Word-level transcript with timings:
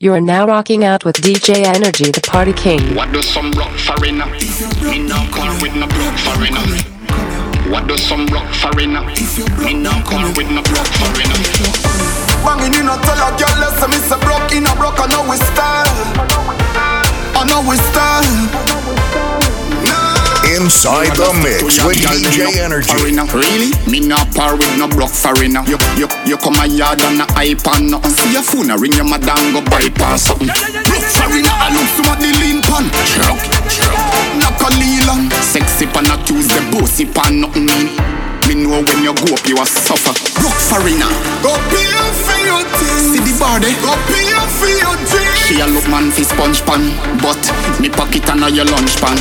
You 0.00 0.14
are 0.14 0.20
now 0.20 0.46
rocking 0.46 0.84
out 0.84 1.04
with 1.04 1.16
DJ 1.16 1.66
Energy, 1.66 2.12
the 2.12 2.20
party 2.20 2.52
king. 2.52 2.94
What 2.94 3.12
does 3.12 3.26
some 3.26 3.50
rock 3.50 3.74
foreigner? 3.78 4.26
Me 4.86 5.00
no 5.02 5.18
call 5.34 5.50
with 5.60 5.74
no 5.74 5.88
broke 5.88 6.14
foreigner. 6.22 6.62
What 7.68 7.88
does 7.88 8.00
some 8.06 8.26
rock 8.28 8.46
foreigner? 8.54 9.02
Me 9.02 9.74
no 9.74 9.90
call 10.06 10.22
with 10.38 10.48
no 10.54 10.62
broke 10.62 10.86
foreigner. 11.02 11.34
Banging 12.46 12.78
in 12.78 12.86
a 12.86 12.94
tell 13.02 13.18
a 13.18 13.34
girl, 13.34 13.58
listen, 13.58 13.90
me 13.90 13.98
say 13.98 14.20
broke 14.22 14.52
in 14.54 14.70
a 14.70 14.74
broke, 14.78 15.02
I 15.02 15.10
know 15.10 15.26
we 15.28 15.34
style. 15.34 15.90
I 17.34 17.42
know 17.50 17.68
we 17.68 17.74
style. 17.90 18.97
Inside 20.48 21.12
the 21.12 21.28
mix 21.44 21.84
with 21.84 22.00
DJ 22.00 22.56
Energy. 22.56 22.88
Foreigner. 22.88 23.28
Really? 23.36 23.68
Me 23.84 24.00
no 24.00 24.16
par 24.32 24.56
with 24.56 24.78
no 24.78 24.88
broke 24.88 25.12
foreigner. 25.12 25.60
You, 25.68 25.76
you, 25.96 26.08
you 26.24 26.36
come 26.38 26.56
a 26.56 26.66
yard 26.66 27.00
and 27.04 27.20
a 27.20 27.26
hype 27.36 27.60
and 27.76 27.90
nothing. 27.90 28.10
See 28.16 28.32
your 28.32 28.42
phone, 28.42 28.72
ring 28.80 28.96
your 28.96 29.04
madam, 29.04 29.52
go 29.52 29.60
bypass 29.60 30.32
something. 30.32 30.48
Broke 30.48 31.04
foreigner, 31.04 31.52
I 31.52 31.68
look 31.76 31.88
some 31.92 32.08
of 32.08 32.16
the 32.16 32.32
lean 32.40 32.64
pan. 32.64 32.88
Truck, 33.12 33.36
truck. 33.68 34.00
Knock 34.40 34.56
a 34.64 34.68
Leland. 34.80 35.32
Sexy 35.44 35.84
pan 35.84 36.08
a 36.08 36.16
Tuesday, 36.24 36.64
bossy 36.72 37.04
pan, 37.04 37.40
nothing 37.40 37.66
mean. 37.66 38.27
Me 38.48 38.54
know 38.54 38.80
when 38.80 39.04
you 39.04 39.12
go 39.12 39.36
up, 39.36 39.44
you 39.44 39.60
a 39.60 39.66
suffer. 39.66 40.16
Broke 40.40 40.56
foreigner. 40.56 41.12
Go 41.44 41.52
pay 41.68 41.84
up 42.00 42.16
for 42.16 42.40
your 42.40 42.64
things. 42.80 43.12
See 43.12 43.20
the 43.20 43.36
there? 43.60 43.76
Go 43.84 43.92
pay 44.08 44.24
up 44.40 44.48
for 44.48 44.72
your 44.72 44.96
drink. 45.04 45.36
She 45.44 45.60
a 45.60 45.66
look 45.68 45.84
man 45.92 46.10
fi 46.10 46.22
sponge 46.24 46.64
pan, 46.64 46.96
but 47.20 47.36
me 47.78 47.90
pocket 47.90 48.24
and 48.30 48.40
your 48.56 48.64
lunch 48.64 48.96
pan. 49.04 49.20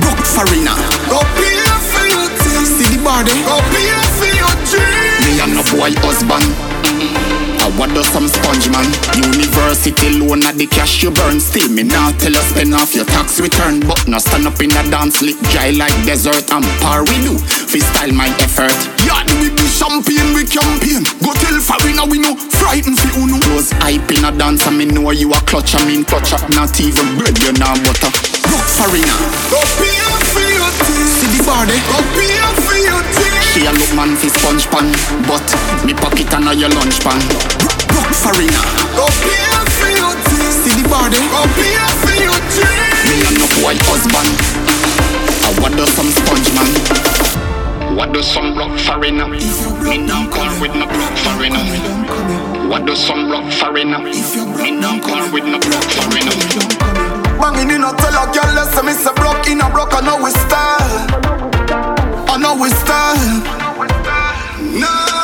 Broke 0.00 0.24
foreigner. 0.24 0.72
Go 1.12 1.20
pay 1.36 1.60
up 1.68 1.82
for 1.92 2.08
your 2.08 2.28
things. 2.40 2.72
See 2.80 2.88
the 2.88 3.04
there? 3.04 3.44
Go 3.44 3.60
pay 3.68 3.92
up 4.00 4.08
for 4.16 4.32
your 4.32 4.54
drink. 4.72 5.28
Me 5.28 5.44
and 5.44 5.52
no 5.52 5.62
boy 5.68 5.92
husband. 6.00 7.53
I 7.64 7.72
what 7.80 7.88
does 7.96 8.04
some 8.12 8.28
sponge 8.28 8.68
man? 8.68 8.84
University 9.16 10.20
loan 10.20 10.44
at 10.44 10.60
the 10.60 10.68
cash 10.68 11.00
you 11.00 11.08
burn. 11.08 11.40
Still 11.40 11.72
me 11.72 11.82
now 11.82 12.12
tell 12.20 12.36
you 12.36 12.44
spend 12.52 12.76
off 12.76 12.92
your 12.94 13.08
tax 13.08 13.40
return. 13.40 13.80
But 13.80 14.04
no 14.04 14.20
stand 14.20 14.44
up 14.44 14.60
in 14.60 14.68
a 14.76 14.84
dance 14.92 15.24
lick 15.24 15.40
dry 15.48 15.72
like 15.72 15.96
desert. 16.04 16.44
I'm 16.52 16.60
par 16.84 17.08
we 17.08 17.16
do. 17.24 17.40
Fi 17.40 17.80
style 17.80 18.12
my 18.12 18.28
effort. 18.44 18.76
Yeah, 19.08 19.24
we 19.40 19.48
be 19.48 19.64
champagne, 19.64 20.36
we 20.36 20.44
campaign. 20.44 21.08
Go 21.24 21.32
tell 21.40 21.56
Farina 21.56 22.04
we 22.04 22.20
know, 22.20 22.36
frighten 22.36 23.00
fi 23.00 23.08
uno. 23.16 23.40
Close 23.40 23.72
hype 23.80 24.12
in 24.12 24.28
a 24.28 24.30
dance 24.36 24.68
and 24.68 24.76
me 24.76 24.84
know 24.84 25.08
you 25.16 25.32
a 25.32 25.40
clutch. 25.48 25.72
I 25.72 25.88
mean 25.88 26.04
clutch 26.04 26.36
up. 26.36 26.44
Not 26.52 26.76
even 26.84 27.16
bread 27.16 27.40
you 27.40 27.56
now 27.56 27.72
butter. 27.80 28.12
Broke 28.44 28.68
farina. 28.76 29.16
Go 29.48 29.60
pay 29.80 30.04
for 30.36 30.44
your. 30.44 30.68
See 31.16 31.32
the 31.32 31.40
bar 31.48 31.64
there? 31.64 31.80
Go 31.88 31.96
pay 32.12 32.44
for 32.60 32.76
your. 32.76 33.00
She 33.56 33.64
a 33.64 33.72
look 33.72 33.94
man 33.94 34.16
fi 34.16 34.28
sponge 34.28 34.66
pan, 34.68 34.90
but 35.24 35.46
me 35.86 35.94
pocket 35.94 36.28
and 36.34 36.60
your 36.60 36.68
lunch 36.70 37.00
pan. 37.00 37.53
Broke 37.94 38.10
farina. 38.10 38.58
Go 38.98 39.06
pay 39.22 39.46
for 39.78 39.90
your 39.94 40.14
things. 40.26 40.66
See 40.66 40.74
the 40.82 40.84
bar 40.90 41.06
there? 41.06 41.22
Go 41.30 41.46
pay 41.54 41.78
for 42.02 42.14
your 42.18 42.38
drink. 42.58 42.82
Me 43.06 43.22
and 43.22 43.38
no 43.38 43.46
boy 43.62 43.78
husband. 43.86 44.34
I 45.46 45.54
what 45.62 45.72
does 45.78 45.90
some 45.94 46.10
sponge 46.10 46.50
man? 46.58 46.70
What 47.94 48.12
does 48.12 48.26
some 48.26 48.58
rock 48.58 48.74
foreigner? 48.80 49.28
Me 49.30 49.38
no 50.02 50.26
call 50.34 50.50
with 50.58 50.74
no 50.74 50.90
broke 50.90 51.18
foreigner. 51.22 51.62
What 52.68 52.86
does 52.86 52.98
some 52.98 53.30
rock 53.30 53.52
foreigner? 53.52 53.98
Me 54.02 54.70
no 54.74 54.98
call 54.98 55.30
with 55.30 55.46
no 55.46 55.62
broke 55.62 55.90
foreigner. 55.94 56.34
Banging 57.38 57.70
in 57.70 57.84
a 57.84 57.94
tell 57.94 58.16
a 58.18 58.26
girl, 58.34 58.50
listen, 58.58 58.86
me 58.86 58.92
say 58.92 59.14
broke 59.14 59.46
in 59.46 59.60
a 59.60 59.70
broke, 59.70 59.94
I 59.94 60.00
know 60.00 60.18
we 60.18 60.30
style. 60.30 61.06
I 62.26 62.38
know 62.42 62.56
we 62.58 62.70
style. 62.70 63.42
Nah. 64.80 65.14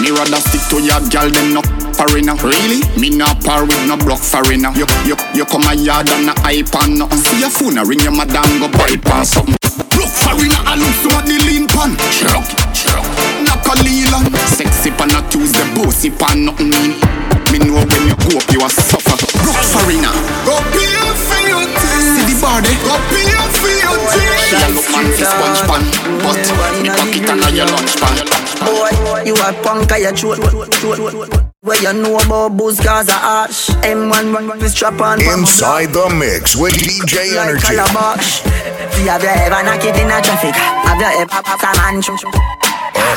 Me 0.00 0.10
rather 0.10 0.36
stick 0.44 0.60
to 0.70 0.82
your 0.82 1.00
girl 1.10 1.30
than 1.30 1.54
no 1.54 1.62
foreigner. 1.94 2.34
Really? 2.42 2.82
Me 2.98 3.10
not 3.10 3.38
par 3.44 3.62
with 3.62 3.86
no 3.86 3.96
broke 3.96 4.22
foreigner. 4.22 4.74
You, 4.74 4.86
you, 5.06 5.14
you 5.34 5.44
come 5.46 5.66
a 5.70 5.74
yard 5.74 6.10
and 6.10 6.30
a 6.30 6.34
hype 6.42 6.74
and 6.82 6.98
nothing. 6.98 7.18
See 7.18 7.40
your 7.40 7.50
phone, 7.50 7.78
ring 7.86 8.02
your 8.02 8.12
madam, 8.12 8.58
go 8.58 8.68
bypass 8.74 9.38
something. 9.38 9.56
Broke 9.94 10.10
foreigner, 10.10 10.58
I 10.66 10.74
look 10.74 10.94
some 10.98 11.14
of 11.14 11.24
the 11.24 11.38
lean 11.46 11.70
pan. 11.70 11.94
Truck, 12.10 12.44
truck. 12.74 13.06
Knock 13.46 13.62
a 13.70 13.74
Leland. 13.86 14.34
Sexy 14.50 14.90
pan 14.90 15.14
a 15.14 15.22
Tuesday, 15.30 15.62
bossy 15.78 16.10
pan, 16.10 16.44
nothing 16.50 16.70
mean. 16.74 16.98
Me 17.54 17.62
know 17.62 17.78
when 17.78 18.02
you 18.10 18.16
go 18.26 18.42
up, 18.42 18.46
you 18.50 18.60
a 18.64 18.68
suffer. 18.68 19.14
Broke 19.46 19.64
foreigner. 19.70 20.10
Go 20.42 20.58
pay 20.74 20.98
for 21.14 21.40
your 21.46 21.62
things. 21.78 22.18
See 22.18 22.24
the 22.26 22.34
bar 22.42 22.58
there? 22.58 22.74
Go 22.82 22.98
pay 23.14 23.30
for 23.54 23.70
your 23.70 23.94
drink. 24.10 24.34
She 24.50 24.58
a 24.58 24.66
look 24.74 24.88
man 24.90 25.06
fi 25.14 25.24
sponge 25.30 25.62
pan, 25.70 25.82
but 26.26 26.42
me 26.82 26.90
pocket 26.90 27.30
and 27.30 27.56
your 27.56 27.66
lunch 27.70 27.94
pan. 28.02 28.18
Boy, 28.66 29.22
you 29.22 29.34
a 29.38 29.52
punk, 29.62 29.92
I 29.92 30.08
a 30.08 30.12
throat. 30.12 31.53
Where 31.64 31.80
you 31.80 31.92
know 32.02 32.18
about 32.18 32.56
booze 32.58 32.78
cause 32.78 33.08
a 33.08 33.14
ash 33.16 33.70
M1 33.80 34.34
run 34.34 34.46
run 34.48 34.58
this 34.58 34.72
strap 34.72 35.00
on 35.00 35.20
Inside 35.22 35.86
the 35.96 36.12
mix 36.12 36.54
with 36.54 36.74
DJ 36.74 37.34
like 37.34 37.48
Energy. 37.56 37.64
calabash 37.64 38.42
See 38.92 39.08
have 39.08 39.22
you 39.24 39.32
ever 39.32 39.62
knock 39.64 39.80
it 39.80 39.96
in 39.96 40.12
a 40.12 40.20
traffic? 40.20 40.52
Have 40.54 41.00
you 41.00 41.20
ever 41.24 41.40
pop 41.42 41.62
a 41.64 41.70
man 41.80 42.02
chum 42.02 42.18
chum? 42.18 42.32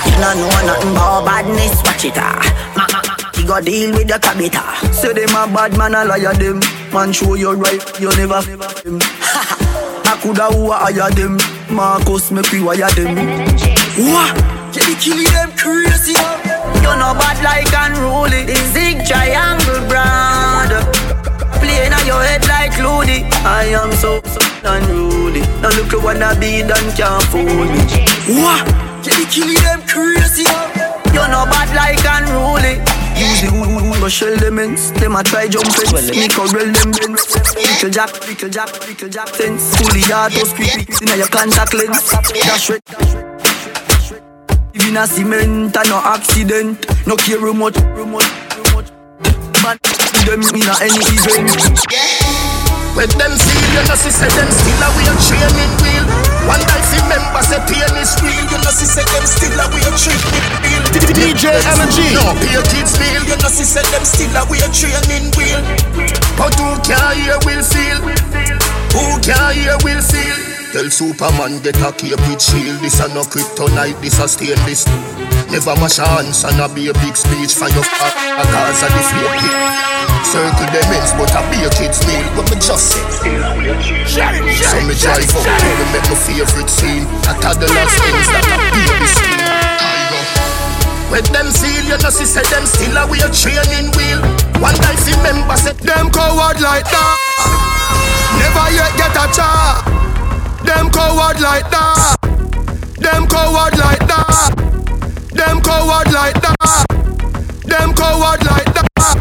You 0.07 0.16
don't 0.24 0.40
know 0.40 0.47
nothing 0.63 0.91
about 0.96 1.25
badness 1.25 1.75
Watch 1.84 2.06
it 2.06 2.16
ah. 2.16 2.40
Ma 2.78 2.88
ma 2.88 3.00
ma 3.03 3.13
You 3.36 3.46
go 3.47 3.59
deal 3.59 3.91
with 3.91 4.07
your 4.07 4.19
cabita 4.19 4.63
Say 4.96 5.12
them 5.12 5.36
a 5.36 5.44
bad 5.53 5.78
man 5.78 5.94
a 5.96 6.06
liar 6.06 6.34
them. 6.34 6.62
Man 6.94 7.12
show 7.12 7.34
you 7.36 7.52
right 7.52 7.84
You 8.00 8.16
never 8.16 8.36
f- 8.40 8.84
them. 8.84 9.00
I 10.07 10.18
coulda 10.24 10.47
who 10.56 10.72
a 10.72 10.75
hire 10.88 11.12
them? 11.12 11.36
Marcus 11.69 12.31
make 12.31 12.50
we 12.53 12.63
wire 12.63 12.88
them. 12.96 13.12
What? 14.07 14.31
You 14.72 14.88
be 14.88 14.96
killing 15.03 15.31
them 15.36 15.52
crazy 15.59 16.16
You 16.88 16.96
know 16.96 17.12
bad 17.20 17.44
like 17.44 17.68
unruly. 17.75 18.48
The 18.48 18.56
zig 18.72 19.03
triangle 19.03 19.84
brand 19.92 20.72
Playing 21.59 21.92
on 21.92 22.06
your 22.08 22.24
head 22.24 22.48
like 22.48 22.80
Looney 22.80 23.28
I 23.44 23.75
am 23.75 23.92
so, 23.92 24.22
so 24.24 24.40
unruly. 24.64 25.42
Now 25.59 25.75
look 25.75 25.92
at 25.92 26.02
what 26.02 26.24
I 26.24 26.31
be 26.40 26.64
done 26.64 26.88
can't 26.96 27.24
fool 27.28 27.44
me. 27.44 27.84
What? 28.40 28.64
You 29.03 29.12
be 29.20 29.25
killing 29.28 29.64
them 29.68 29.84
crazy? 29.84 30.48
You 31.12 31.28
know 31.28 31.44
bad 31.52 31.75
like 31.75 32.00
unruly. 32.08 32.80
Use 33.19 33.42
the 33.42 33.52
who 33.52 34.00
go 34.00 34.08
shell 34.08 34.38
them 34.38 34.59
ends. 34.59 34.92
Them 34.94 35.16
a 35.16 35.24
try 35.24 35.48
jump 35.50 35.68
fence. 35.68 36.12
Me 36.16 36.30
corral 36.30 36.72
them 36.72 36.92
bends. 36.96 37.36
Little 37.56 37.90
jack, 37.90 38.14
little 38.28 38.50
jack, 38.50 38.88
little 38.88 39.09
jack 39.09 39.30
sense 39.36 39.75
Fully 39.75 40.02
auto 40.14 40.46
squeak 40.46 40.88
in 41.02 41.18
your 41.19 41.28
contact 41.28 41.74
lens. 41.74 42.00
Dash 42.09 42.69
it, 42.69 42.86
dash 42.86 43.16
it 43.16 43.26
Live 43.26 43.26
in 44.88 44.96
a 44.96 45.06
cement 45.06 45.75
and 45.75 45.90
no 45.90 46.00
accident. 46.00 46.80
No 47.06 47.16
care 47.16 47.40
remote, 47.40 47.75
remote, 47.92 48.24
remote. 48.56 48.88
Man, 49.59 49.75
them 50.24 50.40
in 50.56 50.64
a 50.64 50.75
any 50.80 51.03
event. 51.12 51.52
When 52.96 53.12
them 53.20 53.34
see 53.36 53.62
you 53.75 53.84
know 53.84 53.98
see 54.00 54.09
say 54.09 54.31
them 54.31 54.50
still 54.50 54.81
a 54.81 54.90
way 54.96 55.12
training 55.28 55.74
wheel. 55.84 56.06
One 56.48 56.64
night 56.64 56.86
see 56.88 57.03
members 57.06 57.52
say 57.52 57.59
pain 57.68 57.94
is 58.00 58.16
real. 58.24 58.46
You 58.48 58.58
know 58.64 58.72
see 58.72 58.88
say 58.88 59.03
them 59.12 59.25
still 59.28 59.59
a 59.59 59.68
way 59.70 59.84
training 60.00 60.56
wheel. 60.64 60.84
DJ 61.14 61.52
Energy. 61.52 62.16
No 62.16 62.34
pay 62.40 62.58
kids 62.72 62.96
feel. 62.96 63.22
You 63.28 63.38
know 63.44 63.52
see 63.52 63.68
say 63.68 63.84
them 63.92 64.08
still 64.08 64.34
a 64.40 64.48
way 64.48 64.64
training 64.72 65.30
wheel. 65.36 65.62
But 66.40 66.56
who 66.56 66.80
can 66.88 67.12
hear 67.19 67.38
will 67.44 67.62
feel? 67.62 68.00
Who 68.96 69.19
can 69.19 69.54
hear 69.54 69.78
will 69.84 70.02
feel? 70.02 70.47
Tell 70.77 70.93
Superman 70.93 71.57
get 71.65 71.81
a 71.81 71.89
cape 71.89 72.21
with 72.29 72.38
shield. 72.38 72.77
This 72.85 73.01
a 73.01 73.09
no 73.09 73.25
kryptonite. 73.25 73.97
This 73.97 74.21
a 74.21 74.29
stainless. 74.29 74.85
Never 75.49 75.73
mash 75.81 75.97
hands 75.97 76.45
and 76.45 76.61
a 76.61 76.69
be 76.69 76.85
a 76.85 76.93
big 77.01 77.17
speech 77.17 77.57
for 77.57 77.65
your 77.73 77.81
fuck. 77.81 78.13
A 78.13 78.45
cause 78.45 78.85
a 78.85 78.88
deflate 78.93 79.41
it. 79.41 79.57
Circle 80.21 80.69
them 80.69 80.93
ends, 80.93 81.17
but 81.17 81.33
I 81.33 81.41
be 81.49 81.65
a 81.65 81.69
kid's 81.73 81.97
meal. 82.05 82.21
What 82.38 82.45
me 82.53 82.61
just 82.61 82.93
say? 82.93 83.01
So 83.09 84.77
me 84.85 84.93
drive 85.01 85.25
up, 85.33 85.49
to 85.49 85.65
me 85.65 85.85
make 85.97 86.05
my 86.13 86.17
favorite 86.29 86.69
scene. 86.69 87.09
A 87.25 87.33
toddler's 87.41 87.73
things 87.73 88.29
that 88.38 88.45
a 88.45 88.57
baby 88.69 89.09
skin. 89.17 89.41
When 91.09 91.25
them 91.33 91.49
feel, 91.57 91.89
you 91.89 91.97
know, 91.97 92.13
see 92.13 92.29
say 92.29 92.45
them 92.53 92.69
still 92.69 92.94
a 93.01 93.09
way 93.09 93.25
training 93.33 93.89
wheel. 93.97 94.21
One 94.61 94.77
guy 94.77 94.94
see 94.94 95.17
member 95.25 95.57
say 95.57 95.73
Them 95.81 96.13
coward 96.13 96.61
like 96.61 96.85
that. 96.85 97.18
Never 98.38 98.77
yet 98.77 98.94
get 98.94 99.18
a 99.18 99.25
chance. 99.33 99.97
Them 100.68 100.92
coward 100.92 101.40
like 101.40 101.69
that. 101.72 102.18
Them 103.00 103.25
coward 103.28 103.78
like 103.80 104.04
that. 104.12 104.52
Them 105.31 105.62
coward 105.62 106.12
like 106.12 106.38
that. 106.44 106.86
Them 107.66 107.94
coward 107.96 108.44
like 108.46 108.69
that. 108.75 109.16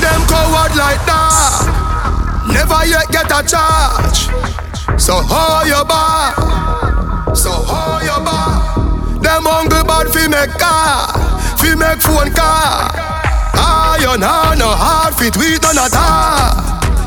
Them 0.00 0.20
coward 0.26 0.74
like 0.74 1.02
that. 1.04 1.84
Never 2.48 2.80
yet 2.86 3.08
get 3.12 3.30
a 3.30 3.40
charge. 3.46 4.28
So 5.00 5.14
hold 5.20 5.68
your 5.68 5.84
bar. 5.84 6.32
So 7.36 7.50
hold 7.50 8.02
your 8.02 8.20
bar. 8.24 8.74
Them 9.20 9.44
hungry 9.44 9.82
bad 9.84 10.08
fi 10.12 10.28
make 10.28 10.52
car, 10.60 11.08
fi 11.56 11.74
make 11.74 12.00
phone 12.00 12.30
car. 12.32 12.92
Iron 13.56 14.20
hand 14.20 14.58
no 14.60 14.68
hard 14.68 15.14
fit 15.14 15.36
we 15.36 15.58
done 15.58 15.78
a 15.78 15.88
tar. 15.88 16.52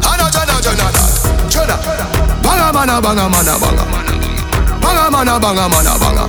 Ana 0.03 0.29
jana 0.33 0.61
jana 0.61 0.91
jana. 1.49 2.16
Banga 2.47 2.71
mana 2.73 3.01
banga 3.01 3.29
mana 3.29 3.53
banga. 3.59 3.83
Banga 4.81 5.11
mana 5.11 5.39
banga 5.39 5.65
mana 5.69 5.93
banga. 5.99 6.25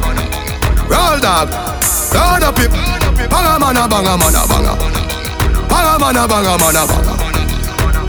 Roll 0.90 1.18
dog. 1.22 1.48
Load 2.14 2.42
up 2.42 2.58
it. 2.58 2.70
Banga 3.30 3.58
mana 3.62 3.86
banga 3.88 4.14
mana 4.18 4.42
banga. 4.50 4.74
Banga 5.70 5.94
mana 6.02 6.22
banga 6.26 6.54
mana 6.58 6.82
banga. 6.90 7.14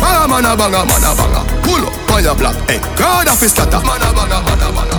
Banga 0.01 0.27
mana 0.27 0.51
banga 0.57 0.81
mana 0.89 1.09
banga. 1.19 1.41
Pull 1.63 1.85
up 1.85 2.11
on 2.11 2.23
your 2.23 2.35
block. 2.35 2.55
Hey, 2.69 2.79
crowd 2.97 3.27
of 3.27 3.39
his 3.39 3.51
scatter. 3.51 3.79
Mana 3.85 4.09
banga 4.17 4.41
mana 4.41 4.67
banga. 4.73 4.97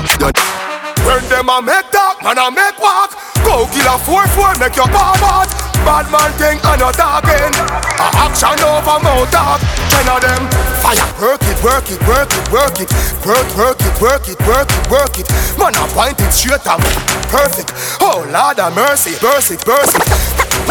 When 1.04 1.22
them 1.28 1.48
a 1.48 1.62
make 1.62 1.90
talk, 1.90 2.22
man 2.22 2.38
a 2.38 2.50
make 2.50 2.78
walk. 2.78 3.10
Go 3.44 3.66
kill 3.72 3.88
a 3.90 3.98
four 3.98 4.26
four, 4.28 4.54
make 4.60 4.76
your 4.76 4.86
palm 4.88 5.18
out. 5.24 5.50
Bad 5.84 6.06
man 6.12 6.30
thing 6.36 6.58
and 6.60 6.80
not 6.80 6.94
talking. 6.94 7.54
A 8.00 8.06
action 8.24 8.60
over 8.64 8.98
mouth 9.00 9.30
talk. 9.32 9.60
Ten 9.88 10.08
of 10.08 10.20
them 10.20 10.42
fire. 10.80 11.04
Work 11.20 11.42
it, 11.44 11.58
work 11.62 11.88
it, 11.90 12.00
work 12.08 12.32
it, 12.32 12.46
work 12.52 12.80
it. 12.80 12.90
Work, 13.24 13.48
work 13.56 13.80
it, 13.80 13.94
work 14.00 14.28
it, 14.28 14.38
work 14.48 14.70
it, 14.70 14.90
work 14.90 15.18
it. 15.20 15.28
Man 15.58 15.76
a 15.76 15.84
point 15.92 16.20
it 16.20 16.32
straight 16.32 16.64
and 16.66 16.82
perfect. 17.28 17.72
Oh 18.00 18.24
Lord 18.32 18.58
of 18.58 18.74
mercy, 18.74 19.12
mercy, 19.20 19.56
mercy. 19.66 20.00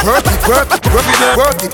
Work 0.05 0.25
it, 0.25 0.41
work 0.47 0.69
it, 0.73 0.85
work 0.93 1.05
it, 1.05 1.37
work 1.37 1.63
it. 1.63 1.73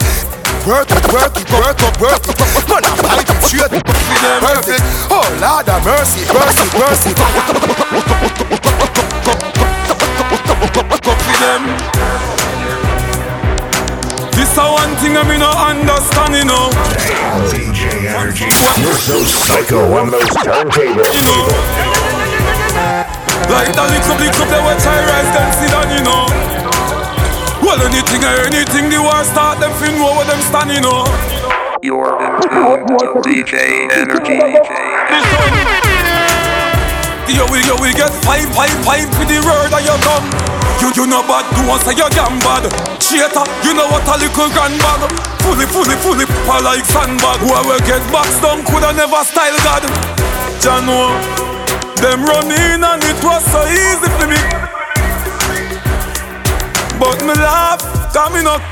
Work 0.66 0.90
it, 0.92 1.06
work 1.14 1.38
it, 1.38 1.48
work 1.52 1.80
it, 1.80 1.96
work 2.02 2.28
it. 2.28 2.38
Man 2.68 2.84
a 2.84 2.92
point 3.00 3.30
it 3.30 3.42
straight, 3.44 3.72
perfect. 4.44 4.84
Oh 5.12 5.28
Lord 5.40 5.70
of 5.70 5.84
mercy, 5.86 6.24
mercy, 6.32 6.68
mercy. 6.78 7.12
Cup 11.06 11.22
for 11.22 11.38
them. 11.40 12.35
This 14.56 14.64
a 14.64 14.72
one 14.72 14.96
thing 15.04 15.12
I 15.20 15.24
me 15.28 15.36
no 15.36 15.52
understand, 15.52 16.32
you 16.32 16.48
know. 16.48 16.72
DJ 17.52 18.08
Energy. 18.08 18.48
You're 18.80 18.96
so 18.96 19.20
psycho 19.28 19.84
on 20.00 20.08
those 20.08 20.32
turntables. 20.48 21.12
You 21.12 21.24
know. 21.28 21.44
Like 23.52 23.76
that 23.76 23.92
little 23.92 24.16
big 24.16 24.32
cup, 24.32 24.48
they 24.48 24.64
watch 24.64 24.80
I 24.88 24.96
rise 25.12 25.28
them 25.36 25.52
sit 25.60 25.76
down, 25.76 25.92
you 25.92 26.00
know. 26.08 26.24
Well, 27.68 27.84
anything 27.84 28.24
or 28.24 28.48
anything, 28.48 28.88
the 28.88 29.04
war 29.04 29.28
start, 29.28 29.60
them 29.60 29.76
fin 29.76 30.00
know 30.00 30.16
where 30.16 30.24
them 30.24 30.40
stand, 30.40 30.72
you 30.72 30.80
know. 30.80 31.04
You're 31.84 32.16
in 32.24 32.40
tune 32.48 32.88
to 32.96 33.12
DJ 33.28 33.92
Energy. 33.92 34.40
This 34.40 35.28
one. 35.36 35.52
Yo, 37.28 37.44
we, 37.52 37.60
yo, 37.68 37.76
we 37.84 37.92
get 37.92 38.08
five, 38.24 38.48
five, 38.56 38.72
five 38.88 39.04
to 39.04 39.24
the 39.28 39.44
word 39.44 39.76
of 39.76 39.84
your 39.84 40.00
tongue. 40.00 40.65
You, 40.96 41.04
know 41.04 41.20
bad, 41.28 41.44
do 41.52 41.68
one 41.68 41.84
say 41.84 41.92
you 41.92 42.08
damn 42.16 42.40
bad. 42.40 42.72
Cheater, 43.04 43.44
you 43.68 43.76
know 43.76 43.84
what 43.92 44.08
a 44.08 44.16
little 44.16 44.48
grand 44.48 44.80
bag. 44.80 45.04
Fully, 45.44 45.68
fully, 45.68 46.00
fully, 46.00 46.24
pa 46.48 46.64
like 46.64 46.88
sandbag. 46.88 47.44
Who 47.44 47.52
will 47.52 47.84
get 47.84 48.00
boxed 48.16 48.40
down 48.40 48.64
coulda 48.64 48.96
never 48.96 49.20
style 49.28 49.60
God. 49.60 49.84
Jano, 50.64 51.12
them 52.00 52.24
run 52.24 52.48
in 52.48 52.80
and 52.80 53.04
it 53.04 53.20
was 53.20 53.44
so 53.44 53.60
easy 53.68 54.08
for 54.08 54.28
me. 54.32 54.40
But 56.96 57.20
me 57.28 57.36
laugh, 57.44 57.84
cause 58.16 58.32
me 58.32 58.40
not 58.40 58.64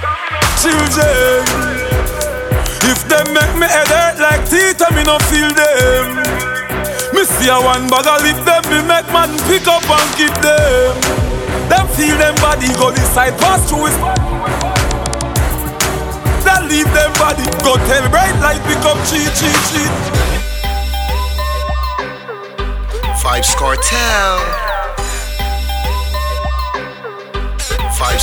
children. 0.64 1.44
If 2.88 3.04
them 3.12 3.36
make 3.36 3.52
me 3.60 3.68
head 3.68 3.92
hurt 3.92 4.24
like 4.24 4.48
teeth, 4.48 4.80
me 4.96 5.04
no 5.04 5.20
feel 5.28 5.52
them. 5.52 6.24
Me 7.12 7.28
see 7.28 7.52
a 7.52 7.60
one 7.60 7.92
bag 7.92 8.08
of 8.08 8.24
lip 8.24 8.40
them, 8.48 8.64
me 8.72 8.80
make 8.88 9.12
man 9.12 9.36
pick 9.52 9.68
up 9.68 9.84
and 9.84 10.10
keep 10.16 10.36
them. 10.40 11.24
Them 11.70 11.88
feel 11.96 12.18
them 12.18 12.36
body 12.36 12.68
go 12.76 12.92
this 12.92 13.10
side, 13.14 13.38
pass 13.40 13.70
through 13.70 13.86
his 13.88 13.98
Then 16.44 16.68
leave 16.70 16.92
them 16.94 17.14
body, 17.20 17.46
go 17.64 17.78
tell 17.88 18.10
bright 18.10 18.36
light 18.42 18.62
up 18.86 18.98
cheat, 19.08 19.34
cheat, 19.40 19.58
cheat. 19.72 19.92
Five 23.24 23.46
score 23.46 23.78
tell. 23.78 24.40
Five 27.98 28.20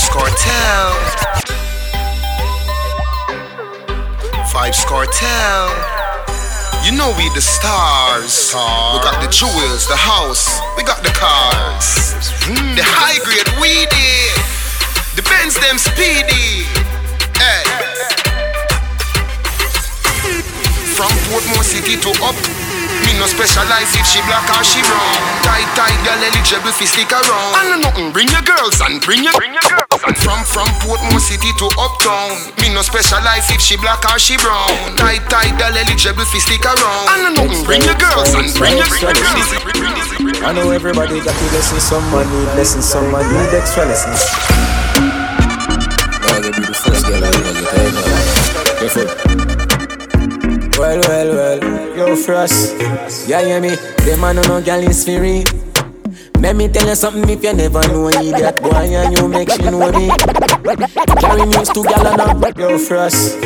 score 0.00 0.30
tell. 0.30 0.94
Five 4.50 4.74
score 4.74 5.06
You 6.84 6.92
know 6.92 7.16
we 7.16 7.32
the 7.32 7.40
stars. 7.40 8.52
We 8.52 9.00
got 9.00 9.16
the 9.24 9.32
jewels, 9.32 9.88
the 9.88 9.96
house, 9.96 10.60
we 10.76 10.84
got 10.84 11.00
the 11.00 11.08
cars. 11.16 12.12
The 12.76 12.84
high 12.84 13.16
grade 13.24 13.48
weedy. 13.56 14.28
The 15.16 15.24
Benz 15.24 15.56
them 15.64 15.80
speedy. 15.80 16.68
Hey. 17.40 17.64
From 20.92 21.08
Portmore 21.32 21.64
City 21.64 21.96
to 22.04 22.12
up. 22.20 22.36
Me 23.08 23.16
no 23.16 23.24
specialize 23.32 23.88
if 23.96 24.04
she 24.04 24.20
black 24.28 24.44
or 24.52 24.60
she 24.60 24.84
brown. 24.84 25.16
Tight, 25.40 25.64
tight, 25.72 25.96
girl 26.04 26.20
eligible 26.20 26.68
fi 26.68 26.84
stick 26.84 27.08
around. 27.08 27.64
And 27.64 27.80
no 27.80 27.88
nothing, 27.88 28.12
bring 28.12 28.28
your 28.28 28.44
girls 28.44 28.84
and 28.84 29.00
bring 29.00 29.24
your, 29.24 29.32
bring 29.40 29.56
your. 29.56 29.93
And 30.34 30.42
from 30.46 30.66
from 30.66 30.66
Portmore 30.82 31.20
City 31.22 31.54
to 31.62 31.66
uptown. 31.78 32.34
Me 32.58 32.74
no 32.74 32.82
specialize 32.82 33.46
if 33.54 33.60
she 33.60 33.76
black 33.76 34.02
or 34.10 34.18
she 34.18 34.36
brown. 34.36 34.66
Tight, 34.98 35.22
tight, 35.30 35.54
girl 35.58 35.70
eligible 35.70 36.24
fi 36.26 36.38
stick 36.42 36.64
around. 36.66 37.06
And 37.06 37.36
no 37.38 37.44
nothing, 37.46 37.64
bring 37.64 37.82
your 37.86 37.94
girls 37.94 38.34
and 38.34 38.50
bring 38.58 38.74
your, 38.74 38.88
bring 38.90 39.06
girls. 39.14 40.42
I 40.42 40.50
know 40.50 40.70
everybody 40.70 41.22
got 41.22 41.38
to 41.38 41.46
listen 41.54 41.78
some 41.78 42.02
money, 42.10 42.34
listen 42.58 42.82
some 42.82 43.12
money, 43.12 43.30
need 43.30 43.54
extra 43.54 43.86
lessons. 43.86 44.26
Now 46.26 46.42
they 46.42 46.50
be 46.50 46.66
the 46.66 46.74
first 46.82 47.06
girl 47.06 47.22
I 47.22 47.30
ever 47.30 47.54
get 47.54 47.70
head 47.70 47.94
Careful. 48.82 49.06
Well, 50.82 51.00
well, 51.06 51.30
well, 51.30 51.96
yo, 51.96 52.16
Frost, 52.16 52.74
yeah, 53.28 53.40
hear 53.44 53.60
me? 53.60 53.76
Them 54.02 54.20
man 54.20 54.36
no 54.36 54.60
gal 54.60 54.82
is 54.82 55.04
free. 55.04 55.44
Let 56.44 56.56
me 56.56 56.68
tell 56.68 56.86
you 56.86 56.94
something 56.94 57.24
if 57.30 57.42
you 57.42 57.54
never 57.54 57.80
know 57.88 58.08
idiot 58.10 58.60
boy 58.60 58.76
and 58.76 59.16
you 59.16 59.26
make 59.28 59.50
she 59.50 59.62
know 59.62 59.90
me. 59.90 60.12
Carry 61.16 61.46
news 61.46 61.70
to 61.70 61.82
gal 61.82 62.06
and 62.06 62.20
up, 62.20 62.58
yo, 62.58 62.76
Frost, 62.76 63.40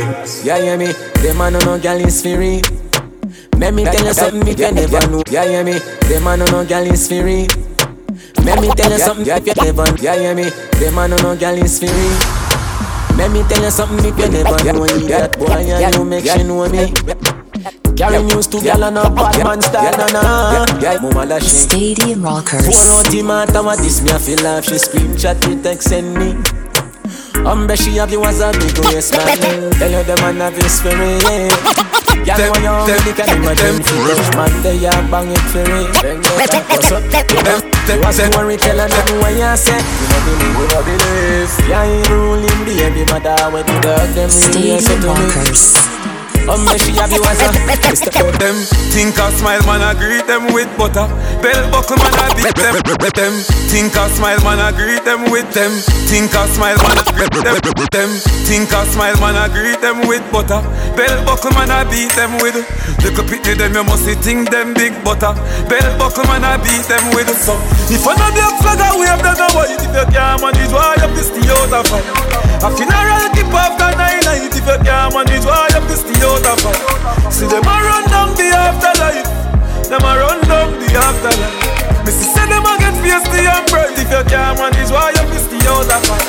yeah, 0.45 0.59
hear 0.59 0.77
me? 0.77 0.91
Them 1.23 1.39
man 1.39 1.53
no 1.53 1.79
gal 1.79 2.01
is 2.01 2.21
free. 2.21 2.61
Let 3.57 3.75
me 3.75 3.85
tell 3.85 4.05
you 4.05 4.13
something 4.13 4.49
if 4.49 4.59
you 4.59 4.73
never 4.73 5.07
know, 5.13 5.23
yeah, 5.31 5.47
hear 5.47 5.63
me? 5.63 5.79
Them 5.79 6.25
man 6.25 6.41
no 6.41 6.65
gal 6.65 6.91
is 6.91 7.07
free. 7.07 7.47
Let 8.43 8.61
me 8.61 8.67
tell 8.75 8.91
you 8.91 8.99
something 8.99 9.27
if 9.29 9.47
you 9.47 9.55
never, 9.63 10.03
yeah, 10.03 10.17
hear 10.19 10.35
me? 10.35 10.51
Them 10.83 10.97
man 10.97 11.11
no 11.11 11.37
gal 11.37 11.55
is 11.55 11.79
free. 11.79 11.89
Let 13.17 13.31
me 13.31 13.45
tell 13.45 13.63
you 13.63 13.71
something 13.71 14.05
if 14.05 14.19
you 14.19 14.29
never 14.29 14.73
know 14.73 14.85
idiot 14.87 15.39
boy 15.39 15.47
and 15.47 15.95
you 15.95 16.05
make 16.05 16.25
she 16.25 16.43
know 16.43 16.69
me. 16.69 16.93
Carry 17.99 18.23
news 18.23 18.47
to 18.47 18.63
gal 18.63 18.85
and 18.85 18.97
a 18.97 19.11
bad 19.11 19.43
man 19.43 19.61
style 19.61 19.91
na 19.99 20.07
na. 20.15 20.23
Mama 21.03 21.27
la 21.27 21.39
shake. 21.43 21.67
Stadium 21.67 22.23
Rockers. 22.23 22.63
Four 22.63 22.95
out 22.95 23.11
the 23.11 23.23
matter 23.27 23.61
what 23.61 23.79
this 23.83 24.01
me 24.03 24.13
I 24.15 24.19
feel 24.19 24.39
like 24.39 24.63
she 24.63 24.79
screenshot 24.79 25.35
it 25.51 25.65
text 25.67 25.91
send 25.91 26.15
me. 26.15 26.39
Umbre 27.43 27.75
she 27.75 27.99
have 27.99 28.13
you 28.13 28.23
as 28.23 28.39
a 28.39 28.53
big 28.55 28.79
waist 28.87 29.19
man. 29.19 29.35
Tell 29.83 29.91
you 29.91 30.05
the 30.07 30.15
man 30.23 30.39
have 30.39 30.55
his 30.55 30.79
spirit. 30.79 31.27
Girl 32.23 32.55
when 32.55 32.63
you 32.63 32.71
only 32.71 33.13
can 33.19 33.35
imagine 33.35 33.83
for 33.83 33.99
man 34.39 34.55
they 34.63 34.79
a 34.87 34.95
bang 35.11 35.35
it 35.35 35.43
for 35.51 35.67
it. 35.67 35.91
Bang 35.99 36.23
it 36.23 36.55
what's 36.71 36.95
up? 36.95 37.03
You 37.03 37.99
was 37.99 38.23
worry 38.31 38.57
tell 38.63 38.79
her 38.79 38.87
nothing 38.87 39.19
what 39.19 39.35
you 39.35 39.59
say. 39.59 39.75
You 39.75 40.07
know 40.07 40.23
believe, 40.23 40.55
you 40.55 40.67
know 40.71 40.87
believe. 40.87 41.51
Yeah, 41.67 41.83
you 41.83 42.07
ruling 42.15 42.63
baby 42.63 43.03
mother 43.11 43.35
when 43.51 43.67
the 43.67 43.75
dog 43.83 44.07
them 44.15 44.31
really 44.31 44.79
say 44.79 44.87
Stadium 44.87 45.03
to 45.03 45.11
me. 45.19 46.18
Rockers. 46.49 46.61
Umbre 46.61 46.79
she 46.81 46.93
have 46.97 47.13
you 47.13 47.23
as 47.25 47.41
a. 47.43 47.49
Them 48.39 48.55
think 48.93 49.19
a 49.19 49.31
smile 49.33 49.63
man 49.67 49.83
I 49.83 49.95
greet 49.95 50.27
them 50.27 50.53
with 50.53 50.69
butter. 50.79 51.07
Bell 51.43 51.71
buckle 51.71 51.97
man 51.99 52.15
I 52.15 52.33
beat 52.35 52.55
them. 52.57 52.75
Them 53.15 53.35
think 53.69 53.95
a 53.97 54.09
smile 54.09 54.41
man 54.45 54.61
I 54.61 54.73
greet 54.73 55.05
them 55.05 55.31
with 55.31 55.51
them. 55.53 55.73
Think 56.09 56.33
a 56.33 56.47
smile 56.49 56.77
man 56.79 56.99
I 56.99 57.05
greet 57.13 57.33
them. 57.45 57.55
With 57.55 57.91
them 57.91 58.11
think 58.47 58.73
a 58.73 58.87
smile 58.87 59.19
man 59.21 59.37
I 59.37 59.49
greet 59.49 59.81
them 59.81 60.07
with 60.07 60.25
butter. 60.33 60.63
Bell 60.97 61.25
buckle 61.25 61.53
man 61.53 61.71
I 61.71 61.85
beat 61.85 62.13
them 62.17 62.39
with. 62.41 62.57
Little 63.03 63.25
pity 63.25 63.55
them 63.55 63.75
you 63.75 63.85
must 63.85 64.09
think 64.23 64.51
them 64.51 64.75
big 64.75 64.93
butter. 65.05 65.35
Bell 65.69 65.89
buckle 65.99 66.25
man 66.25 66.45
I 66.45 66.57
beat 66.63 66.87
them 66.89 67.05
with. 67.15 67.29
So 67.43 67.55
if 67.93 68.07
I 68.07 68.15
know 68.17 68.31
the 68.33 68.45
flag 68.63 68.81
I 68.81 68.95
wave 68.97 69.23
them 69.23 69.37
no 69.37 69.47
white. 69.53 69.75
If 69.75 69.83
you 69.85 70.07
can't 70.15 70.41
manage 70.41 70.73
why 70.73 70.97
you 70.97 71.11
this 71.15 71.31
the 71.31 71.43
other 71.53 71.83
fight. 71.89 72.48
A 72.61 72.69
funeral 72.75 73.29
keep 73.35 73.55
off 73.55 73.79
night 73.79 74.25
night. 74.25 74.51
If 74.51 74.67
you 74.67 74.79
can't 74.83 75.15
manage 75.15 75.45
why 75.45 75.69
you 75.71 75.81
this 75.87 76.03
the 76.03 76.15
other 76.27 76.57
fight. 76.59 77.33
See 77.33 77.47
them 77.47 77.63
a 77.63 77.77
run 77.87 78.05
down 78.11 78.35
the 78.35 78.51
afterlife. 78.51 79.89
Them 79.89 80.03
a 80.03 80.19
run 80.19 80.41
down 80.49 80.73
the 80.81 80.91
afterlife. 80.99 81.78
Missy 82.09 82.25
say 82.25 82.49
them 82.49 82.65
a 82.65 82.73
get 82.81 82.97
feisty 83.05 83.45
and 83.45 83.69
bright. 83.69 83.93
If 83.93 84.09
you 84.09 84.25
can't 84.33 84.57
manage 84.57 84.89
why 84.89 85.13
you 85.13 85.29
miss 85.29 85.45
the 85.45 85.61
other 85.69 86.01
fight. 86.09 86.25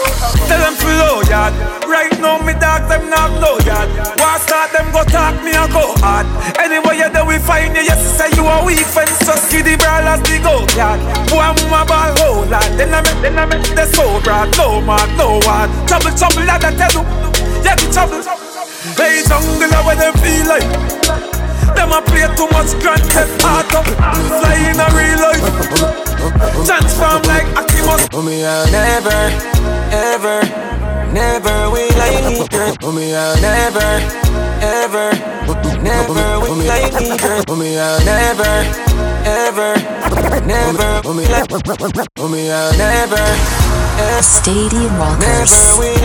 Tell 0.51 0.59
them 0.59 0.75
to 0.75 0.89
low 1.00 1.24
yard. 1.31 1.55
Right 1.88 2.12
now 2.19 2.36
me 2.43 2.51
dog 2.59 2.83
them 2.91 3.07
not 3.07 3.31
low 3.39 3.55
yard. 3.63 3.88
Why 4.19 4.36
start 4.43 4.75
them 4.75 4.91
go 4.91 5.07
talk 5.07 5.39
me 5.39 5.55
a 5.55 5.71
go 5.71 5.95
hard. 6.03 6.27
Anyway 6.59 7.00
you 7.00 7.07
there 7.07 7.24
we 7.24 7.39
find 7.39 7.79
you. 7.79 7.88
Yes 7.88 8.03
say 8.12 8.27
you 8.36 8.43
a 8.43 8.59
weak 8.67 8.83
fence. 8.91 9.24
Just 9.24 9.48
give 9.48 9.63
the 9.63 9.79
brawlers 9.79 10.19
the 10.27 10.43
go 10.43 10.67
yard. 10.75 11.00
Boy 11.31 11.48
I'm 11.48 11.55
a 11.55 11.88
ball 11.88 12.12
whole 12.19 12.43
lot. 12.51 12.67
Then 12.75 12.91
I 12.91 13.00
make 13.00 13.24
then 13.24 13.39
I 13.39 13.48
make 13.48 13.63
the 13.71 13.88
so 13.88 14.19
broad. 14.19 14.51
No 14.59 14.83
man 14.83 15.07
no 15.15 15.39
one. 15.48 15.71
Trouble 15.88 16.12
trouble 16.12 16.43
like 16.43 16.67
I 16.67 16.75
tell 16.75 16.91
you. 16.91 17.07
Yeah 17.63 17.79
the 17.79 17.88
trouble. 17.88 18.19
Hey 19.00 19.24
jungle 19.24 19.71
where 19.88 19.95
them 19.95 20.12
feel 20.19 20.43
like. 20.43 21.38
Them 21.75 21.91
a 21.91 22.01
play 22.01 22.27
too 22.35 22.47
much 22.51 22.71
Grand 22.81 23.03
Theft 23.11 23.43
Auto 23.43 23.83
Fly 23.83 24.55
in 24.69 24.79
a 24.79 24.88
real 24.95 25.19
life 25.19 25.43
Transform 26.65 27.21
like 27.23 27.47
Akimus 27.55 28.09
me 28.25 28.45
I 28.45 28.69
never, 28.71 29.19
ever 29.95 30.69
never 31.13 31.69
will 31.71 32.01
I 32.01 32.21
leave 32.29 32.51
her. 32.51 32.75
Mommy, 32.81 33.15
I'll 33.15 33.41
never, 33.41 33.89
ever, 34.61 35.09
never 35.81 36.39
will 36.39 36.71
I 36.71 36.89
leave 36.99 37.21
her. 37.21 37.43
Mommy, 37.47 37.77
I'll 37.77 38.03
never, 38.05 38.53
ever, 39.25 39.73
never, 40.45 41.01
mommy, 41.03 41.25
mommy, 42.17 42.51
I'll 42.51 42.77
never, 42.77 43.15
ever, 43.15 43.68
Stadium 44.21 44.95
Rockers. 44.97 45.51
never 45.51 45.79
will 45.79 45.99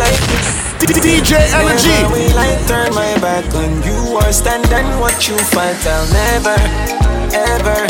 DJ 0.82 1.38
Energy. 1.54 1.88
Never 1.88 2.12
will 2.12 2.38
I 2.38 2.54
turn 2.66 2.94
my 2.94 3.14
back 3.18 3.46
on 3.54 3.82
you 3.82 4.16
or 4.16 4.32
stand 4.32 4.66
and 4.72 5.00
watch 5.00 5.28
you 5.28 5.38
fight. 5.38 5.78
I'll 5.86 6.06
never, 6.10 6.58
ever, 7.34 7.80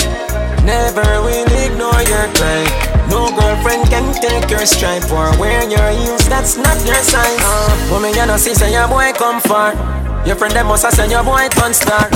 never 0.64 1.08
will 1.24 1.52
ignore 1.56 2.02
your 2.04 2.26
cry. 2.36 2.64
No 3.08 3.28
girlfriend 3.36 3.88
can 3.88 4.12
take 4.20 4.50
your 4.50 4.66
stripe 4.66 5.10
or 5.12 5.32
wear 5.38 5.68
your 5.68 5.90
heels. 5.90 6.28
That's 6.28 6.56
not 6.56 6.76
your 6.86 7.00
size. 7.00 7.40
Uh, 7.40 7.88
woman, 7.90 8.14
you 8.14 8.26
know, 8.26 8.36
see, 8.36 8.54
say 8.54 8.72
your 8.72 8.88
boy 8.88 9.12
come 9.14 9.40
far. 9.40 9.72
Your 10.26 10.36
friend 10.36 10.54
them 10.54 10.68
must 10.68 10.84
have 10.84 10.94
send 10.94 11.12
your 11.12 11.24
boy 11.24 11.48
turn 11.50 11.74
star. 11.74 12.08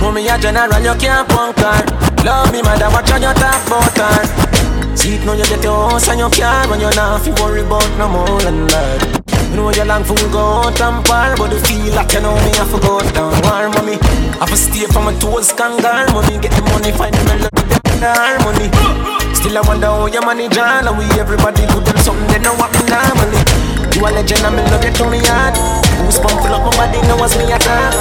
Mommy, 0.00 0.28
a 0.28 0.38
general, 0.38 0.82
you 0.82 0.94
can't 0.98 1.28
punk 1.28 1.58
her. 1.58 1.82
Love 2.24 2.52
me, 2.52 2.62
mother, 2.62 2.90
watch 2.90 3.10
how 3.10 3.16
you 3.16 3.32
talk 3.34 3.66
about 3.66 4.65
See, 4.96 5.18
now 5.24 5.34
you 5.34 5.44
get 5.44 5.62
your 5.62 5.90
house 5.90 6.08
and 6.08 6.18
your 6.18 6.30
car, 6.30 6.66
and 6.72 6.80
you're 6.80 6.94
not 6.94 7.20
fi 7.22 7.30
worry 7.40 7.60
about 7.60 7.86
no 7.98 8.08
more 8.08 8.40
than 8.40 8.66
that. 8.68 9.26
You 9.50 9.62
know 9.62 9.70
you 9.70 9.84
long 9.84 10.04
for 10.04 10.18
go 10.28 10.68
out 10.68 10.80
and 10.80 11.00
bar 11.06 11.32
But 11.38 11.48
you 11.48 11.60
feel 11.64 11.94
like 11.94 12.12
you 12.12 12.20
know 12.20 12.34
me 12.44 12.50
have 12.60 12.68
to 12.68 12.78
go 12.82 13.00
down 13.14 13.32
war 13.46 13.70
mommy. 13.72 13.96
Have 14.36 14.50
to 14.50 14.56
stay 14.56 14.84
from 14.90 15.08
my 15.08 15.14
toes 15.16 15.48
kangar 15.54 16.04
money 16.12 16.36
Get 16.42 16.52
the 16.52 16.60
money, 16.68 16.92
find 16.92 17.14
the 17.14 17.24
melody, 17.24 17.48
the 17.96 18.10
harmony 18.10 18.68
Still 19.32 19.56
I 19.56 19.62
wonder 19.64 19.86
how 19.86 20.12
you 20.12 20.20
manage 20.20 20.58
all 20.58 20.84
And 20.84 20.98
we 20.98 21.06
everybody 21.16 21.64
good 21.72 21.88
and 21.88 22.00
something 22.04 22.26
they 22.28 22.42
know 22.42 22.52
what 22.60 22.68
me 22.74 22.84
normally. 22.90 23.40
You 23.96 24.04
a 24.04 24.10
legend 24.12 24.44
and 24.44 24.52
me 24.58 24.62
love 24.68 24.84
you 24.84 24.92
to 24.92 25.04
me 25.08 25.24
heart. 25.24 25.56
Goosebumps 26.04 26.42
fill 26.42 26.52
up 26.52 26.66
my 26.66 26.72
body, 26.76 27.00
know 27.08 27.16
what's 27.16 27.32
me 27.38 27.48
attack 27.48 27.96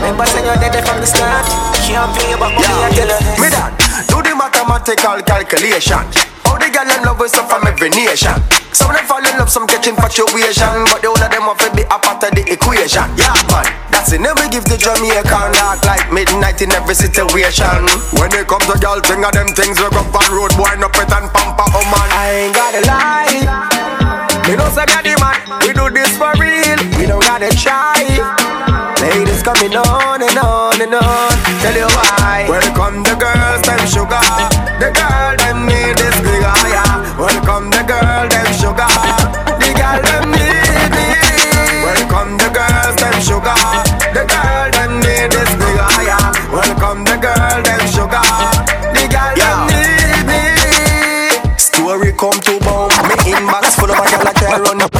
Remember 0.00 0.26
say 0.26 0.42
you're 0.42 0.58
dead 0.58 0.74
from 0.82 0.98
the 0.98 1.06
start. 1.06 1.44
Can't 1.86 2.10
pay 2.18 2.34
back 2.34 2.56
what 2.56 2.66
me 2.66 2.82
I 2.82 2.90
tell 2.98 3.10
you. 3.14 3.20
Me 3.38 3.48
dad, 3.52 3.83
do 4.14 4.22
the 4.22 4.34
mathematical 4.38 5.18
calculation. 5.26 6.06
How 6.46 6.54
the 6.54 6.70
girl 6.70 6.86
them 6.86 7.02
love 7.02 7.18
us 7.18 7.34
up 7.34 7.50
from 7.50 7.66
every 7.66 7.90
nation. 7.90 8.38
Some 8.70 8.90
of 8.90 8.94
them 8.94 9.06
fall 9.10 9.24
in 9.26 9.34
love, 9.34 9.50
some 9.50 9.66
catch 9.66 9.90
infatuation, 9.90 10.86
but 10.86 11.02
the 11.02 11.10
whole 11.10 11.18
of 11.18 11.30
them 11.30 11.50
have 11.50 11.58
to 11.58 11.68
be 11.74 11.82
a 11.82 11.98
part 11.98 12.22
of 12.22 12.30
the 12.30 12.46
equation. 12.46 13.06
Yeah, 13.18 13.34
man. 13.50 13.66
That's 13.90 14.14
it. 14.14 14.22
Never 14.22 14.46
give 14.54 14.62
the 14.70 14.78
Jamaican 14.78 15.50
dark 15.58 15.82
like 15.82 16.06
midnight 16.14 16.62
in 16.62 16.70
every 16.70 16.94
situation. 16.94 17.82
When 18.14 18.30
it 18.30 18.46
comes 18.46 18.66
to 18.70 18.78
girl 18.78 19.02
thing 19.02 19.26
of 19.26 19.34
them 19.34 19.50
things, 19.50 19.82
we 19.82 19.88
go 19.90 20.02
on 20.06 20.26
road 20.30 20.54
boy, 20.54 20.70
no 20.78 20.86
pet 20.94 21.10
and 21.10 21.26
pamper, 21.34 21.66
oh 21.74 21.82
man. 21.90 22.08
I 22.14 22.46
ain't 22.46 22.54
gotta 22.54 22.82
lie 22.86 23.34
Me 24.46 24.54
know 24.54 24.70
say 24.70 24.86
me 24.94 25.00
the 25.10 25.14
man, 25.18 25.38
we 25.66 25.74
do 25.74 25.90
this 25.90 26.14
for 26.14 26.30
real. 26.38 26.78
We 26.98 27.10
don't 27.10 27.22
gotta 27.22 27.50
try. 27.58 28.73
Ladies 29.04 29.42
coming 29.42 29.76
on 29.76 30.22
and 30.22 30.38
on 30.38 30.80
and 30.80 30.94
on 30.94 31.30
Tell 31.60 31.76
you 31.76 31.88
why 31.92 32.46
Welcome 32.48 33.02
the 33.02 33.14
girls, 33.16 33.62
them 33.62 33.84
sugar. 33.86 34.20
The 34.80 34.90
girl 34.92 35.36
them 35.36 35.66
need 35.66 35.96
this 35.96 36.16
big 36.20 36.40
yeah. 36.40 37.16
Welcome 37.18 37.70
the 37.70 37.82
girl, 37.84 38.28
them 38.28 38.48
sugar. 38.52 38.88
The 39.60 39.70
girl 39.76 40.00
them 40.04 40.28
need 40.32 40.90
me. 40.92 41.08
Welcome 41.84 42.36
the 42.36 42.48
girls, 42.52 42.96
them 43.00 43.16
sugar. 43.24 43.56
The 44.12 44.24
girl 44.28 44.68
them 44.76 45.00
need 45.00 45.32
this 45.32 45.52
big 45.56 45.80
yeah. 46.04 46.32
Welcome 46.52 47.04
the 47.04 47.16
girl, 47.16 47.62
them 47.64 47.84
sugar. 47.88 48.24
The 48.92 49.04
girl 49.08 49.34
them 49.40 49.58
need 49.72 50.24
me. 50.28 50.42
Story 51.56 52.12
come 52.12 52.32
to 52.32 52.43
bomb. 52.43 52.43
Me 52.43 52.43
inbox 53.34 53.74
full 53.78 53.90
of 53.90 53.98
a 53.98 54.04
girl 54.06 54.26
I 54.26 54.32
can 54.34 54.62
run 54.62 54.82
up. 54.82 54.92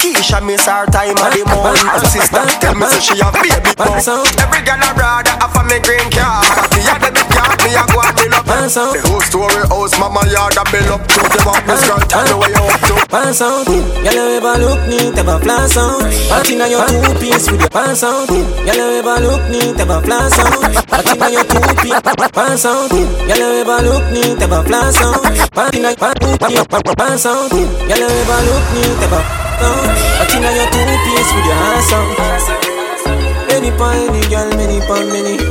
Keisha 0.00 0.40
miss 0.44 0.66
her 0.66 0.86
time 0.88 1.16
of 1.16 1.30
the 1.32 1.44
month. 1.48 1.84
Her 1.84 2.04
sister 2.08 2.42
tell 2.60 2.74
me 2.74 2.86
say 2.88 3.00
she 3.00 3.16
have 3.22 3.36
baby 3.38 3.72
bump. 3.76 4.00
Every 4.40 4.62
girl 4.64 4.80
I 4.80 4.92
brother 4.96 5.34
half 5.40 5.56
of 5.56 5.64
me 5.68 5.78
green 5.80 6.08
car. 6.10 6.42
Me 6.74 6.82
a 6.84 6.94
the 6.98 7.10
big 7.12 7.28
yard, 7.32 7.58
me 7.64 7.72
a 7.76 7.82
go 7.92 8.00
and 8.00 8.14
build 8.16 8.34
up. 8.34 8.44
The 8.48 9.00
whole 9.08 9.20
story 9.20 9.62
house, 9.68 9.94
mama 10.00 10.24
yard 10.28 10.56
a 10.56 10.64
build 10.72 10.90
up. 10.90 11.02
To 11.06 11.20
the 11.20 11.38
walk 11.44 11.62
me 11.68 11.74
skirt, 11.76 12.04
tell 12.08 12.24
me 12.28 12.34
where 12.40 12.52
you 12.52 12.64
up 12.64 12.80
to. 12.88 13.02
Pass 13.12 13.42
out, 13.42 13.68
y'all 13.68 14.16
ever 14.16 14.56
look 14.64 14.80
neat, 14.88 15.12
ever 15.18 15.38
flash 15.40 15.76
out 15.76 16.00
Hot 16.32 16.48
inna 16.48 16.66
your 16.66 16.86
two 16.88 17.12
piece 17.20 17.50
with 17.50 17.60
your 17.60 17.68
pass 17.68 18.02
out 18.02 18.30
Y'all 18.30 18.80
ever 18.80 19.20
look 19.20 19.44
neat, 19.50 19.78
ever 19.78 20.00
flash 20.00 20.38
out 20.38 20.72
Hot 20.88 21.04
inna 21.12 21.28
your 21.28 21.44
two 21.44 21.60
piece, 21.84 22.00
pass 22.32 22.64
out 22.64 22.90
Y'all 23.28 23.42
ever 23.60 23.84
look 23.84 24.04
neat, 24.16 24.40
ever 24.40 24.62
flash 24.64 24.96
out 25.02 25.28
Hot 25.52 25.74
inna 25.74 25.92
your 25.92 26.14
two 26.14 26.38
piece, 26.46 26.64
pass 26.96 27.26
out 27.26 27.41
Y'all 27.42 27.50
ever 27.98 28.40
look 28.46 28.66
neat, 28.70 29.02
ever 29.02 29.18
out 29.18 29.98
Hot 30.22 30.30
inna 30.30 30.50
your 30.54 30.68
two 30.70 30.94
piece 31.02 31.30
with 31.34 31.46
your 31.50 31.58
ass 31.58 31.90
out 31.90 32.06
Any 33.50 33.74
pa 33.74 33.98
any 33.98 34.22
girl, 34.30 34.46
many 34.54 34.78
pa 34.86 35.02
many 35.10 35.42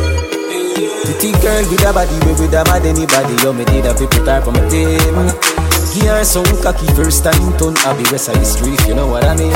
Pretty 1.04 1.36
girl 1.44 1.60
with 1.68 1.84
a 1.84 1.92
body, 1.92 2.16
we 2.24 2.32
with 2.40 2.56
a 2.56 2.64
bad 2.64 2.88
anybody. 2.88 3.36
Yo, 3.44 3.52
me 3.52 3.68
did 3.68 3.84
a 3.84 3.92
put 3.92 4.08
her 4.24 4.40
for 4.40 4.56
my 4.56 4.64
team 4.72 5.36
Give 5.92 6.24
some 6.24 6.48
cocky 6.64 6.88
first 6.96 7.28
time 7.28 7.52
turn 7.60 7.76
Abbey 7.84 8.08
West 8.08 8.32
history 8.40 8.72
if 8.72 8.88
you 8.88 8.96
know 8.96 9.12
what 9.12 9.28
I 9.28 9.36
mean? 9.36 9.52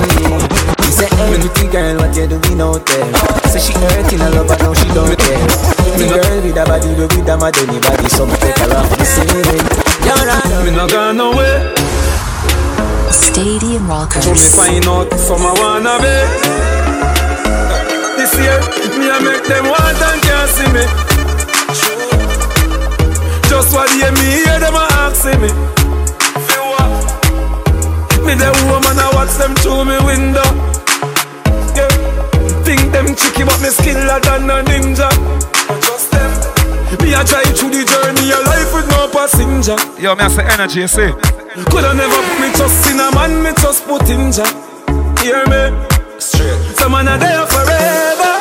He 0.84 0.92
said, 0.92 1.08
hey, 1.15 1.39
pretty 1.39 1.72
girl, 1.72 1.96
what 2.04 2.12
you 2.20 2.27
doing 2.27 2.60
out 2.60 2.84
there? 2.84 3.15
Say 3.48 3.63
she 3.63 3.74
hurting 3.80 4.20
a 4.20 4.27
love, 4.36 4.51
but 4.51 4.60
now 4.60 4.75
she 4.75 4.92
don't 4.92 5.15
care. 5.15 5.48
Pretty 5.88 6.12
girl 6.12 6.36
with 6.44 6.60
a 6.60 6.63
body, 6.68 6.92
we 7.00 7.08
with 7.08 7.32
a 7.32 7.36
mad 7.39 7.56
anybody. 7.63 8.12
So 8.12 8.27
me 8.27 8.36
take 8.44 8.60
her 8.60 8.75
off 8.75 8.92
the 8.92 9.08
ceiling 9.08 9.63
You're 10.04 10.27
right. 10.27 10.65
Me 10.68 10.75
not 10.75 10.92
gone 10.92 11.15
nowhere. 11.15 11.85
Stadium 13.16 13.88
Rockers. 13.88 14.24
So 14.24 14.32
me 14.34 14.48
find 14.60 14.86
out 14.88 15.10
from 15.28 15.42
a 15.42 15.54
wanna 15.60 15.96
be. 16.04 16.16
This 18.18 18.34
year, 18.36 18.60
me 19.00 19.08
I 19.10 19.20
make 19.24 19.46
them 19.48 19.66
want 19.72 20.02
and 20.08 20.22
can't 20.26 20.50
see 20.56 20.70
me. 20.76 20.84
Just 23.50 23.74
what 23.74 23.90
hear 23.92 24.12
me 24.12 24.26
hear 24.44 24.60
them 24.60 24.76
a 24.76 24.86
asking 25.04 25.40
me. 25.42 25.50
Me 28.26 28.34
the 28.34 28.50
woman 28.68 28.98
I 28.98 29.08
watch 29.14 29.38
them 29.38 29.54
through 29.62 29.86
me 29.86 29.98
window. 30.04 30.50
Yeah. 31.78 31.88
Think 32.66 32.92
them 32.92 33.16
tricky 33.16 33.44
but 33.44 33.62
me 33.62 33.70
skiller 33.70 34.20
than 34.24 34.50
a 34.50 34.64
ninja. 34.64 35.10
Me 37.02 37.14
a 37.14 37.24
try 37.24 37.44
through 37.54 37.72
the 37.72 37.84
journey 37.86 38.32
of 38.32 38.44
life 38.46 38.74
with 38.74 38.88
no 38.90 39.08
passenger. 39.10 39.75
Yo, 40.02 40.16
me 40.16 40.24
I 40.24 40.28
say 40.28 40.46
energy, 40.46 40.80
you 40.82 40.88
see. 40.88 41.12
Coulda 41.70 41.94
never 41.94 42.22
put 42.28 42.40
me 42.42 42.50
trust 42.54 42.90
in 42.92 43.00
a 43.00 43.12
man, 43.14 43.42
me 43.44 43.52
just 43.62 43.86
put 43.86 44.10
in 44.10 44.32
ja. 44.32 44.46
Hear 45.22 45.46
me? 45.48 45.72
Straight. 46.20 46.60
Some 46.78 46.92
man 46.94 47.08
are 47.08 47.18
there 47.18 47.46
forever. 47.48 48.34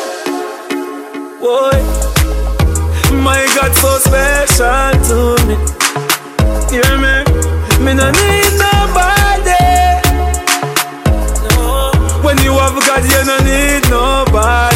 Boy, 1.41 1.77
my 3.23 3.45
God 3.55 3.73
so 3.77 3.99
special 4.01 4.91
to 5.09 5.37
me. 5.47 5.57
Hear 6.71 6.97
me? 6.99 7.25
Me 7.85 7.93
no 7.95 8.11
need 8.11 8.53
nobody. 8.59 9.65
No. 11.55 11.93
When 12.23 12.39
you 12.39 12.53
have 12.53 12.79
God, 12.87 13.05
you 13.05 13.23
no 13.25 13.37
need 13.45 13.89
nobody. 13.91 14.74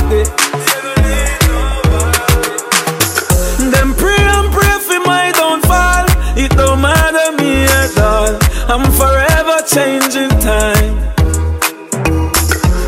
Changing 9.68 10.32
time. 10.40 10.96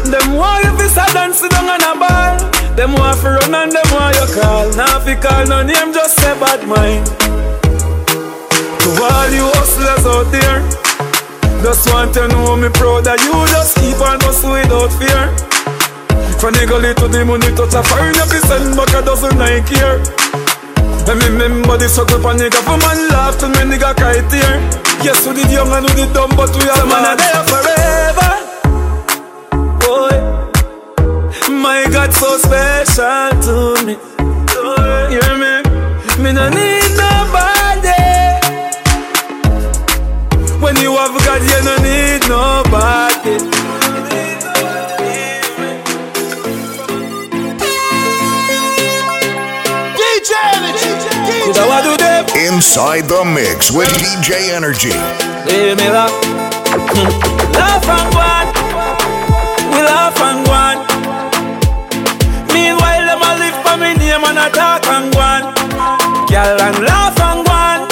Them 0.08 0.32
want 0.32 0.64
you 0.64 0.88
fi 0.88 1.12
dance 1.12 1.44
down 1.44 1.68
on 1.68 1.84
a 1.84 1.92
ball. 2.00 2.36
Them 2.74 2.92
want 2.96 3.20
fi 3.20 3.36
run 3.36 3.54
and 3.54 3.72
them 3.72 3.88
want 3.92 4.16
you 4.16 4.28
call. 4.32 4.64
Now 4.74 4.98
fi 5.04 5.14
call 5.14 5.44
no 5.46 5.62
name, 5.62 5.92
just 5.92 6.16
say 6.16 6.32
bad 6.40 6.66
mind. 6.66 7.04
To 8.80 8.88
all 8.96 9.28
you 9.28 9.44
hustlers 9.60 10.06
out 10.08 10.26
there, 10.32 10.58
just 11.62 11.84
want 11.92 12.14
to 12.14 12.26
know 12.28 12.56
me 12.56 12.70
proud 12.72 13.04
that 13.04 13.20
you 13.20 13.36
just 13.52 13.76
keep 13.76 14.00
on 14.00 14.18
hustle 14.24 14.56
without 14.56 14.90
fear. 14.96 15.28
From 16.40 16.54
the 16.56 16.64
gully 16.64 16.94
to 16.94 17.06
the 17.08 17.24
money 17.24 17.52
touch 17.52 17.76
a 17.76 17.82
foreign 17.84 18.16
if 18.16 18.32
you 18.32 18.40
send 18.48 18.74
back 18.74 18.88
a 18.96 19.04
dozen 19.04 19.36
Nike 19.36 19.76
here. 19.76 20.00
And 21.10 21.18
me 21.18 21.26
remember 21.26 21.76
the 21.76 21.88
for 21.88 22.04
nigga 22.38 22.62
for 22.62 22.78
man 22.78 23.08
laugh 23.08 23.36
till 23.36 23.48
me 23.48 23.66
nigga 23.66 23.96
cry 23.96 24.22
tear. 24.30 24.62
Yes, 25.02 25.26
we 25.26 25.34
did 25.34 25.50
young 25.50 25.72
and 25.72 25.84
we 25.84 25.92
did 25.94 26.12
dumb, 26.14 26.30
but 26.36 26.54
we 26.54 26.62
are 26.70 26.78
the 26.78 26.86
man 26.86 27.04
are 27.04 27.16
there 27.18 27.42
forever. 27.50 28.30
Boy, 29.82 30.14
my 31.50 31.82
God 31.90 32.12
so 32.14 32.38
special 32.38 33.30
to 33.42 33.84
me. 33.84 33.98
You 35.10 35.18
hear 35.18 35.34
me? 35.34 35.52
Me 36.22 36.30
no 36.32 36.48
need 36.48 36.94
nobody. 36.94 38.06
When 40.62 40.76
you 40.76 40.94
have 40.94 41.18
God, 41.26 41.42
you 41.42 41.60
no 41.64 41.74
need 41.82 42.22
nobody. 42.28 43.49
Inside 51.50 53.08
the 53.08 53.24
mix 53.24 53.72
with 53.72 53.88
DJ 53.98 54.54
Energy. 54.54 54.94
Leave 55.50 55.76
me 55.76 55.90
love. 55.90 56.12
love 57.58 57.82
and 57.90 58.14
one. 58.14 58.48
We 59.74 59.82
laugh 59.82 60.14
and 60.20 60.46
one. 60.46 60.78
Meanwhile, 62.54 63.04
them 63.04 63.22
a 63.22 63.30
live 63.42 63.58
for 63.66 63.76
me 63.82 63.94
name 63.98 64.24
and 64.30 64.38
a 64.38 64.48
talk 64.50 64.86
and 64.86 65.12
one. 65.12 65.42
Girl 66.30 66.60
and 66.60 66.78
laugh 66.86 67.18
and 67.18 67.42
one. 67.42 67.82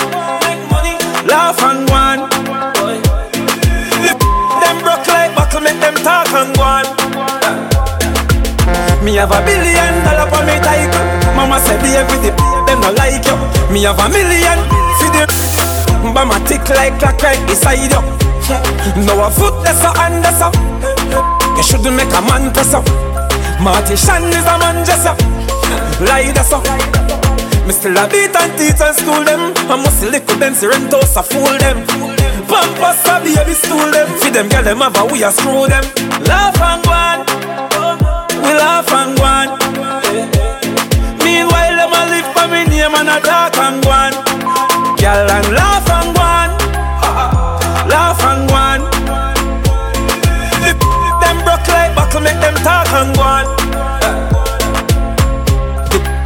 Make 0.47 0.63
money. 0.71 0.95
Laugh 1.27 1.61
and 1.61 1.91
one. 1.91 2.31
Them 4.63 4.77
broke 4.83 5.07
like 5.09 5.35
buckle, 5.35 5.61
make 5.63 5.81
them 5.81 5.97
talk 5.97 6.31
and 6.33 6.57
one. 6.57 6.88
Me 9.09 9.15
have 9.15 9.33
a 9.33 9.41
billion 9.41 10.05
dollar 10.05 10.29
for 10.29 10.45
me 10.45 10.61
title. 10.61 11.01
Mama 11.33 11.57
said 11.65 11.81
the 11.81 11.97
everything 11.97 12.37
them 12.69 12.77
no 12.85 12.93
like 12.93 13.25
you. 13.25 13.41
Me 13.73 13.89
have 13.89 13.97
a 13.97 14.05
million 14.13 14.61
for 15.01 15.09
the 15.17 15.25
Bama 16.13 16.37
tick 16.45 16.69
like 16.77 17.01
clock 17.01 17.17
right 17.25 17.41
beside 17.49 17.89
you. 17.89 18.05
No 19.09 19.25
a 19.25 19.31
foot 19.33 19.65
that's 19.65 19.81
a 19.81 19.97
hand 19.97 20.21
that's 20.21 20.45
a. 20.45 20.53
You 21.57 21.65
shouldn't 21.65 21.97
make 21.97 22.13
a 22.13 22.21
man 22.21 22.53
press 22.53 22.75
up. 22.77 22.85
Marty 23.65 23.97
Shan 23.97 24.29
is 24.29 24.45
a 24.45 24.61
man 24.61 24.85
just 24.85 25.09
up. 25.09 25.17
Lie 26.05 26.29
that's 26.37 26.53
up. 26.53 26.69
Me 27.65 27.73
still 27.73 27.97
a 27.97 28.05
beat 28.13 28.37
and 28.37 28.53
teach 28.61 28.77
and 28.77 28.93
school 28.93 29.25
them. 29.25 29.57
I 29.73 29.81
must 29.81 30.05
little 30.05 30.37
Benz 30.37 30.61
rentos 30.61 31.17
a 31.17 31.23
fool 31.25 31.57
them. 31.57 31.81
Pampas 32.45 33.09
a 33.09 33.25
baby 33.25 33.57
stool 33.57 33.89
them. 33.89 34.09
Feed 34.21 34.35
them 34.35 34.51
girl 34.51 34.65
them 34.65 34.85
have 34.85 35.01
a 35.01 35.07
we 35.09 35.25
a 35.25 35.33
screw 35.33 35.65
them. 35.65 35.85
Love 36.29 36.61
and 36.61 36.85
go 36.85 36.93
on. 36.93 37.78
We 38.43 38.53
laugh 38.55 38.91
and 38.93 39.17
go 39.19 39.25
on. 39.25 39.49
Meanwhile 41.25 41.77
them 41.77 41.93
a 41.93 42.03
live 42.13 42.29
for 42.35 42.47
me 42.49 42.65
name 42.71 42.95
and 42.95 43.09
a 43.09 43.19
talk 43.21 43.57
and 43.59 43.83
go 43.83 43.91
on. 43.91 44.13
Girl 44.97 45.31
and 45.31 45.49
laugh 45.55 45.89
and 45.91 46.11
go 46.15 46.23
on. 46.23 46.51
Laugh 47.89 48.23
and 48.23 48.43
go 48.49 48.55
on. 48.55 48.81
If 50.69 50.79
them 51.23 51.37
broke 51.45 51.69
like 51.69 51.95
buckle 51.95 52.21
make 52.21 52.41
them 52.41 52.55
talk 52.67 52.89
and 52.93 53.11
go 53.17 53.23
on. 53.23 53.47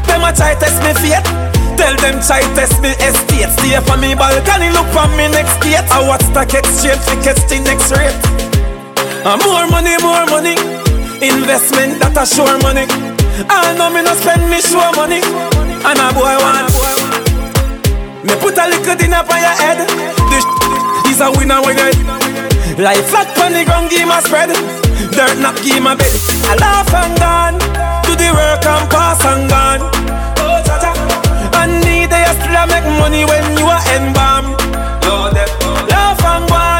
Them 0.06 0.22
a 0.24 0.30
try 0.32 0.54
test 0.54 0.78
me 0.84 0.92
fate. 1.00 1.24
Tell 1.76 1.96
them 1.96 2.20
try 2.22 2.42
test 2.54 2.80
me 2.82 2.90
estate. 3.00 3.50
Stay 3.58 3.80
for 3.80 3.96
me 3.96 4.14
balcony, 4.14 4.70
look 4.70 4.86
for 4.92 5.08
me 5.16 5.28
next 5.32 5.58
gate. 5.62 5.86
I 5.90 6.06
watch 6.06 6.22
stock 6.22 6.52
exchange 6.54 7.02
catch 7.24 7.42
the 7.48 7.58
next 7.64 7.90
rate. 7.90 8.14
Uh, 9.24 9.36
more 9.44 9.66
money, 9.70 9.96
more 10.02 10.26
money. 10.26 10.81
Investment 11.22 12.02
that 12.02 12.18
a 12.18 12.26
sure 12.26 12.58
money. 12.66 12.82
I 13.46 13.78
know 13.78 13.94
me 13.94 14.02
no 14.02 14.10
spend 14.18 14.42
me 14.50 14.58
sure 14.58 14.90
money. 14.98 15.22
And 15.22 15.98
a 16.02 16.10
boy 16.10 16.34
want. 16.42 16.66
Me 18.26 18.34
put 18.42 18.58
a 18.58 18.66
little 18.66 18.96
dinner 18.98 19.22
on 19.22 19.38
your 19.38 19.54
head. 19.54 19.86
This 20.34 20.42
is 21.14 21.22
a 21.22 21.30
winner 21.30 21.62
you 21.62 22.82
Life 22.82 23.06
flat 23.06 23.30
on 23.38 23.54
the 23.54 23.62
ground, 23.62 23.90
give 23.94 24.08
my 24.10 24.18
spread. 24.18 24.50
Dirt 25.14 25.38
not 25.38 25.54
give 25.62 25.78
my 25.78 25.94
belly. 25.94 26.18
I 26.42 26.58
laugh 26.58 26.90
and 26.90 27.14
gone. 27.22 27.58
Do 28.02 28.18
the 28.18 28.34
work 28.34 28.66
and 28.66 28.90
pass 28.90 29.22
and 29.22 29.46
gone. 29.46 29.82
Oh, 30.42 30.58
cha 30.66 30.74
cha. 30.82 30.90
I 31.54 31.70
need 31.86 32.10
a 32.10 32.34
still 32.34 32.66
make 32.66 32.88
money 32.98 33.22
when 33.22 33.46
you 33.54 33.70
are 33.70 33.84
embalm. 33.94 34.58
Lord, 35.06 35.38
eh. 35.38 35.46
laugh 35.86 36.18
and 36.18 36.48
gone. 36.50 36.71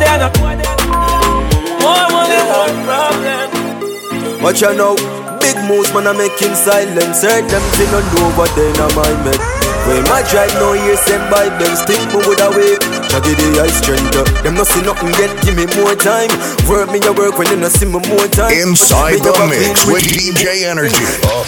They 0.00 0.08
are 0.08 0.18
not. 0.18 0.32
More 0.40 2.06
money, 2.08 2.40
more 2.48 2.72
problem. 2.88 3.48
Watch 4.42 4.62
out 4.62 4.76
now, 4.76 4.96
big 5.38 5.56
moves 5.68 5.92
man 5.92 6.06
I 6.06 6.12
make 6.16 6.40
in 6.40 6.54
silence 6.56 7.22
Heard 7.22 7.44
them 7.50 7.62
say 7.76 7.84
no 7.92 8.00
know 8.00 8.30
what 8.36 8.48
they 8.56 8.68
in 8.70 8.76
my 8.96 9.06
head 9.28 9.59
When 9.90 10.06
my 10.06 10.22
drive 10.30 10.54
no 10.62 10.70
year 10.78 10.94
sent 10.94 11.26
by 11.34 11.50
them 11.50 11.74
Think 11.82 12.14
me 12.14 12.22
would 12.22 12.38
away 12.38 12.78
Shaggy 13.10 13.34
the 13.34 13.58
ice 13.58 13.74
strength 13.82 14.14
uh, 14.14 14.22
Them 14.46 14.54
no 14.54 14.62
see 14.62 14.86
nothing 14.86 15.10
yet, 15.18 15.34
give 15.42 15.58
me 15.58 15.66
more 15.82 15.98
time. 15.98 16.30
Work 16.70 16.94
me 16.94 17.02
a 17.02 17.10
work 17.10 17.34
when 17.34 17.50
you 17.50 17.58
no 17.58 17.66
see 17.66 17.90
me 17.90 17.98
more 18.06 18.30
time. 18.30 18.54
Inside 18.54 19.18
the 19.18 19.34
mix 19.50 19.82
with 19.90 20.06
DJ 20.06 20.62
Energy. 20.62 20.94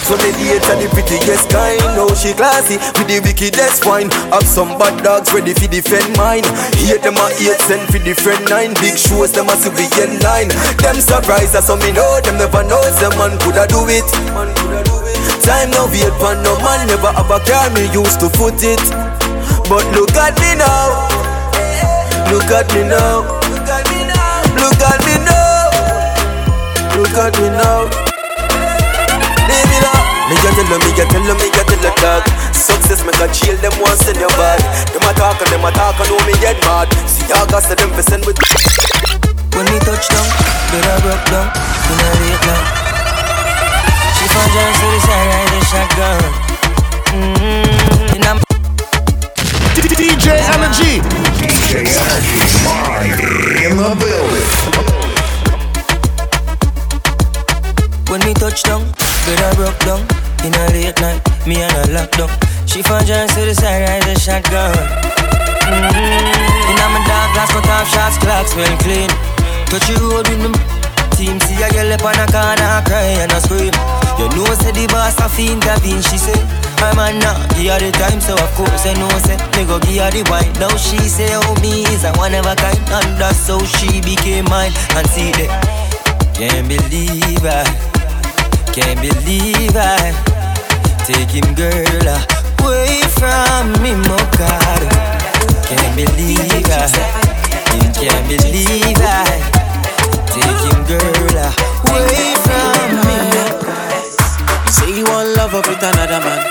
so 0.03 0.19
me 0.19 0.35
date 0.35 0.59
and 0.67 0.83
the 0.83 0.91
prettiest 0.91 1.47
kind. 1.55 1.79
Now 1.95 2.11
she 2.19 2.35
classy 2.35 2.75
with 2.99 3.07
the 3.07 3.23
wickedest 3.23 3.87
wine. 3.87 4.11
Have 4.35 4.43
some 4.43 4.75
bad 4.75 4.99
dogs 4.99 5.31
ready 5.31 5.55
for 5.55 5.71
defend 5.71 6.11
mine. 6.19 6.43
Here 6.75 6.99
them 6.99 7.15
a 7.15 7.31
eight 7.39 7.63
cent 7.63 7.87
for 7.87 8.03
different 8.03 8.43
nine. 8.51 8.75
Big 8.83 8.99
shows 8.99 9.31
them 9.31 9.47
as 9.47 9.63
a 9.63 9.71
civilian 9.71 10.19
line. 10.19 10.51
Them 10.83 10.99
surprised 10.99 11.55
as 11.55 11.71
some 11.71 11.79
me 11.79 11.95
know 11.95 12.19
Them 12.19 12.35
never 12.37 12.63
know 12.67 12.83
some 12.99 13.15
man 13.15 13.39
coulda 13.39 13.71
do 13.71 13.87
it 13.87 15.02
Time 15.43 15.69
no 15.71 15.85
wait 15.91 16.13
for 16.17 16.33
no 16.39 16.55
man 16.63 16.87
Never 16.87 17.11
have 17.11 17.29
a 17.29 17.39
car 17.43 17.69
me 17.75 17.91
used 17.91 18.19
to 18.19 18.29
foot 18.33 18.63
it 18.63 18.79
But 19.69 19.83
look 19.93 20.15
at 20.15 20.33
me 20.39 20.55
now 20.55 21.07
Look 22.31 22.49
at 22.49 22.67
me 22.73 22.87
now 22.87 23.27
Look 23.51 23.67
at 23.67 23.83
me 23.91 24.07
now 24.07 24.41
Look 24.55 24.81
at 24.81 24.99
me 25.05 25.15
now 25.21 26.95
Look 26.95 27.15
at 27.19 27.35
me 27.39 27.49
now 27.49 28.13
me 29.69 29.79
now. 29.81 30.29
Me 30.29 30.35
get 30.39 30.53
tell 30.55 30.79
me 30.79 30.89
get 30.95 31.09
tell 31.09 31.35
me 31.35 31.47
get 31.51 31.67
tell 31.67 31.95
dog. 32.01 32.23
Success 32.53 33.03
make 33.05 33.19
a 33.19 33.27
chill 33.33 33.57
them 33.57 33.73
once 33.81 34.07
in 34.07 34.17
your 34.19 34.31
bag. 34.39 34.59
Them 34.93 35.03
a 35.03 35.11
talk 35.13 35.39
and 35.41 35.49
them 35.51 35.65
a 35.65 35.71
talk 35.71 35.99
and 35.99 36.09
know 36.09 36.21
me 36.25 36.33
get 36.39 36.57
mad. 36.65 36.87
See 37.07 37.27
y'all 37.27 37.45
got 37.47 37.63
say 37.63 37.75
them 37.75 37.91
for 37.91 38.03
send 38.03 38.25
with. 38.25 38.39
When 39.53 39.65
me 39.65 39.77
touch 39.85 40.07
down, 40.09 40.29
better 40.71 40.97
broke 41.03 41.25
down 41.29 41.47
in 41.91 41.99
a 41.99 42.09
late 42.21 42.45
night. 42.47 42.82
DJ 50.03 50.39
Energy. 50.53 51.01
When 58.09 58.21
me 58.25 58.33
touch 58.33 58.63
down, 58.63 58.83
better 59.25 59.55
broke 59.55 59.79
down 59.79 60.01
in 60.43 60.53
a 60.53 60.65
late 60.71 60.99
night. 61.01 61.21
Me 61.47 61.61
and 61.61 61.75
a 61.75 61.83
lockdown. 61.93 62.29
She 62.67 62.81
found 62.81 63.05
John 63.05 63.27
to 63.27 63.41
the 63.41 63.53
side, 63.53 63.87
ride 63.87 64.03
the 64.03 64.19
shotgun. 64.19 64.73
Mm-hmm. 65.65 66.69
In 66.69 66.75
my 66.75 67.01
dark 67.07 67.33
glass, 67.33 67.93
shots, 67.93 68.17
clocks 68.17 68.53
clean. 68.83 69.09
With 69.71 69.89
me. 69.89 70.72
Team 71.17 71.39
see 71.41 71.61
a 71.61 71.69
girl 71.69 71.93
up 71.93 72.03
on 72.03 72.17
a 72.17 72.25
corner, 72.27 72.81
cry 72.89 73.21
and 73.21 73.31
a 73.31 73.39
scream. 73.39 73.73
You 74.17 74.27
know, 74.33 74.49
say 74.57 74.73
the 74.73 74.87
boss 74.89 75.17
a 75.21 75.29
fiend 75.29 75.63
intervene. 75.63 76.01
She 76.01 76.17
say, 76.17 76.35
I'm 76.81 76.97
a 76.97 77.13
nah, 77.21 77.37
give 77.53 77.69
her 77.69 77.79
the 77.79 77.91
time, 77.95 78.19
so 78.19 78.33
of 78.33 78.51
course 78.57 78.85
I 78.85 78.93
know, 78.97 79.09
say, 79.21 79.37
me 79.55 79.65
go 79.65 79.79
give 79.79 80.01
her 80.01 80.11
the 80.11 80.25
wine. 80.29 80.51
Now 80.59 80.73
she 80.75 80.97
say, 80.97 81.29
oh, 81.37 81.55
me 81.61 81.85
is 81.93 82.03
a 82.03 82.11
one 82.17 82.33
of 82.33 82.45
a 82.45 82.55
kind, 82.55 82.77
and 82.89 83.15
that's 83.21 83.47
how 83.47 83.61
she 83.77 84.01
became 84.01 84.45
mine. 84.49 84.73
And 84.97 85.05
see 85.09 85.31
that, 85.37 85.53
can't 86.33 86.67
believe 86.67 87.45
I, 87.45 87.63
can't 88.73 88.99
believe 88.99 89.77
I, 89.77 90.11
take 91.05 91.29
him 91.29 91.53
girl 91.53 92.09
away 92.65 93.05
from 93.15 93.69
me, 93.85 93.93
Mokado. 93.95 94.89
Can't 95.69 95.93
believe 95.95 96.67
I, 96.73 96.89
can't 98.01 98.25
believe 98.27 98.97
I. 98.99 99.72
Take 100.33 100.61
him 100.65 100.79
girl 100.89 101.37
away 101.93 102.33
from 102.41 102.89
me. 103.05 103.17
Say 104.73 104.89
you 104.97 105.05
want 105.05 105.29
love 105.37 105.53
up 105.53 105.67
with 105.67 105.81
another 105.81 106.19
man. 106.25 106.41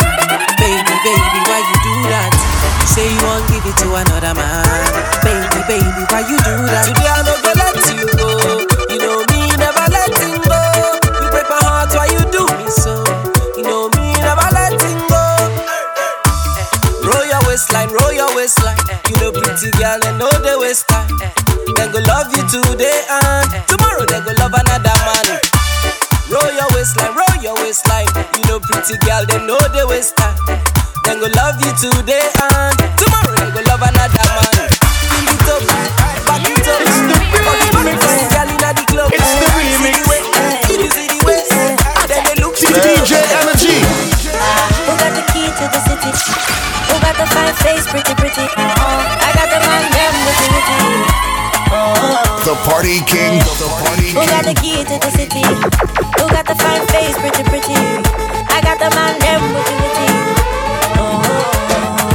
Baby, 0.59 0.95
baby, 1.03 1.40
why 1.51 1.61
you 1.66 1.77
do 1.83 1.95
that? 2.14 2.33
Say 2.87 3.07
you 3.11 3.21
want 3.27 3.42
give 3.51 3.66
it 3.66 3.77
to 3.83 3.88
another 3.99 4.35
man. 4.38 4.62
Baby, 5.27 5.61
baby, 5.66 6.03
why 6.14 6.23
you 6.31 6.38
do 6.47 6.55
that? 6.71 6.87
Today 6.87 7.11
I 7.11 7.21
no 7.27 7.35
go 7.42 7.51
let 7.59 7.77
you 7.90 8.07
go. 8.14 8.29
You 8.87 8.99
know 9.03 9.18
me 9.35 9.51
never 9.59 9.87
letting 9.90 10.38
go. 10.47 10.61
You 11.18 11.29
break 11.35 11.49
my 11.51 11.59
heart, 11.66 11.90
why 11.99 12.07
you 12.07 12.23
do 12.31 12.47
me 12.62 12.68
so? 12.71 13.03
You 13.59 13.64
know 13.66 13.90
me 13.99 14.14
never 14.23 14.47
letting 14.55 15.01
go. 15.11 15.23
Roll 17.03 17.27
your 17.27 17.42
waistline, 17.51 17.90
roll 17.90 18.12
your 18.14 18.31
waistline. 18.37 18.79
You 19.11 19.16
know 19.18 19.33
pretty 19.35 19.71
girl, 19.75 19.99
and 20.07 20.18
know 20.23 20.31
the 20.31 20.57
waste 20.62 20.87
time 21.74 21.92
They 21.92 21.92
go 21.92 22.04
love 22.06 22.28
you 22.37 22.42
today 22.48 23.02
and 23.08 23.54
eh. 23.54 23.62
tomorrow 23.66 24.04
they 24.06 24.20
go 24.20 24.32
love 24.38 24.54
another 24.54 24.96
man. 25.04 25.26
Roll 26.30 26.52
your 26.52 26.68
waistline, 26.72 27.12
roll 27.14 27.37
your 27.42 27.54
waistline. 27.61 28.08
You 28.35 28.42
know 28.48 28.61
pretty 28.61 28.96
girl, 29.04 29.24
they 29.26 29.38
know 29.46 29.58
they 29.72 29.85
waste 29.85 30.16
time. 30.16 30.37
They 31.04 31.14
go 31.18 31.28
love 31.37 31.56
you 31.61 31.72
today 31.76 32.24
and 32.24 32.74
tomorrow 32.96 33.35
they 33.37 33.50
go 33.52 33.61
love 33.68 33.82
another 33.85 34.26
man. 34.26 34.68
Bring 35.12 35.28
it 35.28 35.48
up, 35.48 35.62
back 36.26 36.44
it 36.44 36.66
up. 36.68 36.80
It's 36.82 36.98
the 37.04 37.16
remix. 37.20 38.00
Girl 38.32 38.48
inna 38.48 38.70
the 38.72 38.85
club. 38.88 39.11
It's 39.12 39.32
the 39.40 39.48
remix. 39.56 39.96
You 40.72 40.88
see 40.90 41.08
the 41.08 41.20
way, 41.26 41.40
then 42.08 42.22
they 42.26 42.37
look 42.40 42.56
DJ 42.56 43.12
Energy. 43.38 43.76
Who 44.88 44.92
got 44.98 45.12
the 45.14 45.22
key 45.32 45.46
to 45.46 45.64
the 45.68 45.80
city? 45.85 46.11
Who 46.88 46.94
got 47.00 47.14
the 47.16 47.26
fine 47.28 47.54
face, 47.61 47.87
pretty, 47.87 48.14
pretty? 48.14 48.82
Party 52.64 53.03
King. 53.11 53.42
The 53.59 53.68
Party 53.83 54.14
Who 54.14 54.22
got 54.22 54.44
the 54.46 54.55
key 54.55 54.87
to 54.87 54.96
the 54.98 55.11
city? 55.18 55.42
Who 55.42 56.25
got 56.31 56.46
the 56.46 56.55
fine 56.55 56.87
face, 56.94 57.18
pretty, 57.18 57.42
pretty? 57.51 57.75
I 57.75 58.62
got 58.62 58.79
the 58.79 58.90
man, 58.94 59.18
them, 59.18 59.42
witty, 59.51 59.75
witty. 59.83 60.09
Oh, 60.94 61.22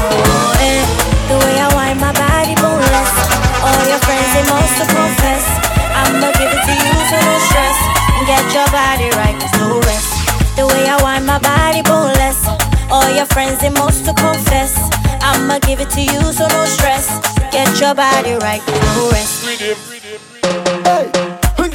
oh 0.08 0.64
eh. 0.64 0.84
The 1.28 1.36
way 1.44 1.56
I 1.60 1.68
wind 1.76 2.00
my 2.00 2.16
body 2.16 2.56
boneless. 2.64 3.12
All 3.60 3.84
your 3.92 4.00
friends, 4.08 4.30
they 4.32 4.46
must 4.48 4.76
to 4.80 4.86
confess. 4.88 5.44
I'ma 5.92 6.32
give 6.40 6.52
it 6.52 6.62
to 6.64 6.74
you, 6.80 6.96
so 7.12 7.18
no 7.20 7.36
stress. 7.52 7.78
Get 8.24 8.46
your 8.56 8.70
body 8.72 9.12
right, 9.20 9.36
there's 9.36 9.56
no 9.60 9.84
rest. 9.84 10.12
The 10.56 10.64
way 10.64 10.88
I 10.88 10.96
wind 11.04 11.28
my 11.28 11.40
body 11.44 11.84
boneless. 11.84 12.40
All 12.88 13.10
your 13.12 13.28
friends, 13.28 13.60
they 13.60 13.70
must 13.70 14.06
to 14.06 14.14
confess. 14.16 14.80
I'm 15.20 15.44
I'ma 15.44 15.60
give 15.60 15.82
it 15.82 15.90
to 15.92 16.02
you, 16.02 16.22
so 16.32 16.48
no 16.48 16.64
stress. 16.66 17.20
Get 17.52 17.68
your 17.80 17.96
body 17.96 18.34
right, 18.40 18.64
no 18.96 19.12
rest. 19.12 20.07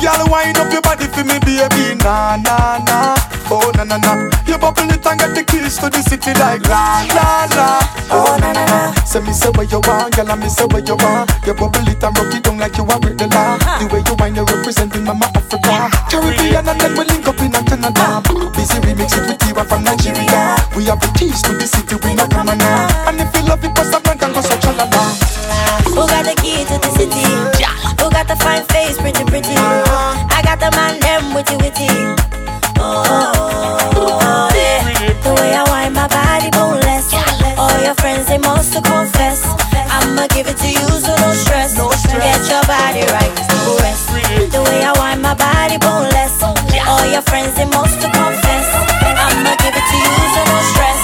Girl, 0.03 0.27
wind 0.27 0.59
up 0.59 0.73
your 0.73 0.83
body 0.83 1.07
for 1.07 1.23
me, 1.23 1.39
baby. 1.47 1.95
Nah, 2.03 2.35
nah, 2.37 2.83
nah. 2.83 3.15
Oh, 3.47 3.71
na 3.77 3.85
na 3.85 3.97
na. 4.03 4.27
You 4.51 4.59
bubble 4.59 4.91
it 4.91 5.07
and 5.07 5.21
get 5.21 5.31
the 5.31 5.45
keys 5.47 5.79
to 5.79 5.87
the 5.91 6.03
city 6.03 6.35
like 6.43 6.67
la 6.67 7.07
la 7.15 7.47
la. 7.55 7.69
Oh, 8.11 8.35
na 8.41 8.51
na 8.51 8.65
na. 8.67 8.79
Say 9.07 9.21
me 9.21 9.33
say 9.33 9.51
what 9.55 9.71
you 9.71 9.79
want, 9.87 10.17
girl, 10.17 10.27
and 10.27 10.41
me 10.43 10.49
say 10.49 10.67
what 10.67 10.89
you 10.89 10.97
want. 10.99 11.31
You 11.47 11.55
bubble 11.55 11.87
it 11.87 12.03
and 12.03 12.19
rock 12.19 12.35
it 12.35 12.43
down 12.43 12.59
like 12.59 12.77
you 12.77 12.83
are 12.83 12.99
with 12.99 13.15
the 13.15 13.31
law. 13.31 13.55
The 13.79 13.87
way 13.95 14.03
you 14.03 14.15
wind, 14.19 14.35
you're 14.35 14.45
representing 14.51 15.05
Mama 15.05 15.31
Africa. 15.39 15.87
Caribbean 16.11 16.67
and 16.67 16.81
then 16.81 16.93
we 16.99 17.05
link 17.07 17.29
up 17.31 17.39
in 17.39 17.53
Canada. 17.55 18.27
Busy 18.59 18.83
remix 18.83 19.15
it 19.15 19.23
with 19.31 19.39
Tiwa 19.39 19.63
from 19.71 19.85
Nigeria. 19.87 20.59
We 20.75 20.91
have 20.91 20.99
the 20.99 21.15
keys 21.15 21.43
to 21.47 21.55
the 21.55 21.67
city, 21.67 21.95
we 22.03 22.15
not 22.19 22.31
gonna 22.35 22.57
know. 22.59 23.07
And 23.07 23.21
if 23.23 23.31
you 23.39 23.47
love 23.47 23.63
it, 23.63 23.71
pass 23.77 23.95
a 23.95 24.01
blank 24.03 24.23
and 24.27 24.35
go 24.35 24.43
so 24.43 24.57
chalala. 24.59 25.15
Who 25.95 26.03
got 26.11 26.27
the 26.27 26.35
key 26.43 26.67
to 26.67 26.75
the 26.83 26.91
city? 26.99 27.23
Got 27.63 27.92
the 28.33 28.45
fine 28.45 28.65
face, 28.73 28.97
pretty, 28.97 29.25
pretty? 29.25 29.53
I 29.53 30.41
got 30.45 30.59
the 30.59 30.71
man, 30.73 30.97
them 31.01 31.35
witty, 31.35 31.57
witty. 31.61 31.89
Oh, 32.81 33.05
oh, 33.05 33.93
oh 33.93 34.49
yeah. 34.57 35.13
The 35.21 35.33
way 35.37 35.53
I 35.53 35.65
wind 35.69 35.95
my 35.95 36.09
body 36.09 36.49
boneless. 36.51 37.13
All 37.61 37.77
your 37.85 37.95
friends, 37.95 38.29
they 38.29 38.39
must 38.39 38.73
confess. 38.73 39.45
I'ma 39.93 40.27
give 40.33 40.49
it 40.49 40.57
to 40.57 40.69
you, 40.69 40.89
so 41.05 41.13
no 41.21 41.29
stress. 41.45 41.77
Get 41.77 42.43
your 42.49 42.65
body 42.65 43.05
right, 43.13 43.37
rest. 43.85 44.09
The 44.49 44.61
way 44.65 44.81
I 44.81 44.93
wind 44.97 45.21
my 45.21 45.35
body 45.35 45.77
boneless. 45.77 46.41
All 46.43 47.07
your 47.13 47.23
friends, 47.29 47.53
they 47.57 47.69
must 47.69 48.01
confess. 48.01 48.69
I'ma 49.29 49.53
give 49.61 49.77
it 49.77 49.87
to 49.93 49.97
you, 50.01 50.17
so 50.33 50.41
no 50.49 50.59
stress. 50.73 51.01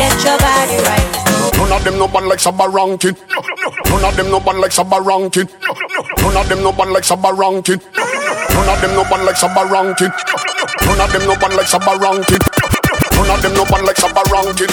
Get 0.00 0.16
your 0.24 0.38
body 0.40 0.78
right. 0.88 1.08
None 1.60 1.72
of 1.76 1.84
them 1.84 1.98
no 1.98 2.08
bad 2.08 2.24
like 2.24 2.40
Sabba 2.40 2.68
ranking. 2.68 3.16
None 3.90 4.04
of 4.04 4.16
them 4.16 4.30
no 4.30 4.40
bad 4.40 4.56
like 4.56 4.72
Sabba 4.72 5.00
ranking. 5.00 5.48
None 6.22 6.36
of 6.36 6.48
them 6.48 6.62
no 6.62 6.72
bad 6.72 6.88
like 6.90 7.04
Sabba 7.04 7.32
ranking. 7.32 7.80
None 8.54 8.68
of 8.68 8.80
them 8.80 8.94
no 8.94 9.04
bad 9.04 9.24
like 9.24 9.36
Sabba 9.36 9.64
ranking. 9.66 10.10
None 10.86 11.00
of 11.00 11.12
them 11.12 11.24
no 11.26 11.34
bad 11.36 11.52
like 11.54 11.66
Sabba 11.66 11.96
ranking. 11.98 12.38
None 13.16 13.30
of 13.30 13.42
them 13.42 13.52
no 13.54 13.64
bad 13.64 13.84
like 13.84 13.96
Sabba 13.96 14.22
ranking. 14.30 14.70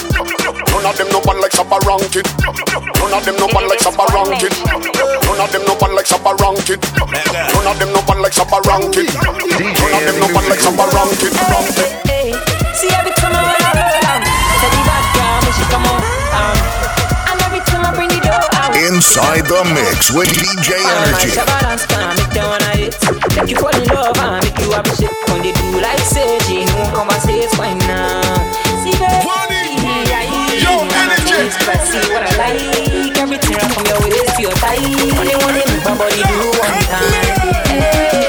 None 0.72 0.86
of 0.86 0.96
them 0.98 1.08
no 1.12 1.20
bad 1.22 1.38
like 1.40 1.52
Sabba 1.52 1.78
ranking. 1.88 2.28
None 3.00 3.14
of 3.14 3.24
them 3.26 3.36
no 3.38 3.48
bad 3.48 3.68
like 3.68 3.80
Sabba 3.80 4.04
ranking. 4.14 4.54
None 5.28 5.42
of 5.42 5.52
them 5.52 5.64
no 5.66 5.76
bad 5.76 5.92
like 5.96 6.08
Sabba 6.08 6.32
ranking. 6.42 6.80
None 7.54 7.68
of 7.68 7.78
them 7.80 7.92
no 7.94 8.02
bad 8.08 8.20
like 8.20 8.34
Sabba 8.34 8.60
ranking. 8.68 9.08
None 9.08 9.96
of 9.96 10.04
them 10.04 10.18
no 10.20 10.28
bad 10.34 10.46
like 10.52 10.60
Sabba 10.60 10.86
ranking. 10.94 11.34
Hey, 12.08 12.34
see 12.76 12.92
every 12.92 13.12
time 13.18 13.36
I 13.36 13.42
run 13.42 13.56
around, 13.56 14.24
say 14.60 14.70
the 14.72 14.80
bad 14.84 15.06
girl, 15.16 15.38
me 15.44 15.52
she 15.56 15.64
come 15.72 15.86
out. 15.86 16.87
Inside 18.76 19.46
the 19.48 19.64
mix 19.74 20.12
with 20.12 20.28
DJ 20.36 20.76
Energy. 20.76 21.32
Make 22.18 22.32
them 22.36 22.50
wanna 22.52 22.72
hit. 22.76 22.96
Make 23.38 23.50
you 23.50 23.56
fall 23.58 23.72
in 23.72 23.88
love 23.96 24.18
and 24.20 24.44
make 24.44 24.58
you 24.60 24.72
have. 24.76 24.88
When 25.32 25.42
they 25.42 25.54
do 25.56 25.80
like 25.80 26.00
say, 26.04 26.38
she 26.44 26.66
won't 26.76 26.94
come 26.94 27.10
and 27.10 27.22
say 27.24 27.40
it's 27.40 27.56
fine 27.56 27.78
now. 27.88 28.22
See 28.84 28.92
baby, 28.92 29.80
yo 30.60 30.84
energy. 31.00 31.48
See 31.88 32.04
what 32.12 32.28
I 32.28 32.32
like. 32.36 33.18
Everything 33.18 33.56
from 33.72 33.86
your 33.88 34.00
waist 34.04 34.36
to 34.36 34.42
your 34.44 34.56
thigh. 34.60 34.76
Only 35.16 35.36
one 35.40 35.54
they 35.56 35.64
my 35.88 35.96
body 35.96 36.22
do 36.28 36.38
one 36.60 36.78
time. 36.92 38.28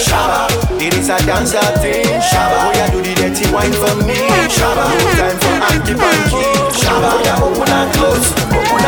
Shabba, 0.00 0.48
it 0.80 0.94
is 0.96 1.08
a 1.10 1.18
dancer 1.26 1.60
thing. 1.84 2.06
Shabba, 2.24 2.56
oh 2.66 2.72
yeah, 2.74 2.88
do 2.90 3.02
the 3.02 3.12
dirty 3.14 3.44
wine 3.52 3.72
for 3.72 3.94
me. 4.06 4.16
Shabba, 4.48 4.84
time 5.18 5.38
for 5.38 5.56
hanky 5.60 5.94
panky. 5.94 6.42
Shabba, 6.72 7.10
oh 7.12 7.20
yeah, 7.24 7.44
open 7.44 7.68
and 7.68 7.90
close, 7.94 8.28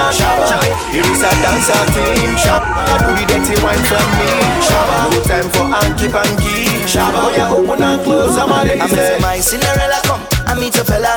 and 0.01 0.17
Shabba, 0.17 0.65
it 0.97 1.05
is 1.05 1.23
a 1.23 1.31
dancer 1.45 1.83
thing. 1.93 2.33
Yeah, 2.41 2.61
do 3.01 3.13
the 3.13 3.25
dirty 3.29 3.57
wine 3.61 3.85
for 3.85 4.01
me. 4.17 4.31
Shabba, 4.65 4.97
no 5.13 5.19
time 5.29 5.49
for 5.53 5.67
hanky 5.69 6.09
panky. 6.09 6.57
Shabba, 6.89 7.29
oh 7.29 7.37
yeah, 7.37 7.53
open 7.53 7.83
and 7.83 8.01
close. 8.03 8.37
I'm 8.37 8.51
a 8.51 8.65
lady. 8.65 8.81
I'm 8.81 8.89
say 8.89 9.19
my 9.21 9.39
Cinderella 9.39 10.01
come, 10.05 10.23
I 10.47 10.55
meet 10.59 10.75
your 10.75 10.85
fella. 10.85 11.13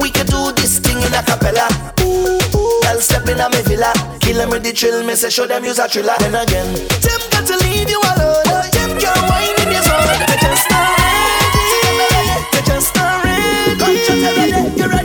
We 0.00 0.10
can 0.10 0.26
do 0.26 0.52
this 0.52 0.78
thing 0.78 1.00
in 1.00 1.14
a 1.14 1.22
cappella. 1.24 1.66
Girl 1.98 3.00
step 3.00 3.28
in 3.28 3.40
a 3.40 3.48
me 3.48 3.62
villa, 3.64 3.92
kill 4.20 4.36
them 4.36 4.50
with 4.50 4.62
the 4.64 4.72
thrill. 4.72 5.02
Me 5.04 5.14
say 5.14 5.30
show 5.30 5.46
them 5.46 5.64
use 5.64 5.78
a 5.78 5.88
thriller. 5.88 6.14
Then 6.20 6.34
again, 6.34 6.68
them 7.00 7.20
got 7.32 7.46
to 7.48 7.56
leave 7.64 7.88
you 7.88 8.00
alone. 8.12 8.44
Them 8.76 8.90
can't 9.00 9.22
whine 9.28 9.56
in 9.64 9.72
your 9.72 9.82
zone. 9.82 10.20
Just 10.40 10.68
not 10.70 10.97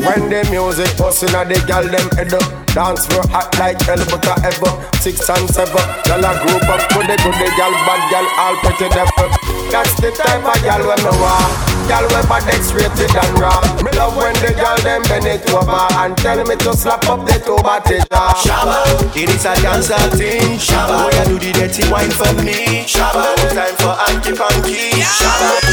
When 0.03 0.27
the 0.27 0.43
music 0.51 0.91
bustin' 0.97 1.33
at 1.33 1.47
the 1.47 1.55
gal 1.63 1.87
them 1.87 2.09
head 2.19 2.33
up. 2.35 2.43
Dance 2.75 3.05
floor 3.07 3.23
hot 3.31 3.55
like 3.55 3.79
hell 3.87 4.03
but 4.11 4.25
a 4.27 4.35
ever. 4.43 4.71
Six 4.99 5.29
and 5.29 5.47
seven, 5.47 5.79
gal 6.03 6.19
a 6.19 6.31
group 6.43 6.67
up. 6.67 6.83
With 6.97 7.07
the 7.07 7.15
good 7.23 7.39
gal, 7.55 7.71
bad 7.87 8.03
gal, 8.11 8.27
all 8.35 8.55
pretty 8.65 8.89
devil. 8.91 9.29
That's 9.71 9.95
the 10.01 10.11
type 10.11 10.43
of 10.43 10.59
gal 10.65 10.83
when 10.83 10.99
me 10.99 11.13
want. 11.23 11.55
Gal 11.87 12.03
when 12.11 12.25
bad 12.27 12.43
X-rated 12.51 13.15
and 13.15 13.39
raw. 13.39 13.63
Me 13.79 13.91
love 13.95 14.17
when 14.17 14.35
the 14.43 14.51
gal 14.55 14.75
them 14.83 15.03
bend 15.03 15.25
it 15.25 15.47
over 15.51 15.87
And 15.99 16.17
tell 16.17 16.43
me 16.43 16.55
to 16.67 16.73
slap 16.75 17.07
up 17.07 17.25
the 17.25 17.39
two 17.39 17.57
body 17.63 17.99
jaw 18.11 18.33
Shabba, 18.43 18.83
it 19.15 19.29
is 19.29 19.45
a 19.45 19.55
dancer 19.61 19.95
thing. 20.15 20.59
Shabba, 20.59 21.07
oh 21.07 21.09
yeah, 21.13 21.25
do 21.25 21.39
the 21.39 21.51
dirty 21.51 21.87
wine 21.91 22.11
for 22.11 22.33
me. 22.43 22.83
Shabba, 22.83 23.35
time 23.55 23.75
for 23.79 23.95
hanky 24.03 24.35
panky. 24.35 24.99
Shabba, 24.99 25.63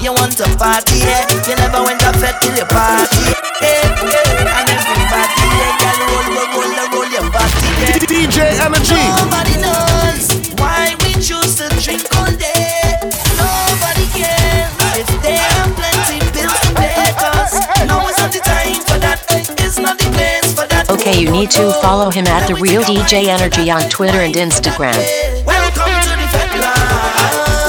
You 0.00 0.14
want 0.14 0.32
to 0.38 0.48
party, 0.56 0.96
yeah? 0.96 1.28
You 1.46 1.56
never 1.56 1.84
went 1.84 2.00
to 2.00 2.10
fed 2.16 2.40
till 2.40 2.56
you 2.56 2.64
party, 2.64 3.20
yeah, 3.60 3.84
yeah. 4.00 4.48
And 4.48 4.68
everybody, 4.72 5.44
yeah, 5.60 5.76
girl, 5.76 6.00
roll, 6.08 6.24
roll, 6.40 6.48
roll, 6.56 6.88
roll 6.88 7.08
your 7.12 7.28
body, 7.28 7.52
yeah. 7.84 8.00
DJ 8.08 8.48
Energy. 8.64 8.96
Nobody 9.20 9.60
knows 9.60 10.48
why 10.56 10.96
we 11.04 11.12
choose 11.20 11.60
to 11.60 11.68
drink 11.84 12.00
all 12.16 12.32
day. 12.32 12.96
Nobody 13.36 14.08
cares 14.16 14.72
if 14.96 15.08
there 15.20 15.36
are 15.36 15.68
plenty 15.76 16.24
bills 16.32 16.56
to 16.64 16.70
pay. 16.80 17.12
Cause 17.20 17.60
now 17.84 18.08
is 18.08 18.16
not 18.16 18.32
the 18.32 18.40
time 18.40 18.80
for 18.88 18.96
that. 19.04 19.20
It's 19.60 19.76
not 19.78 19.98
the 19.98 20.08
place 20.16 20.48
for 20.56 20.66
that. 20.66 20.88
Okay, 20.88 21.20
you 21.20 21.30
need 21.30 21.50
to 21.52 21.70
follow 21.84 22.08
him 22.08 22.26
at 22.26 22.48
The 22.48 22.54
Real 22.56 22.82
DJ 22.82 23.28
Energy 23.28 23.70
on 23.70 23.82
Twitter 23.90 24.20
and 24.20 24.34
Instagram. 24.34 24.96
Welcome 25.44 25.92
to 25.92 26.12
the 26.16 26.26
Fedland. 26.32 27.59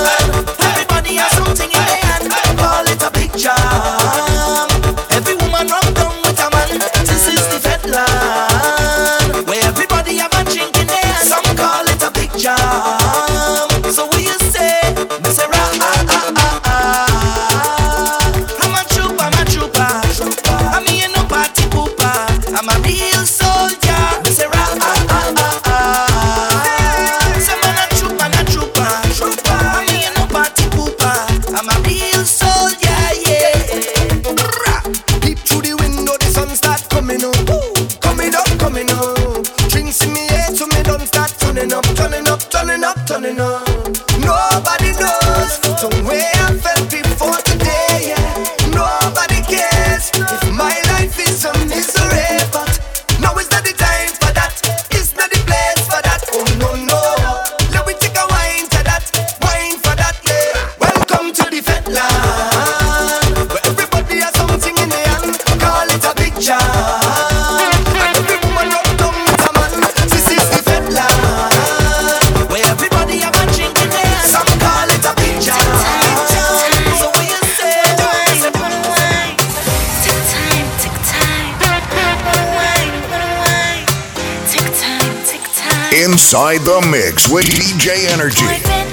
Inside 86.32 86.60
the 86.60 86.80
mix 86.90 87.28
with 87.30 87.44
DJ 87.44 88.08
Energy. 88.10 88.91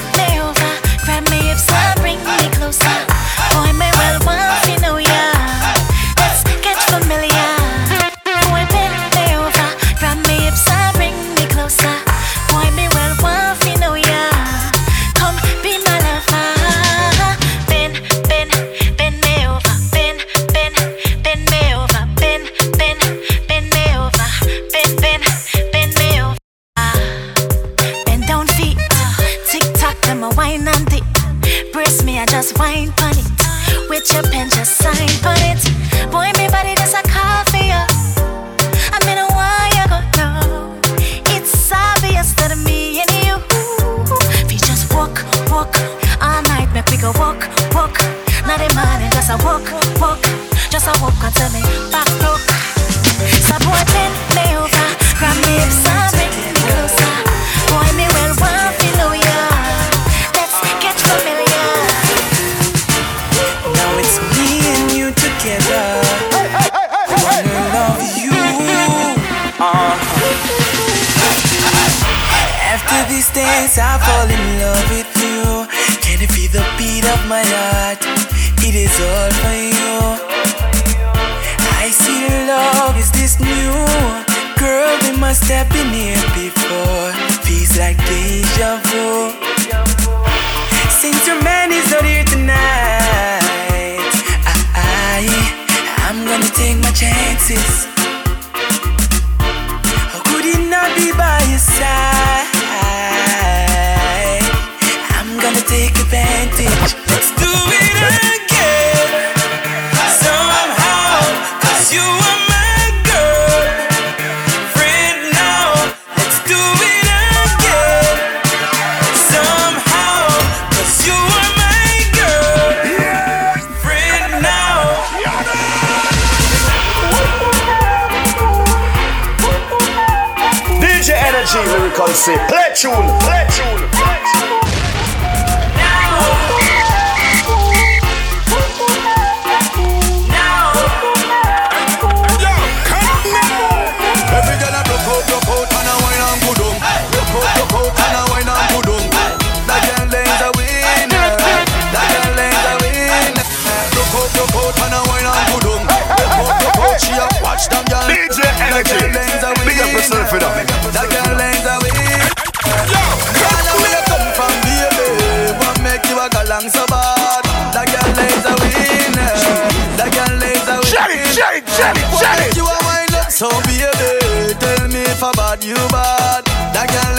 for 175.18 175.32
bad, 175.32 175.64
you 175.64 175.74
bad. 175.90 176.44
That 176.72 176.86
girl 176.94 177.17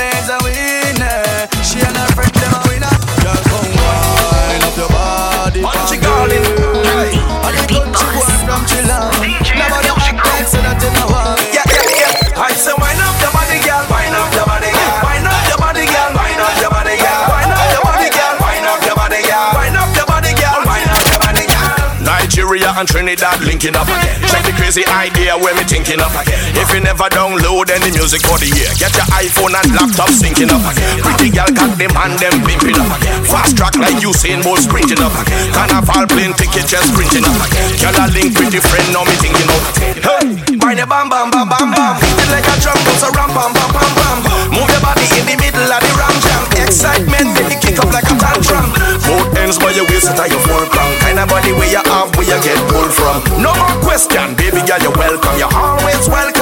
and 22.79 22.87
Trinidad 22.87 23.43
linking 23.43 23.75
up 23.75 23.91
again. 23.91 24.15
Check 24.31 24.47
the 24.47 24.55
crazy 24.55 24.87
idea 24.87 25.35
where 25.35 25.51
me 25.51 25.67
thinking 25.67 25.99
up 25.99 26.15
again. 26.15 26.39
If 26.55 26.71
you 26.71 26.79
never 26.79 27.11
download 27.11 27.67
any 27.67 27.91
music 27.91 28.23
for 28.23 28.39
the 28.39 28.47
year, 28.47 28.71
get 28.79 28.95
your 28.95 29.03
iPhone 29.19 29.51
and 29.51 29.67
laptop 29.75 30.07
syncing 30.15 30.47
up 30.47 30.63
again. 30.63 31.03
Pretty 31.03 31.27
girl 31.27 31.51
got 31.51 31.75
them 31.75 31.91
and 31.91 32.15
them 32.15 32.39
pimping 32.47 32.79
up 32.79 32.87
again. 32.95 33.19
Fast 33.27 33.59
track 33.59 33.75
like 33.75 33.99
Usain 33.99 34.39
Bolt 34.47 34.63
sprinting 34.63 35.03
up 35.03 35.11
again. 35.11 35.51
Carnival 35.51 36.07
plane 36.07 36.31
ticket 36.39 36.71
just 36.71 36.87
sprinting 36.95 37.27
up 37.27 37.35
again. 37.43 37.67
Girl 37.83 37.99
a 37.99 38.05
link 38.15 38.31
your 38.39 38.63
friend 38.63 38.87
now 38.95 39.03
me 39.03 39.15
thinking 39.19 39.49
up 39.51 39.63
again. 39.75 39.95
Hey, 39.99 40.55
mind 40.55 40.79
bam 40.87 41.11
bam 41.11 41.27
bam 41.35 41.51
bam 41.51 41.75
bam. 41.75 41.99
Hit 41.99 42.15
it 42.15 42.29
like 42.31 42.47
a 42.47 42.55
drum, 42.63 42.79
goes 42.87 43.03
a 43.03 43.11
ram 43.11 43.27
bam 43.35 43.51
bam 43.51 43.69
bam 43.75 43.91
bam. 43.91 44.17
Move 44.55 44.71
your 44.71 44.79
body 44.79 45.07
in 45.19 45.27
the 45.27 45.35
middle 45.35 45.67
of 45.67 45.81
the 45.83 45.91
ram 45.99 46.15
jam. 46.23 46.41
Excitement 46.63 47.27
make 47.35 47.51
you 47.51 47.59
kick 47.59 47.77
up 47.83 47.91
like 47.91 48.07
a 48.07 48.15
tantrum. 48.15 48.71
Both 49.03 49.35
ends 49.35 49.59
by 49.59 49.75
your 49.75 49.83
waist, 49.91 50.15
tie 50.15 50.31
your 50.31 50.39
foreground 50.47 50.98
kind 51.27 51.31
where 51.57 51.69
you 51.69 51.81
have, 51.83 52.15
where 52.15 52.25
you 52.25 52.43
get 52.43 52.57
pulled 52.71 52.93
from. 52.93 53.41
No 53.41 53.53
more 53.55 53.75
question, 53.83 54.35
baby 54.35 54.61
girl, 54.65 54.79
you're 54.79 54.91
welcome. 54.95 55.37
You're 55.37 55.53
always 55.53 56.07
welcome. 56.07 56.38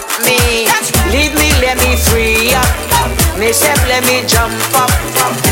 stop 0.00 0.20
me. 0.24 0.66
Leave 1.10 1.34
me, 1.34 1.50
let 1.60 1.76
me 1.78 1.96
free 1.96 2.52
up. 2.54 3.38
Me 3.38 3.52
step, 3.52 3.78
let 3.88 4.04
me 4.06 4.26
jump 4.26 4.52
up. 4.74 5.47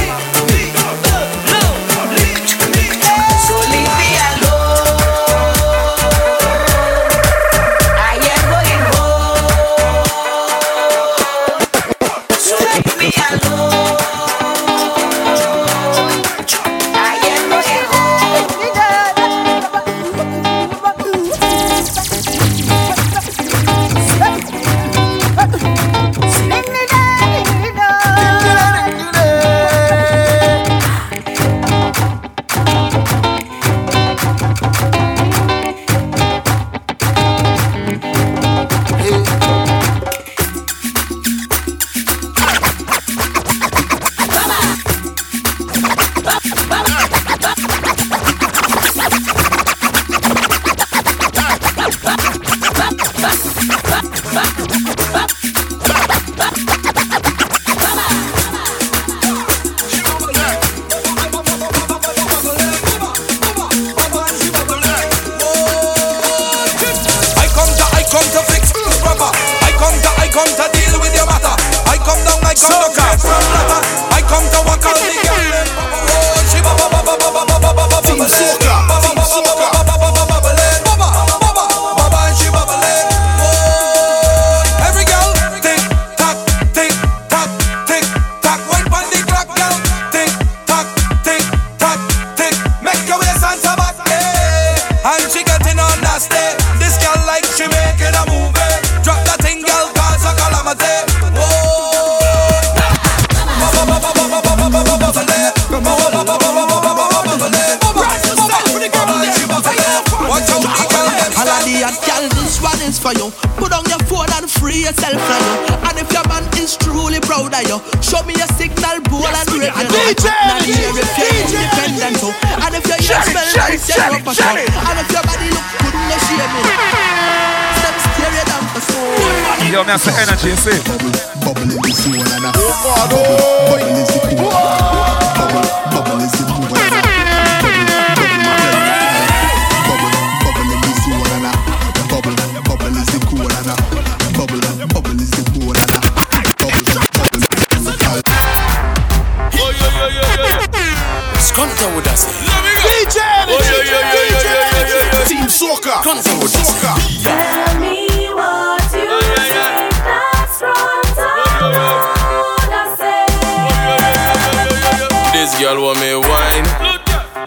this 165.47 165.61
girl 165.63 165.81
want 165.81 166.01
me 166.01 166.11
wine 166.11 166.67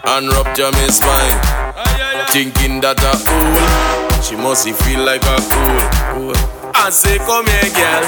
and 0.08 0.32
rupture 0.32 0.72
me 0.72 0.88
spine. 0.88 1.36
Thinking 2.32 2.80
that 2.80 2.96
a 3.04 3.12
fool, 3.12 3.60
she 4.24 4.40
must 4.40 4.64
feel 4.64 5.04
like 5.04 5.20
a 5.28 5.36
fool. 5.36 6.32
I 6.72 6.88
say, 6.88 7.18
come 7.28 7.44
here, 7.44 7.68
girl. 7.76 8.04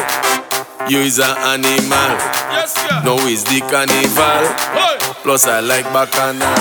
You 0.89 1.05
is 1.05 1.21
an 1.21 1.37
animal. 1.45 2.17
Yes, 2.57 2.73
girl. 2.73 3.05
No, 3.05 3.21
it's 3.29 3.45
the 3.45 3.61
carnival. 3.69 4.49
Hey. 4.73 4.97
Plus, 5.21 5.45
I 5.45 5.61
like 5.61 5.85
bacchanal. 5.93 6.57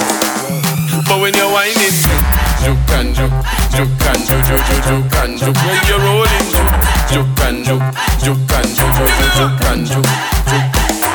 But 1.07 1.23
when 1.23 1.31
you're 1.31 1.47
whining, 1.47 1.95
juke 2.59 2.91
and 2.99 3.15
juke, 3.15 3.31
juke 3.71 4.07
and 4.11 4.21
juke, 4.27 4.43
juke, 4.43 4.59
juke, 4.67 4.83
juke 4.91 5.15
and 5.23 5.39
juke. 5.39 5.55
When 5.55 5.79
you're 5.87 6.03
rolling, 6.03 6.47
juke, 6.51 6.75
juke 7.07 7.43
and 7.47 7.63
juke, 7.63 7.87
juke 8.19 8.51
and 8.59 8.69
juke, 8.75 8.91
juke, 8.91 9.23
juke, 9.23 9.35
juke 9.39 9.63
and 9.71 9.83
juke. 9.87 10.11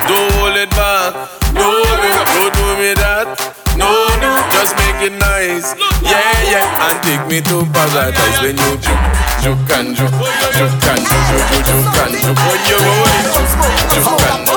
Don't 0.09 0.33
hold 0.41 0.57
it 0.57 0.71
back. 0.71 1.36
make 4.75 5.01
it 5.07 5.15
nice. 5.19 5.75
Yeah, 6.03 6.19
yeah. 6.51 6.91
And 6.91 6.99
take 7.03 7.25
me 7.31 7.39
to 7.41 7.63
paradise 7.71 8.39
when 8.43 8.57
you 8.59 8.77
juke, 8.83 9.05
juke 9.43 9.71
and 9.79 9.95
juke, 9.95 10.19
juke 10.57 10.87
and 10.91 11.03
juke, 11.07 11.29
juke, 11.31 11.67
juke 11.67 11.99
and 12.03 12.15
juke. 12.19 12.41
When 12.43 12.59
and 14.27 14.47
juke. 14.47 14.56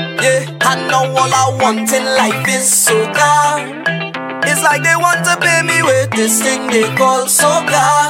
Yeah, 0.00 0.48
I 0.62 0.76
know 0.88 1.12
all 1.12 1.28
I 1.28 1.56
want 1.60 1.92
in 1.92 2.04
life 2.16 2.48
is 2.48 2.64
soca. 2.72 3.68
It's 4.48 4.62
like 4.62 4.82
they 4.82 4.96
want 4.96 5.24
to 5.28 5.36
pay 5.36 5.60
me 5.62 5.82
with 5.82 6.10
this 6.12 6.40
thing 6.42 6.68
they 6.68 6.88
call 6.96 7.26
soca. 7.26 8.08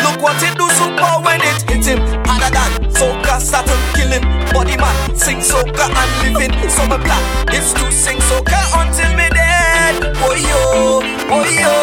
Look 0.00 0.22
what 0.22 0.40
it 0.42 0.56
do 0.56 0.68
super 0.72 1.20
when 1.20 1.40
it 1.44 1.60
hits 1.68 1.86
him. 1.86 2.00
Harder 2.24 2.48
than 2.56 2.88
soca 2.88 3.38
start 3.40 3.66
to 3.66 3.76
kill 3.92 4.08
him. 4.16 4.24
Body 4.52 4.76
man 4.76 4.96
sing 5.16 5.38
soca 5.44 5.92
and 5.92 6.12
living. 6.24 6.52
So 6.70 6.86
my 6.86 6.96
plan 6.96 7.22
is 7.52 7.72
to 7.74 7.92
sing 7.92 8.18
soca 8.24 8.60
until 8.80 9.12
me 9.12 9.28
dead. 9.28 10.16
Oh 10.24 10.32
yo, 10.32 11.04
oh 11.28 11.44
yo, 11.44 11.74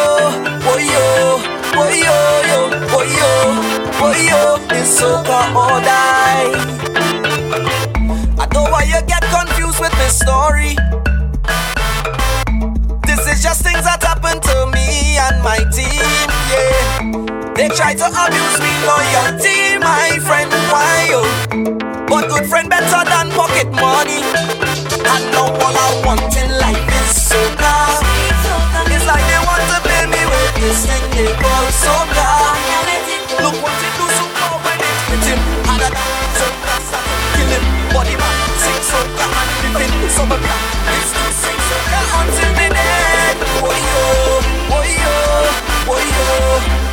oh 0.66 0.78
yo, 0.82 1.38
oh 1.78 1.90
yo, 1.94 2.18
yo, 2.50 2.58
oh 2.90 3.06
yo, 3.06 3.30
oh 4.02 4.14
yo. 4.18 4.58
It's 4.74 4.98
soca 4.98 5.38
or 5.54 5.78
die. 5.86 7.81
I 8.82 8.84
know 8.84 8.90
why 8.90 8.98
you 8.98 9.06
get 9.06 9.22
confused 9.30 9.78
with 9.78 9.92
this 9.92 10.18
story. 10.18 10.74
This 13.06 13.22
is 13.30 13.42
just 13.42 13.62
things 13.62 13.84
that 13.84 14.02
happen 14.02 14.40
to 14.40 14.66
me 14.74 15.18
and 15.18 15.38
my 15.42 15.58
team, 15.70 16.02
yeah. 16.50 17.54
They 17.54 17.68
try 17.68 17.94
to 17.94 18.06
abuse 18.10 18.58
me 18.58 18.72
loyalty, 18.82 19.78
my 19.78 20.18
friend, 20.26 20.50
why 20.72 21.14
oh? 21.14 21.22
But 22.08 22.28
good 22.28 22.46
friend 22.48 22.68
better 22.68 23.02
than 23.06 23.30
pocket 23.30 23.70
money. 23.70 24.26
And 24.98 25.24
now 25.30 25.46
all 25.46 25.76
I 25.78 26.02
want 26.04 26.34
in 26.34 26.50
life 26.58 26.82
is 27.06 27.30
soca. 27.30 28.02
It's 28.90 29.06
like 29.06 29.22
they 29.30 29.40
want 29.46 29.62
to 29.70 29.78
pay 29.86 30.06
me 30.10 30.22
with 30.26 30.54
this 30.58 30.86
thing 30.86 31.10
they 31.14 31.32
call 31.38 31.66
soca. 31.70 32.61
Soca 38.92 39.26
and 39.40 39.74
living. 39.80 40.10
So 40.10 40.22
my 40.26 40.36
plan 40.36 40.96
is 41.00 41.10
to 41.16 41.24
sing 41.40 41.60
soca 41.68 42.00
until 42.20 42.52
me 42.58 42.66
dead. 42.76 43.36
Oh 43.64 43.72
yo, 43.88 44.02
oh 44.76 44.84
yo, 45.00 45.14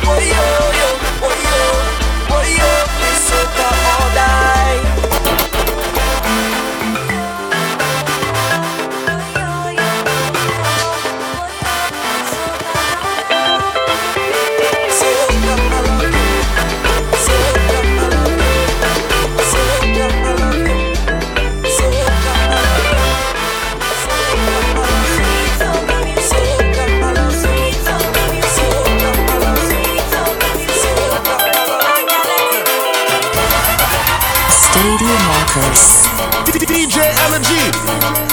yo, 0.04 0.14
yo, 0.32 0.69
Stadium 35.50 36.64
DJ 36.68 37.00
Energy. 37.26 38.29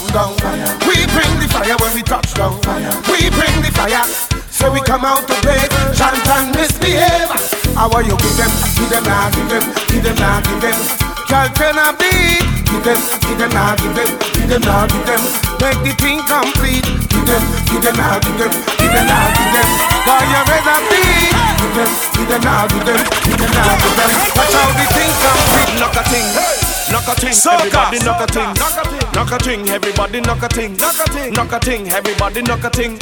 Fire 0.00 0.12
down. 0.12 0.32
We 0.88 0.96
bring 1.12 1.32
the 1.40 1.48
fire 1.50 1.76
when 1.80 1.92
we 1.94 2.02
touch 2.02 2.32
down. 2.34 2.56
We 3.08 3.28
bring 3.30 3.56
the 3.60 3.70
fire. 3.74 4.04
So 4.50 4.72
we 4.72 4.80
come 4.80 5.04
out 5.04 5.26
to 5.28 5.34
play, 5.40 5.68
chant 5.96 6.20
and 6.28 6.54
misbehave. 6.54 7.28
How 7.74 7.90
are 7.92 8.02
you 8.02 8.16
give 8.16 8.36
them? 8.36 8.52
Give 8.76 8.90
them 8.90 9.04
now, 9.04 9.30
give 9.30 9.48
them, 9.48 9.64
give 9.88 10.04
them 10.04 10.16
now, 10.16 10.40
give 10.40 10.60
them. 10.60 10.78
Girl, 11.28 11.48
turn 11.56 11.78
a 11.78 11.92
beat. 11.96 12.44
Give 12.68 12.84
them, 12.84 13.00
give 13.24 13.38
them 13.38 13.50
now, 13.50 13.74
give 13.76 13.94
them, 13.94 14.10
give 14.34 14.48
them 14.48 14.62
now, 14.62 14.86
give 14.86 15.04
them. 15.06 15.22
Make 15.60 15.80
the 15.84 15.92
thing 15.96 16.20
complete. 16.28 16.84
Give 17.08 17.24
them, 17.24 17.42
give 17.72 17.82
them 17.82 17.96
now, 17.96 18.18
give 18.20 18.36
them, 18.36 18.52
give 18.78 18.92
them 18.92 19.06
now, 19.06 19.26
give 19.32 19.50
them. 19.54 19.68
While 20.04 20.26
you're 20.28 20.44
ready 20.44 20.64
to 20.66 20.76
beat. 20.92 21.34
Give 21.60 21.74
them, 21.76 21.92
give 22.14 22.28
them 22.28 22.42
now, 22.44 22.66
give 22.68 22.84
them, 22.84 23.00
give 23.24 23.38
them 23.38 23.50
now, 23.54 23.72
give 23.80 23.96
them. 23.96 24.10
Watch 24.36 24.54
how 24.54 24.68
the 24.76 24.86
thing 24.92 25.12
complete. 25.24 25.70
Knock 25.80 25.96
a 25.96 26.02
thing. 26.10 26.69
Knock 26.90 27.06
a 27.06 27.14
ting, 27.14 27.30
everybody 27.30 27.98
knock 28.02 28.20
a 28.20 28.26
ting, 28.26 28.50
knock 29.14 29.30
a 29.30 29.38
ting, 29.38 29.68
everybody 29.68 30.20
knock 30.20 30.42
a 30.42 30.48
ting, 30.48 30.76
knock 30.76 31.52
a 31.52 31.58
ting, 31.60 31.86
everybody 31.88 32.42
knock 32.42 32.64
a 32.64 32.70
ting, 32.70 32.98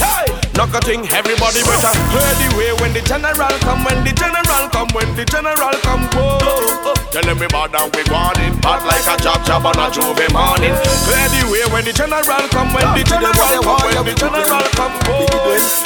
knock 0.54 0.74
a 0.76 0.80
ting, 0.80 1.08
everybody 1.08 1.60
better 1.64 1.92
hear 2.12 2.32
the 2.36 2.48
way 2.56 2.72
when 2.80 2.92
the 2.92 3.00
general 3.00 3.56
come, 3.64 3.82
when 3.84 4.04
the 4.04 4.12
general 4.12 4.68
come, 4.68 4.88
when 4.92 5.08
the 5.16 5.24
general 5.24 5.72
come, 5.80 6.04
whoa. 6.12 6.92
Tell 7.12 7.24
them 7.24 7.38
we 7.40 7.48
bad 7.48 7.72
and 7.80 7.88
we 7.96 8.04
want 8.12 8.36
it, 8.44 8.52
bad 8.60 8.84
like 8.84 9.08
a 9.08 9.16
jab 9.24 9.40
jab 9.48 9.64
on 9.64 9.80
a 9.80 9.88
J'ouvert 9.88 10.32
morning. 10.36 10.76
Hear 11.08 11.28
the 11.32 11.48
way 11.48 11.64
when 11.72 11.84
the 11.88 11.92
general 11.96 12.44
come, 12.52 12.68
when 12.76 12.84
the 12.92 13.02
general 13.08 13.32
come, 13.32 13.80
when 13.88 14.04
the 14.04 14.12
general 14.12 14.68
come, 14.76 14.92
whoa. 15.08 15.24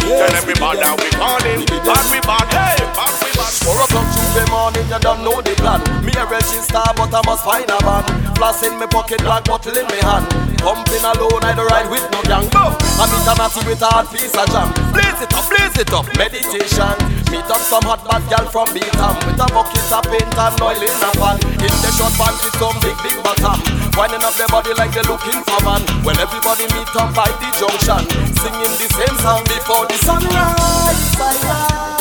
Tell 0.02 0.26
them 0.26 0.42
we 0.50 0.54
bad 0.58 0.82
and 0.82 0.98
we 0.98 1.08
want 1.22 1.46
it, 1.46 1.70
bad 1.86 2.02
we 2.10 2.18
bad, 2.26 2.50
hey, 2.50 2.82
bad 2.90 3.14
we 3.14 3.21
bad. 3.21 3.21
Four 3.42 3.74
o'clock 3.82 4.06
Tuesday 4.14 4.46
morning, 4.50 4.86
you 4.86 4.98
don't 5.02 5.22
know 5.26 5.42
the 5.42 5.54
plan. 5.58 5.82
Me 6.06 6.14
a 6.14 6.24
register, 6.26 6.82
but 6.94 7.10
I 7.10 7.20
must 7.26 7.42
find 7.42 7.66
a 7.66 7.78
van. 7.82 8.04
Floss 8.38 8.62
in 8.62 8.78
me 8.78 8.86
pocket, 8.86 9.18
black 9.22 9.44
bottle 9.44 9.74
in 9.74 9.86
me 9.90 9.98
hand. 10.02 10.26
Pumping 10.62 11.02
alone, 11.02 11.42
I 11.42 11.54
don't 11.58 11.66
ride 11.66 11.90
with 11.90 12.06
no 12.14 12.22
gang. 12.22 12.46
Boom! 12.54 12.70
I 12.98 13.04
meet 13.10 13.26
a 13.26 13.34
natty 13.34 13.62
with 13.66 13.82
a 13.82 13.90
hard 13.90 14.06
piece 14.14 14.34
of 14.38 14.46
jam. 14.50 14.70
Blaze 14.94 15.18
it 15.18 15.34
up, 15.34 15.46
blaze 15.50 15.74
it 15.74 15.90
up, 15.90 16.06
meditation. 16.14 16.94
Meet 17.34 17.50
up 17.50 17.62
some 17.66 17.82
hot 17.82 18.06
bad 18.06 18.22
gal 18.30 18.46
from 18.46 18.70
Beatam 18.70 19.18
with 19.26 19.42
a 19.42 19.46
bucket 19.50 19.90
of 19.90 20.04
paint 20.06 20.38
and 20.38 20.54
oil 20.62 20.78
in 20.78 21.02
a 21.02 21.10
pan. 21.18 21.38
In 21.58 21.74
the 21.82 21.90
short 21.98 22.14
pants 22.14 22.46
with 22.46 22.54
some 22.62 22.78
big 22.78 22.94
big 23.02 23.18
bottom. 23.26 23.58
Winding 23.98 24.22
up 24.22 24.34
their 24.38 24.50
body 24.54 24.70
like 24.78 24.94
they're 24.94 25.06
looking 25.10 25.42
for 25.42 25.60
man. 25.66 25.82
When 26.06 26.14
everybody 26.22 26.70
meet 26.78 26.94
up 26.94 27.10
by 27.10 27.26
the 27.42 27.48
junction, 27.58 28.06
singing 28.38 28.74
the 28.78 28.86
same 28.86 29.16
song 29.18 29.42
before 29.50 29.90
the 29.90 29.98
sunrise. 29.98 31.02
Sunrise. 31.18 31.91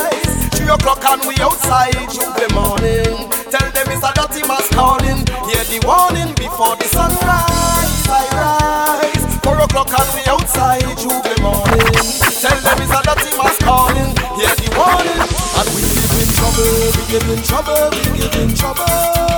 O'clock 0.72 1.04
and 1.04 1.22
we 1.28 1.36
outside 1.44 1.92
Jubilee 2.08 2.48
morning. 2.56 3.28
Tell 3.52 3.68
them 3.76 3.92
it's 3.92 4.08
a 4.08 4.12
dirty 4.16 4.40
mass 4.48 4.64
calling. 4.72 5.20
Hear 5.52 5.68
the 5.68 5.84
warning 5.84 6.32
before 6.40 6.80
the 6.80 6.88
sunrise. 6.88 8.08
I 8.08 8.24
rise. 8.40 9.36
Four 9.44 9.60
o'clock 9.60 9.92
and 9.92 10.10
we 10.16 10.24
outside 10.32 10.88
Jubilee 10.96 11.44
morning. 11.44 11.92
Tell 12.40 12.56
them 12.56 12.80
it's 12.80 12.88
a 12.88 13.04
dirty 13.04 13.36
mass 13.36 13.58
calling. 13.60 14.16
Hear 14.40 14.56
the 14.56 14.72
warning. 14.80 15.20
And 15.60 15.68
we 15.76 15.84
give 15.92 16.16
in 16.16 16.30
trouble. 16.40 16.88
We 16.96 17.04
give 17.12 17.28
in 17.28 17.42
trouble. 17.44 17.92
We 17.92 18.02
give 18.16 18.36
in 18.40 18.56
trouble. 18.56 18.88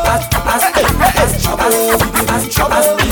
As, 0.05 0.29
as, 0.37 0.63
as, 0.69 1.17
as, 1.17 1.41
trouble. 1.41 1.97
We 1.97 2.07
give 2.13 2.29
in 2.29 2.49
trouble. 2.53 3.02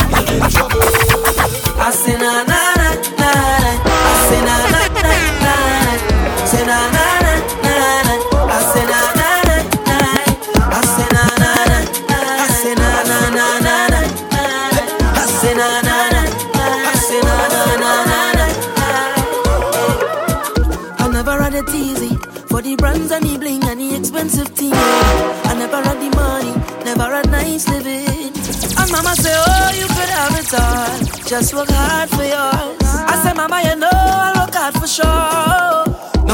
the 22.71 22.77
brands 22.77 23.11
and 23.11 23.25
the 23.25 23.37
bling 23.37 23.63
and 23.65 23.79
the 23.81 23.95
expensive 23.95 24.47
thing. 24.49 24.71
I 24.73 25.55
never 25.57 25.81
had 25.81 25.97
the 25.99 26.09
money, 26.15 26.53
never 26.85 27.03
had 27.03 27.29
nice 27.29 27.67
living. 27.67 28.31
And 28.79 28.91
mama 28.91 29.13
say, 29.15 29.33
oh, 29.35 29.71
you 29.75 29.87
could 29.87 30.11
have 30.19 30.35
it 30.39 30.53
all. 30.53 31.25
Just 31.27 31.53
work 31.53 31.69
hard 31.69 32.09
for 32.09 32.23
yours. 32.23 32.91
I 33.11 33.19
say, 33.23 33.33
mama, 33.33 33.61
you 33.67 33.75
know 33.75 33.89
I 33.91 34.45
work 34.45 34.55
hard 34.55 34.73
for 34.75 34.87
sure. 34.87 35.50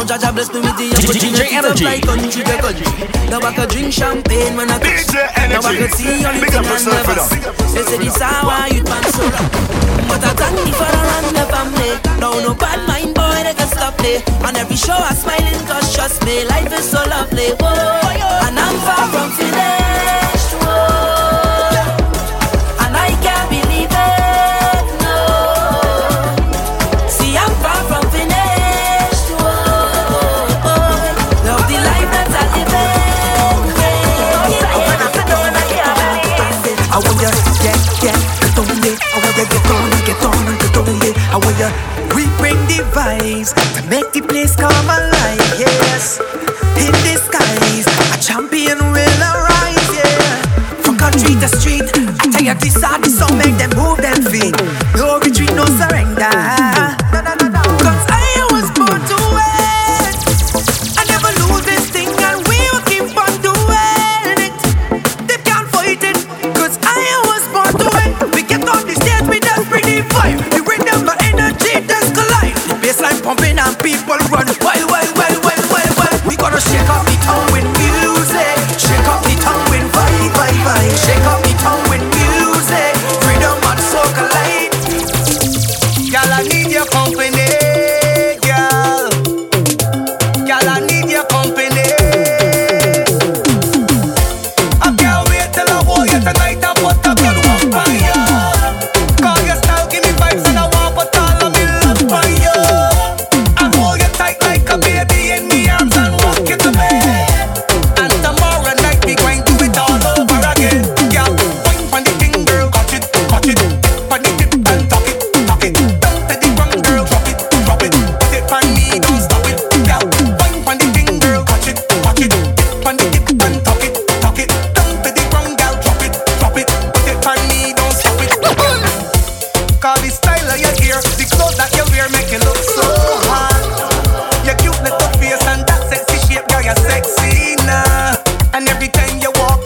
Jaja 0.08 0.32
bless 0.34 0.47
me 0.53 0.60
with 0.62 0.78
the 0.80 0.88
opportunity 0.95 1.60
to 1.60 1.76
fly 1.76 1.99
country 1.99 2.41
to 2.43 2.55
country. 2.64 2.88
Now 3.28 3.43
I 3.43 3.51
can 3.53 3.68
drink 3.68 3.91
champagne 3.91 4.55
when 4.55 4.72
I 4.72 4.80
touch. 4.80 5.12
Now 5.51 5.60
I 5.60 5.76
can 5.76 5.91
see 5.91 6.24
only 6.24 6.47
thing 6.47 6.64
I 6.64 6.80
never. 6.80 7.16
They 7.76 7.84
say 7.84 7.97
this 7.99 8.22
hour 8.22 8.72
you 8.72 8.84
man 8.88 9.03
so 9.12 9.28
wrong. 9.28 9.51
But 10.08 10.24
I 10.24 10.32
thank 10.39 10.55
me 10.64 10.72
for 10.72 10.88
around 10.88 11.36
the 11.36 11.43
family. 11.51 11.91
Now 12.24 12.39
no 12.39 12.55
bad 12.55 12.88
mind 12.88 13.16
boy 13.16 13.43
they 13.43 13.53
can 13.53 13.68
stop 13.68 13.99
me. 13.99 14.24
On 14.47 14.55
every 14.55 14.78
show 14.78 14.95
I 14.95 15.12
smiling 15.14 15.68
cause 15.68 15.93
trust 15.93 16.24
me 16.24 16.45
life 16.45 16.72
is 16.72 16.88
so 16.89 17.03
lovely. 17.03 17.51
Whoa, 17.60 18.47
and 18.47 18.55
I'm 18.58 18.78
far 18.88 19.12
from 19.12 19.30
feeling. 19.36 20.36
And 41.38 41.45
we, 41.45 41.53
we 42.15 42.38
bring 42.38 42.57
the 42.65 42.81
vibes 42.97 43.53
to 43.53 43.89
make 43.89 44.11
the 44.11 44.21
place 44.21 44.55
come 44.55 44.73
alive, 44.85 45.38
yes. 45.59 46.19
In 46.81 46.91
disguise, 47.05 47.85
a 47.85 48.17
champion 48.17 48.79
will 48.79 49.21
arise, 49.21 49.89
yeah. 49.93 50.41
From 50.81 50.97
country 50.97 51.35
to 51.35 51.47
street, 51.47 51.85
tell 52.33 52.41
you 52.41 52.55
this 52.55 52.83
are 52.83 52.97
the 52.97 53.09
song, 53.09 53.38
make 53.38 53.55
them 53.57 53.69
move 53.77 54.01
their 54.01 54.17
feet. 54.31 54.55
No 54.95 55.19
retreat, 55.19 55.53
no 55.53 55.65
surrender. 55.77 56.07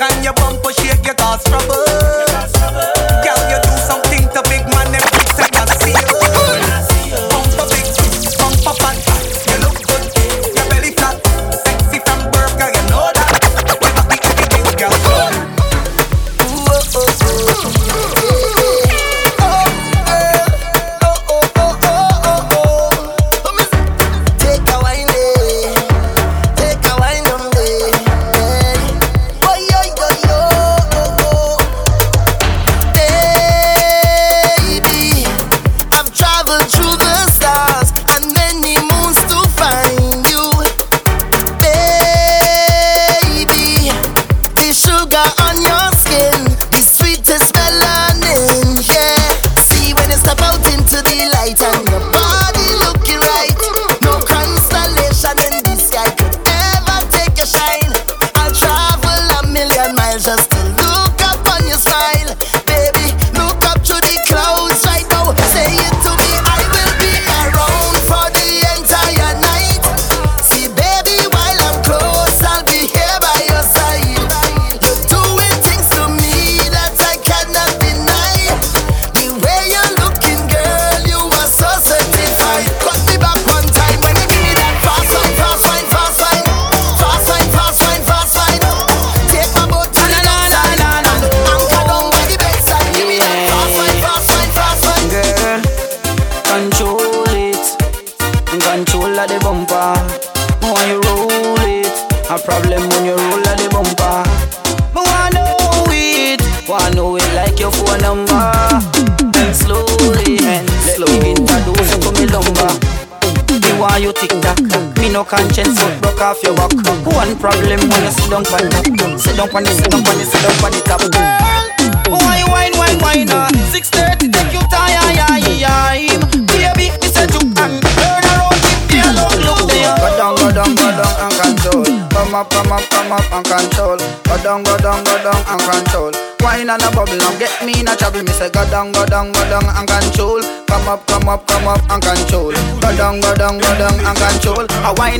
and 0.01 0.23
your 0.23 0.33
bumper 0.33 0.73
shake 0.73 1.05
your 1.05 1.15
cause 1.15 1.43
trouble. 1.43 1.90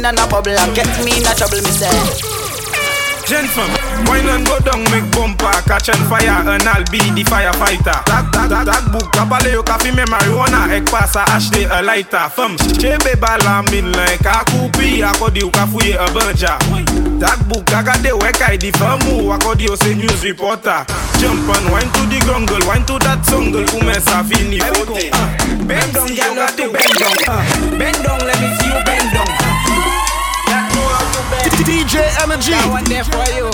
A 0.01 0.03
wine 0.03 0.17
and 0.17 0.19
a 0.19 0.27
bubble 0.27 0.49
and 0.57 0.75
get 0.75 0.89
me 1.05 1.13
in 1.13 1.27
a 1.27 1.33
trouble. 1.35 1.61
Me 1.61 1.69
say. 1.69 1.85
Gentlemen, 3.29 3.77
wine 4.09 4.27
and 4.27 4.45
go 4.47 4.57
down, 4.59 4.81
make 4.89 5.05
bumper, 5.13 5.53
catch 5.69 5.89
on 5.89 6.01
fire, 6.09 6.41
and 6.41 6.63
I'll 6.63 6.83
be 6.89 6.97
the 7.13 7.23
firefighter. 7.23 8.01
Tag, 8.09 8.33
tag, 8.33 8.49
tag, 8.49 8.65
tag 8.65 8.91
book, 8.91 9.13
kapale 9.13 9.53
yo 9.53 9.61
kafi 9.61 9.95
me 9.95 10.03
marijuana, 10.09 10.73
ek 10.73 10.89
pasa 10.89 11.23
ashte 11.29 11.69
a 11.69 11.83
lighter. 11.83 12.27
Fem, 12.33 12.57
chebe 12.81 13.13
bala 13.21 13.61
min 13.69 13.91
like 13.93 14.25
a 14.25 14.41
kupi, 14.49 15.05
akodi 15.05 15.43
u 15.43 15.51
kafuye 15.51 15.95
a 15.95 16.09
banja. 16.09 16.57
Tag 17.21 17.47
book, 17.47 17.65
agade 17.69 18.11
wek 18.19 18.41
I 18.41 18.57
di 18.57 18.71
famu, 18.71 19.31
akodi 19.37 19.67
yo 19.69 19.75
say 19.75 19.93
news 19.93 20.23
reporter. 20.25 20.83
Jump 21.21 21.47
and 21.47 21.71
wine 21.71 21.91
to 21.93 22.01
the 22.09 22.17
grungle, 22.25 22.65
wine 22.67 22.85
to 22.87 22.97
that 23.05 23.23
jungle, 23.29 23.63
ume 23.77 23.93
sa 24.01 24.23
fini 24.23 24.59
photo. 24.59 24.97
Uh, 24.97 25.65
bend 25.69 25.93
down, 25.93 26.07
girl, 26.07 26.35
have 26.41 26.55
to 26.57 26.67
bend 26.73 26.95
down. 26.97 27.17
Uh, 27.29 27.77
bend 27.77 28.03
down, 28.03 28.19
let 28.25 28.41
me 28.41 28.49
see 28.57 28.67
you 28.67 28.83
bend 28.83 29.13
down. 29.13 29.50
DJ 31.59 31.99
Energy. 32.23 32.51
That 32.51 32.69
one 32.69 32.83
there 32.85 33.03
for 33.03 33.25
you. 33.35 33.49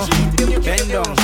Bend 0.61 0.89
down, 0.91 1.15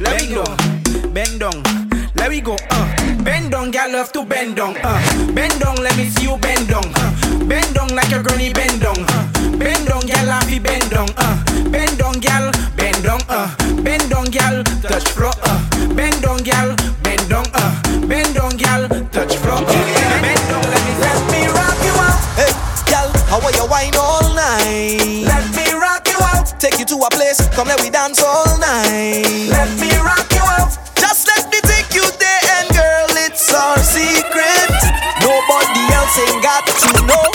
bend 0.00 0.34
down, 0.34 1.12
bend 1.12 1.40
down. 1.40 1.82
Let 2.16 2.30
me 2.30 2.40
go. 2.40 2.56
Uh. 2.70 2.86
Bend 3.24 3.50
down, 3.50 3.70
girl, 3.70 3.92
love 3.92 4.12
to 4.12 4.24
bend 4.24 4.56
down. 4.56 4.76
Uh. 4.82 4.98
Bend 5.32 5.58
down, 5.60 5.76
let 5.76 5.96
me 5.96 6.06
see 6.06 6.24
you 6.24 6.36
bend 6.38 6.68
down. 6.68 6.84
Uh. 6.94 7.44
Bend 7.46 7.74
down 7.74 7.88
like 7.94 8.10
your 8.10 8.22
granny 8.22 8.52
bend 8.52 8.80
down. 8.80 8.98
Uh. 9.08 9.26
Bend 9.58 9.86
down, 9.88 10.00
girl, 10.06 10.30
I 10.30 10.40
fi 10.46 10.58
bend 10.58 10.90
down. 10.90 11.08
Uh. 11.16 11.36
Bend 11.70 11.98
down, 11.98 12.14
girl, 12.20 12.52
bend 12.76 13.02
down. 13.02 13.20
Uh. 13.28 13.50
Bend 13.82 14.10
down, 14.10 14.26
girl, 14.30 14.62
touch 14.82 15.08
floor. 15.10 15.32
Uh. 15.42 15.94
Bend 15.94 16.22
down, 16.22 16.38
girl, 16.42 16.76
bend 17.02 17.28
down. 17.28 17.46
Uh. 17.54 18.06
Bend 18.06 18.34
down, 18.34 18.56
girl, 18.56 18.88
touch 19.10 19.36
floor. 19.36 19.58
Uh. 19.58 20.22
Bend 20.22 20.42
down, 20.46 20.62
let 20.70 20.82
me 20.86 20.92
let 21.02 21.18
me 21.32 21.40
rock 21.50 21.78
you 21.82 21.94
out. 22.06 22.18
Hey, 22.38 22.52
gal, 22.86 23.08
how 23.26 23.40
are 23.40 23.52
you 23.52 23.66
wine 23.70 23.94
all 23.96 24.11
you 26.82 26.98
to 26.98 27.06
a 27.06 27.10
place, 27.10 27.38
come 27.54 27.68
let 27.68 27.80
we 27.80 27.90
dance 27.90 28.22
all 28.22 28.58
night. 28.58 29.46
Let 29.50 29.70
me 29.78 29.90
rock 30.02 30.26
you 30.34 30.42
out. 30.58 30.74
Just 30.98 31.28
let 31.30 31.46
me 31.52 31.60
take 31.62 31.94
you 31.94 32.02
there, 32.18 32.42
and 32.58 32.68
girl, 32.74 33.10
it's 33.22 33.54
our 33.54 33.78
secret. 33.78 34.70
Nobody 35.22 35.82
else 35.94 36.14
ain't 36.18 36.42
got 36.42 36.66
to 36.66 36.90
know. 37.06 37.26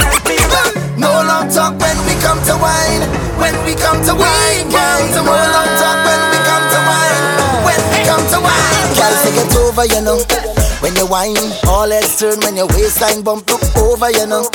Let 0.00 0.16
me 0.24 0.36
rock. 0.48 0.72
No 0.96 1.12
long 1.12 1.52
talk 1.52 1.76
when 1.76 1.98
we 2.08 2.14
come 2.24 2.40
to 2.48 2.56
wine. 2.56 3.04
When 3.36 3.52
we 3.68 3.74
come 3.76 4.00
to 4.00 4.14
wine, 4.16 4.68
girl. 4.72 5.00
No 5.12 5.28
long 5.28 5.70
talk 5.76 5.98
when 6.06 6.20
we 6.32 6.38
come 6.48 6.64
to 6.72 6.80
wine. 6.88 7.24
When 7.68 7.80
we 7.92 8.00
come 8.08 8.24
to 8.32 8.38
wine, 8.40 8.88
girl. 8.96 9.14
Take 9.20 9.40
it 9.44 9.56
over, 9.60 9.84
you 9.84 10.00
know. 10.00 10.49
When 10.80 10.96
you 10.96 11.06
whine, 11.06 11.36
all 11.68 11.90
heads 11.90 12.18
turn 12.18 12.40
when 12.40 12.56
your 12.56 12.66
waistline 12.68 13.22
bump 13.22 13.48
look 13.50 13.60
over, 13.76 14.10
you 14.10 14.26
know. 14.26 14.48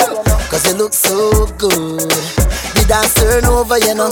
Cause 0.49 0.65
you 0.65 0.73
look 0.73 0.93
so 0.93 1.45
good. 1.57 2.01
The 2.01 2.85
dance 2.87 3.13
turn 3.13 3.45
over, 3.45 3.77
you 3.77 3.93
know. 3.93 4.09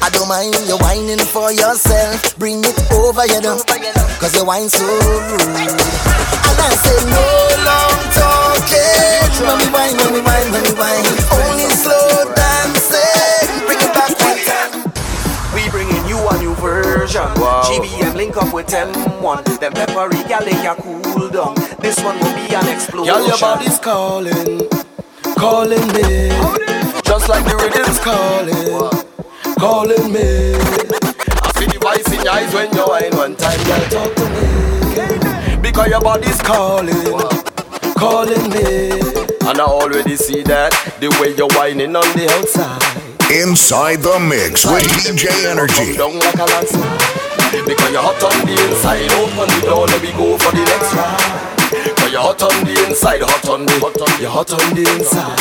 I 0.00 0.08
don't 0.10 0.28
mind 0.28 0.56
you 0.66 0.78
whining 0.80 1.20
for 1.20 1.52
yourself. 1.52 2.36
Bring 2.38 2.64
it 2.64 2.78
over, 2.92 3.26
you 3.26 3.40
know. 3.44 3.60
Cause 4.16 4.34
you 4.34 4.44
whine 4.44 4.68
so 4.68 4.80
rude. 4.80 5.44
And 5.44 6.56
I 6.56 6.72
say 6.72 6.98
no 7.12 7.24
long 7.68 8.00
talking. 8.16 9.44
When 9.44 9.58
we 9.60 9.68
whine, 9.68 9.96
when 10.00 10.12
we 10.16 10.20
whine, 10.24 10.48
when 10.56 10.62
we 10.64 10.72
whine. 10.72 11.04
Only 11.36 11.68
slow 11.68 12.32
dancing. 12.32 13.68
Bring 13.68 13.76
it 13.76 13.92
back 13.92 14.12
one 14.24 14.40
time. 14.48 14.72
We 15.52 15.68
bringing 15.68 16.00
you 16.08 16.16
a 16.16 16.34
new 16.40 16.54
version. 16.56 16.91
Wow. 17.02 17.62
GBM 17.64 18.14
link 18.14 18.36
up 18.36 18.54
with 18.54 18.68
M1. 18.68 19.58
Them 19.58 19.72
peppery 19.72 20.22
gal 20.28 20.44
they 20.44 20.52
can 20.52 20.76
cool 20.76 21.28
down. 21.30 21.56
This 21.80 21.98
one 22.00 22.16
will 22.20 22.32
be 22.36 22.54
an 22.54 22.68
explosion. 22.68 23.12
Girl, 23.12 23.26
your 23.26 23.38
body's 23.38 23.78
calling, 23.80 24.68
calling 25.36 25.86
me. 25.88 26.28
Just 27.02 27.28
like 27.28 27.44
the 27.44 27.56
rhythm's 27.58 27.98
calling, 27.98 28.88
calling 29.58 30.12
me. 30.12 30.54
I 31.42 31.50
see 31.58 31.66
the 31.66 31.78
voice 31.82 32.06
in 32.16 32.24
your 32.24 32.34
eyes 32.34 32.54
when 32.54 32.72
you 32.72 32.84
whine 32.84 33.16
one 33.16 33.34
time, 33.34 33.58
girl, 33.64 33.84
talk 33.90 34.14
to 34.14 35.56
me. 35.56 35.60
Because 35.60 35.88
your 35.88 36.00
body's 36.00 36.40
calling, 36.40 37.18
calling 37.98 38.48
me. 38.50 39.11
And 39.42 39.58
I 39.60 39.64
already 39.64 40.16
see 40.16 40.42
that, 40.44 40.70
the 41.00 41.10
way 41.18 41.34
you're 41.34 41.50
whining 41.58 41.96
on 41.96 42.06
the 42.14 42.30
outside. 42.30 42.78
Inside 43.26 43.98
the 44.06 44.20
mix 44.22 44.64
with 44.64 44.86
DJ 45.02 45.28
Energy. 45.50 45.98
Down 45.98 46.14
like 46.14 46.38
a 46.38 46.46
landslide. 46.46 47.66
Because 47.66 47.90
you're 47.90 48.00
hot 48.00 48.22
on 48.22 48.38
the 48.46 48.54
inside, 48.54 49.10
open 49.18 49.50
the 49.50 49.60
door, 49.66 49.86
let 49.90 50.00
me 50.00 50.12
go 50.14 50.38
for 50.38 50.54
the 50.54 50.62
next 50.62 50.94
ride. 50.94 51.58
Because 51.68 52.12
you're 52.12 52.22
hot 52.22 52.42
on 52.42 52.54
the 52.64 52.74
inside, 52.86 53.20
hot 53.20 53.48
on 53.50 53.66
the, 53.66 53.74
hot 53.82 53.98
on, 53.98 54.10
you're 54.22 54.30
hot 54.30 54.52
on 54.54 54.66
the 54.78 54.84
inside. 54.94 55.36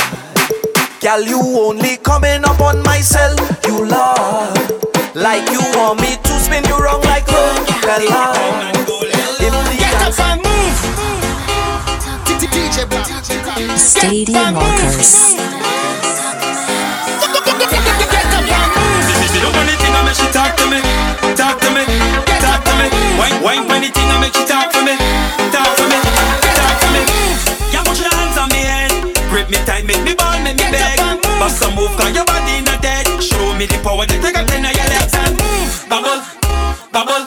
Gal, 0.99 1.21
you 1.21 1.39
only 1.39 1.97
coming 1.97 2.43
up 2.43 2.59
on 2.59 2.81
my 2.83 2.99
cell, 2.99 3.37
you 3.69 3.85
love. 3.85 4.57
Like 5.13 5.45
you 5.53 5.61
want 5.77 6.01
me 6.01 6.17
to 6.17 6.33
spin 6.41 6.65
you 6.65 6.77
wrong 6.77 7.01
like 7.05 7.25
Coca-Cola. 7.29 8.33
Get 9.77 10.01
up 10.03 10.19
and 10.19 10.41
move. 10.41 10.90
Stadium 13.77 14.55
Walkers. 14.55 15.35
Look 19.41 19.55
on 19.55 19.65
the 19.65 19.73
thing 19.79 19.95
and 19.95 20.05
make 20.05 20.15
she 20.15 20.27
talk 20.31 20.55
to 20.57 20.65
me, 20.69 20.79
talk 21.35 21.59
to 21.61 21.69
me, 21.71 21.83
talk 22.43 22.63
to 22.63 22.73
me. 22.77 22.87
Wine, 23.17 23.41
wine 23.43 23.71
on 23.71 23.81
the 23.81 23.89
thing 23.89 24.09
and 24.11 24.21
make 24.21 24.33
she 24.35 24.43
talk 24.45 24.71
to 24.71 24.83
me, 24.83 24.95
talk 25.51 25.71
to 25.77 25.83
me, 25.87 25.97
talk 26.53 26.75
to 26.81 26.87
me. 26.93 27.01
Yeah, 27.73 27.83
put 27.83 27.97
your 27.99 28.11
hands 28.11 28.37
on 28.37 28.49
me 28.49 28.61
head, 28.61 28.91
grip 29.31 29.49
me 29.49 29.57
tight, 29.65 29.85
make 29.85 30.03
me 30.03 30.13
ball, 30.13 30.37
make 30.43 30.57
me 30.57 30.67
beg. 30.71 30.99
Bust 31.39 31.63
a 31.63 31.71
move, 31.73 31.95
cause 31.97 32.13
your 32.13 32.25
body 32.25 32.61
not 32.61 32.81
dead. 32.81 33.07
Show 33.23 33.53
me 33.55 33.65
the 33.65 33.79
power 33.81 34.05
that 34.05 34.19
you 34.21 34.31
got 34.31 34.45
in 34.53 34.63
your 34.63 34.87
legs 34.91 35.15
and 35.15 35.33
move, 35.39 35.89
bubble, 35.89 36.21
bubble, 36.91 36.91
bubble. 36.91 37.20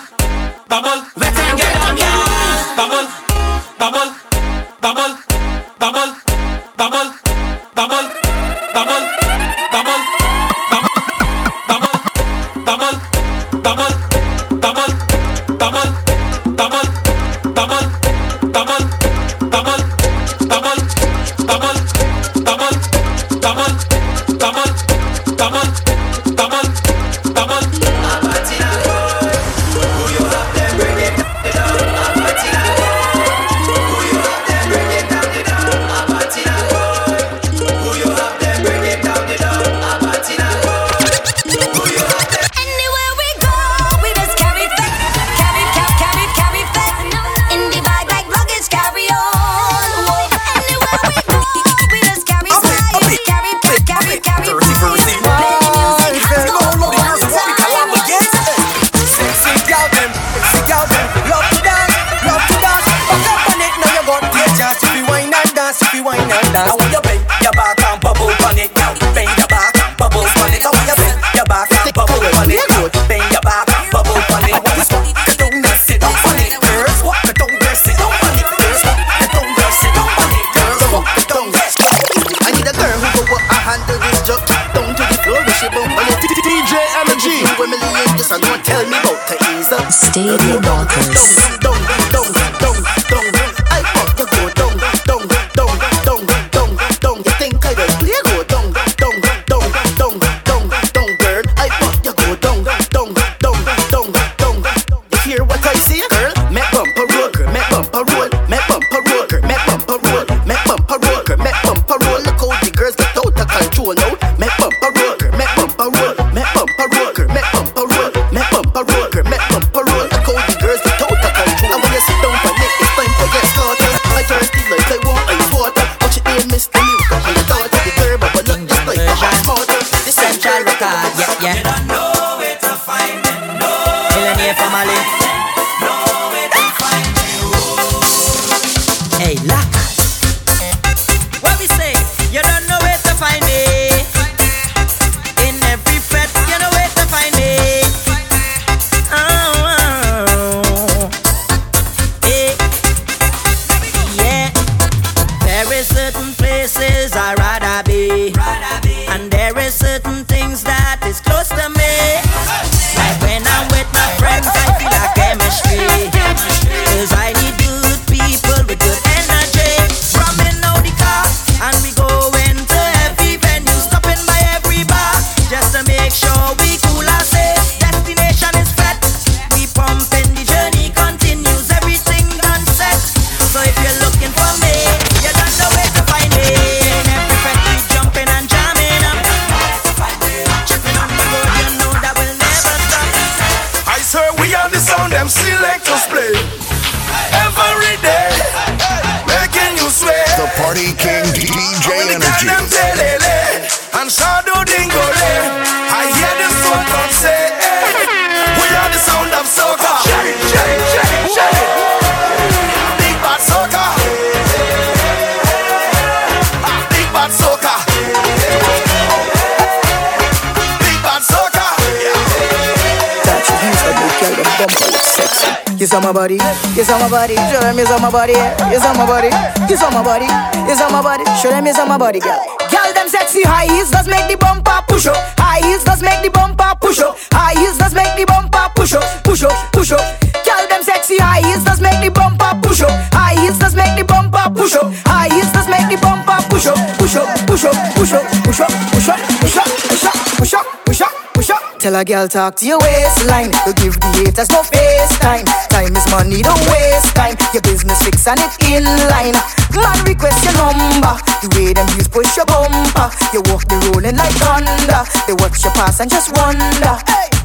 My 231.94 232.06
body, 232.06 232.18
girl. 232.18 232.42
Girl 232.70 232.90
them 232.94 233.08
sexy 233.08 233.42
high 233.42 233.66
heels 233.70 233.90
does 233.90 234.08
make 234.08 234.26
the 234.26 234.36
bumper 234.36 234.82
push 234.88 235.06
up. 235.06 235.16
High 235.38 235.62
heels 235.62 235.84
does 235.84 236.02
make 236.02 236.22
the 236.22 236.30
bumper 236.30 236.74
push 236.80 236.98
up. 236.98 237.16
High 237.30 237.54
heels 237.54 237.78
does 237.78 237.94
make 237.94 238.10
the 238.18 238.26
bumper 238.26 238.66
push 238.74 238.94
up, 238.94 239.04
push 239.22 239.44
up, 239.44 239.54
push 239.72 239.92
up. 239.92 240.02
Girl 240.42 240.64
them 240.68 240.82
sexy 240.82 241.18
high 241.18 241.42
heels 241.46 241.62
does 241.62 241.80
make 241.80 242.00
the 242.02 242.10
bumper 242.10 242.50
push 242.62 242.82
up. 242.82 242.90
High 243.14 243.38
heels 243.38 243.58
does 243.58 243.76
make 243.76 243.94
the 243.94 244.04
bumper 244.04 244.42
push 244.50 244.74
up. 244.74 244.90
High 245.06 245.30
heels 245.30 245.52
does 245.52 245.68
make 245.70 245.86
the 245.86 245.98
bumper 246.02 246.38
push 246.50 246.66
up, 246.66 246.78
push 246.98 247.14
up, 247.14 247.30
push 247.46 247.64
up, 247.64 247.74
push 247.94 248.10
up, 248.10 248.26
push 248.42 248.58
up, 248.58 248.70
push 248.90 249.06
up, 249.06 249.18
push 249.38 249.54
up, 249.54 249.68
push 249.86 250.04
up, 250.04 250.16
push 250.34 250.54
up, 250.54 250.66
push 250.82 251.00
up, 251.00 251.12
push 251.34 251.50
up. 251.50 251.78
Tell 251.78 251.94
a 251.94 252.04
girl 252.04 252.26
talk 252.26 252.56
to 252.56 252.66
your 252.66 252.80
waistline. 252.80 253.52
You 253.66 253.74
give 253.74 254.00
the 254.00 254.08
haters 254.18 254.50
no 254.50 254.66
face 254.66 255.14
time. 255.22 255.46
Time 255.70 255.94
is 255.94 256.10
money, 256.10 256.42
don't 256.42 256.58
waste 256.66 257.14
time. 257.14 257.36
Your 257.52 257.62
business 257.62 258.02
fix 258.02 258.26
and 258.26 258.40
it 258.40 258.54
in 258.66 258.82
line. 259.12 259.38
Man 259.74 259.98
request 260.06 260.44
your 260.44 260.54
number. 260.54 261.14
The 261.42 261.48
way 261.58 261.72
them 261.74 261.88
use 261.98 262.08
push 262.08 262.36
your 262.36 262.46
bumper. 262.46 263.10
You 263.34 263.42
walk 263.50 263.66
the 263.66 263.76
rolling 263.90 264.16
like 264.16 264.34
thunder. 264.38 265.02
They 265.26 265.34
watch 265.34 265.62
you 265.64 265.70
pass 265.74 266.00
and 266.00 266.10
just 266.10 266.30
wonder. 266.36 266.94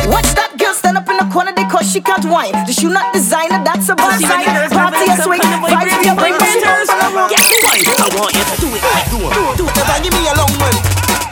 Watch 0.08 0.32
that 0.40 0.56
girl 0.58 0.74
stand 0.74 0.98
up 0.98 1.10
in 1.10 1.18
the 1.18 1.28
corner 1.34 1.52
because 1.52 1.92
she 1.92 2.00
can't 2.00 2.24
whine. 2.26 2.56
The 2.66 2.74
shoe 2.74 2.90
not 2.90 3.12
designer, 3.12 3.60
that's 3.66 3.90
a 3.90 3.96
bad 3.96 4.22
sign. 4.22 4.48
Party 4.72 5.06
a 5.12 5.16
swing, 5.20 5.42
vibes 5.44 5.92
with 5.92 6.06
your 6.06 6.16
brain, 6.16 6.36
but 6.40 6.48
she 6.48 6.62
don't 6.64 6.88
follow 6.88 7.10
wrong. 7.14 7.30
I 7.30 8.08
want 8.16 8.32
you 8.32 8.46
to 8.48 8.56
do 8.64 8.70
it, 8.72 8.84
do 9.12 9.20
it, 9.20 9.34
do 9.60 9.66
it. 9.68 9.76
Never 9.76 9.98
give 10.00 10.16
me 10.16 10.24
a 10.30 10.36
long 10.40 10.54
one. 10.56 10.78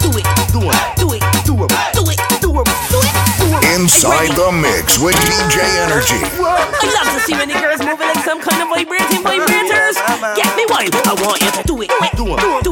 Do 0.04 0.10
it, 0.20 0.28
do 0.52 0.62
it, 0.68 0.76
do 1.00 1.08
it, 1.16 1.24
do 1.48 1.56
it, 1.56 1.80
do 1.96 2.04
it, 2.12 2.20
do 2.44 2.52
it, 2.52 2.68
do 2.92 3.00
it, 3.00 3.14
do 3.40 3.48
it. 3.56 3.64
Inside 3.80 4.36
the 4.36 4.52
mix 4.52 5.00
with 5.00 5.16
DJ 5.24 5.64
Energy. 5.88 6.20
I 6.20 6.86
love 6.92 7.08
to 7.16 7.20
see 7.24 7.36
many 7.40 7.56
girls 7.56 7.80
moving 7.80 8.08
like 8.08 8.24
some 8.28 8.42
kind 8.44 8.62
of 8.62 8.68
vibrating 8.68 9.24
vibrators. 9.24 9.87
Wild. 10.78 10.94
I 10.94 11.14
want 11.26 11.42
you 11.42 11.50
to 11.50 11.64
do 11.64 11.82
it, 11.82 11.90
do 11.90 11.96
it, 12.02 12.16
do 12.16 12.36
it, 12.38 12.64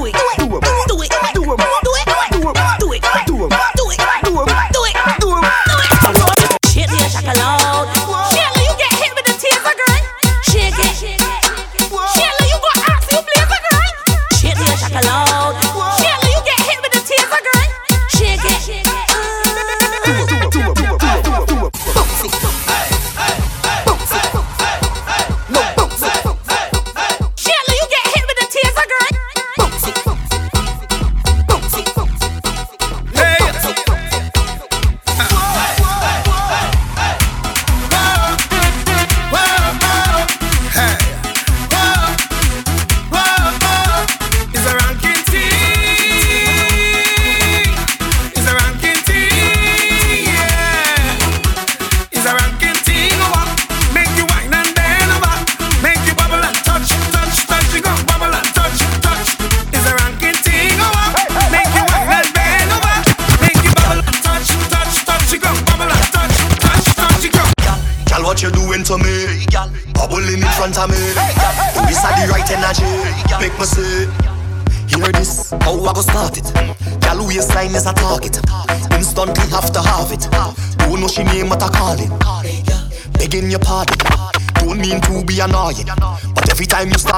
annoying. 85.45 85.85
But 86.33 86.49
every 86.51 86.65
time 86.65 86.89
you 86.89 86.97
start 86.97 87.14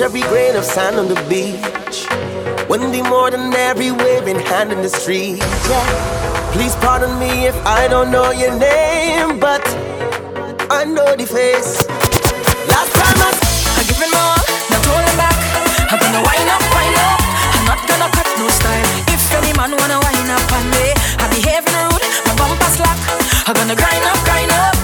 count 0.00 0.14
every 0.14 0.28
grain 0.30 0.56
of 0.56 0.64
sand 0.64 0.96
on 0.96 1.08
the 1.08 1.20
beach, 1.28 2.08
wouldn't 2.68 2.92
be 2.92 3.02
more 3.02 3.30
than 3.30 3.52
every 3.52 3.90
waving 3.90 4.38
hand 4.38 4.72
in 4.72 4.80
the 4.82 4.88
street. 4.88 5.38
Yeah. 5.68 6.52
Please 6.52 6.74
pardon 6.76 7.18
me 7.18 7.46
if 7.46 7.56
I 7.66 7.86
don't 7.88 8.10
know 8.10 8.30
your 8.30 8.52
name, 8.58 9.38
but 9.38 9.62
I 10.70 10.84
know 10.84 11.16
the 11.16 11.26
face. 11.26 11.84
Last 12.72 12.92
time 12.96 13.18
I 13.28 13.30
I'm 13.76 13.84
giving 13.90 14.12
more, 14.16 14.40
not 14.72 14.82
holding 14.88 15.16
back. 15.20 15.36
I'm 15.92 15.98
gonna 16.00 16.22
wind 16.24 16.48
up, 16.48 16.62
wind 16.76 16.96
up. 16.96 17.20
I'm 17.56 17.64
not 17.68 17.80
gonna 17.84 18.08
cut 18.16 18.28
no 18.40 18.48
style. 18.48 18.90
If 19.12 19.20
any 19.36 19.52
man 19.52 19.76
wanna 19.76 20.00
wind 20.00 20.30
up 20.32 20.52
on 20.56 20.64
me, 20.70 20.86
I 21.20 21.24
behave 21.28 21.64
rude, 21.76 22.04
my 22.24 22.34
bumper 22.40 22.70
slack. 22.72 22.98
I'm 23.46 23.54
gonna 23.54 23.76
grind 23.76 24.04
up, 24.04 24.18
grind 24.24 24.50
up. 24.50 24.79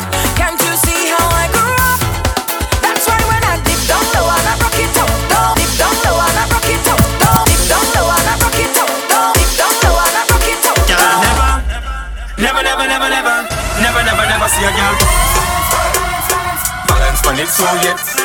so 17.56 17.64
yet. 17.80 18.15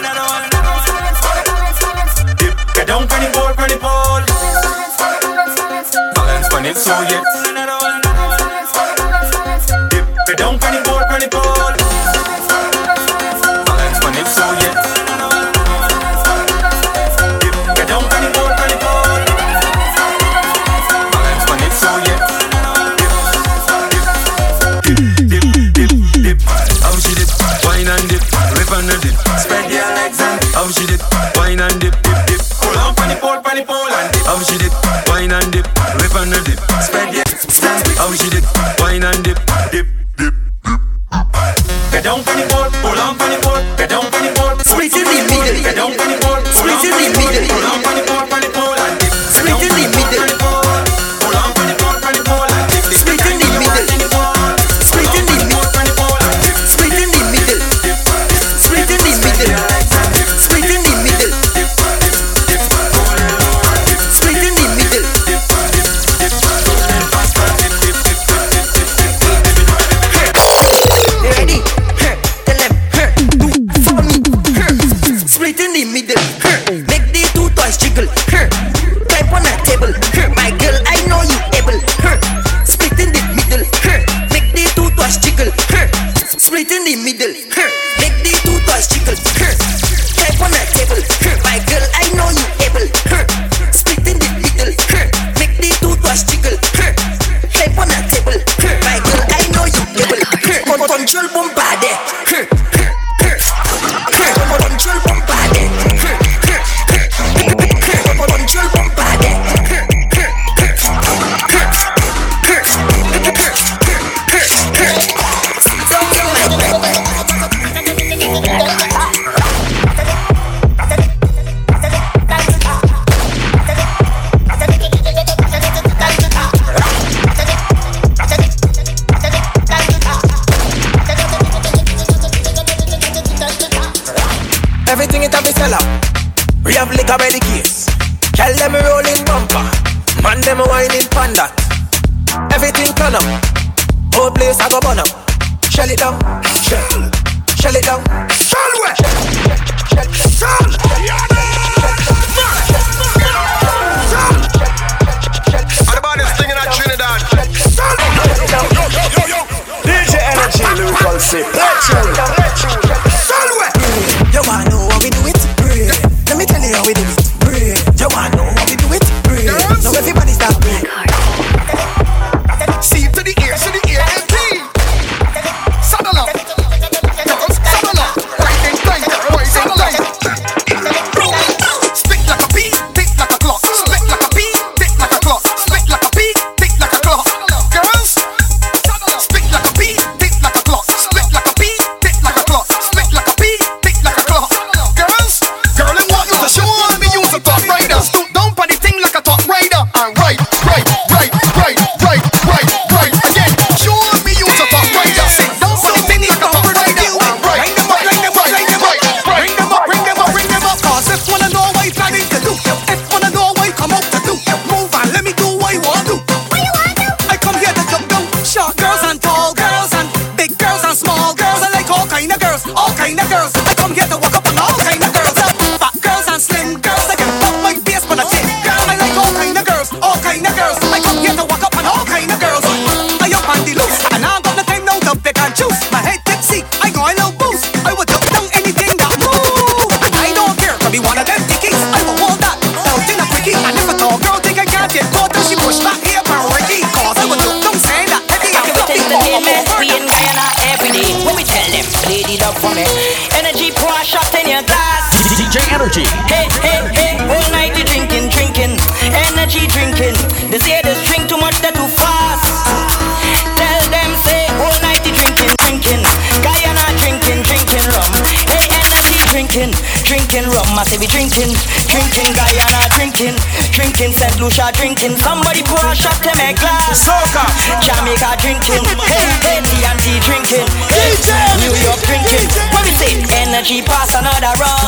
They 270.91 270.97
be 270.97 271.07
drinking. 271.07 271.80
Drinking 271.91 272.31
Guyana, 272.31 272.87
drinking, 272.95 273.35
drinking 273.75 274.15
St. 274.15 274.39
Lucia, 274.39 274.71
drinking. 274.79 275.19
Somebody 275.19 275.59
pour 275.67 275.83
a 275.83 275.91
shot 275.91 276.15
to 276.23 276.31
a 276.31 276.55
glass. 276.55 277.03
Soca, 277.03 277.43
Jamaica, 277.83 278.39
drinking. 278.39 278.79
Hey, 279.03 279.59
TNT, 279.59 280.23
drinking. 280.23 280.67
DJ, 280.87 281.29
New 281.59 281.75
York, 281.83 281.99
drinking. 282.07 282.47
What 282.71 282.87
we 282.87 282.95
say 282.95 283.19
energy, 283.43 283.83
pass 283.83 284.15
another 284.15 284.55
round. 284.55 284.87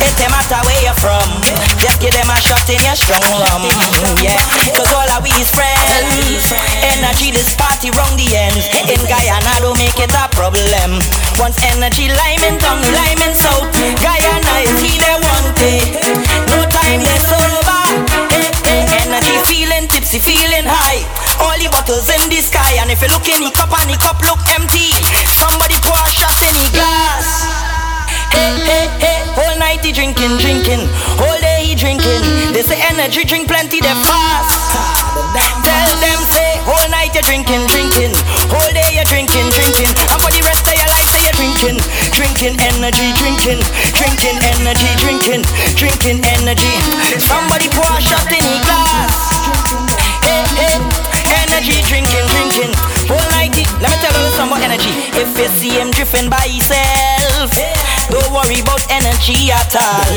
It 0.00 0.16
don't 0.16 0.32
matter 0.32 0.64
where 0.64 0.80
you're 0.80 0.96
from. 0.96 1.28
Just 1.76 2.00
give 2.00 2.16
them 2.16 2.32
a 2.32 2.40
shot 2.40 2.64
in 2.72 2.80
your 2.80 2.96
strong 2.96 3.20
rum. 3.20 3.68
Yeah, 4.24 4.40
cause 4.72 4.88
all 4.96 5.12
of 5.12 5.20
we 5.20 5.28
is 5.36 5.52
friends. 5.52 6.48
Energy, 6.96 7.36
this 7.36 7.52
party 7.52 7.92
round 7.92 8.16
the 8.16 8.32
ends. 8.32 8.64
In 8.88 9.00
Guyana, 9.04 9.60
don't 9.60 9.76
make 9.76 10.00
it 10.00 10.08
a 10.08 10.24
problem. 10.32 11.04
Once 11.36 11.60
energy, 11.68 12.08
lime 12.08 12.44
in 12.48 12.56
tongue, 12.56 12.80
lime 12.80 13.20
in 13.28 13.36
south. 13.36 13.68
Guyana 14.00 14.64
is 14.64 14.80
here, 14.80 15.20
one 15.20 15.49
no 15.50 16.62
time 16.70 17.02
left 17.02 17.26
over. 17.26 17.82
Eh, 18.30 18.38
eh, 18.70 18.86
eh. 18.86 19.02
Energy 19.02 19.34
feeling 19.50 19.88
tipsy, 19.90 20.22
feeling 20.22 20.62
high. 20.62 21.02
All 21.42 21.58
the 21.58 21.66
bottles 21.74 22.06
in 22.06 22.22
the 22.30 22.38
sky, 22.38 22.78
and 22.78 22.86
if 22.90 23.02
you 23.02 23.10
look 23.10 23.26
in 23.26 23.42
the 23.42 23.50
cup 23.50 23.74
and 23.74 23.90
the 23.90 23.98
cup 23.98 24.22
look 24.22 24.38
empty, 24.54 24.94
somebody 25.34 25.74
pour 25.82 25.98
a 25.98 26.12
shot 26.14 26.38
in 26.46 26.54
the 26.54 26.70
glass. 26.70 27.50
Hey, 28.30 28.54
hey, 28.62 28.86
hey, 29.02 29.20
all 29.42 29.58
night 29.58 29.82
he 29.82 29.90
drinking, 29.90 30.38
drinking, 30.38 30.86
Whole 31.18 31.40
day 31.42 31.66
he 31.66 31.74
drinking. 31.74 32.22
They 32.54 32.62
say 32.62 32.78
energy 32.86 33.26
drink 33.26 33.50
plenty, 33.50 33.82
they 33.82 33.96
fast. 34.06 34.54
Tell 35.66 35.92
them 35.98 36.20
say 36.30 36.62
all 36.70 36.86
night 36.94 37.10
you're 37.10 37.26
drinking, 37.26 37.66
drinking, 37.66 38.14
all 38.54 38.70
day 38.70 38.86
you 38.94 39.02
drinking, 39.02 39.50
drinking, 39.50 39.90
and 39.98 40.18
for 40.22 40.30
the 40.30 40.42
rest 40.46 40.62
of 40.62 40.79
drinking, 41.40 41.80
drinking 42.12 42.56
energy, 42.60 43.08
drinking, 43.16 43.64
drinking 43.96 44.36
energy, 44.44 44.90
drinking, 45.00 45.42
drinking 45.72 46.20
energy. 46.36 46.74
Somebody 47.16 47.64
pour 47.72 47.88
a 47.96 48.00
shot 48.00 48.28
in 48.28 48.44
the 48.44 48.58
glass. 48.68 49.32
Hey, 50.20 50.44
hey, 50.60 50.76
energy, 51.40 51.80
drinking, 51.88 52.28
drinking. 52.36 52.72
Whole 53.08 53.24
night, 53.32 53.56
let 53.80 53.88
me 53.88 53.96
tell 54.04 54.12
you 54.20 54.30
some 54.36 54.52
more 54.52 54.60
energy. 54.60 54.92
If 55.16 55.32
you 55.40 55.48
see 55.56 55.72
him 55.80 55.90
drifting 55.96 56.28
by 56.28 56.44
himself, 56.44 57.48
don't 58.12 58.28
worry 58.36 58.60
about 58.60 58.84
energy 58.92 59.48
at 59.48 59.72
all. 59.80 60.12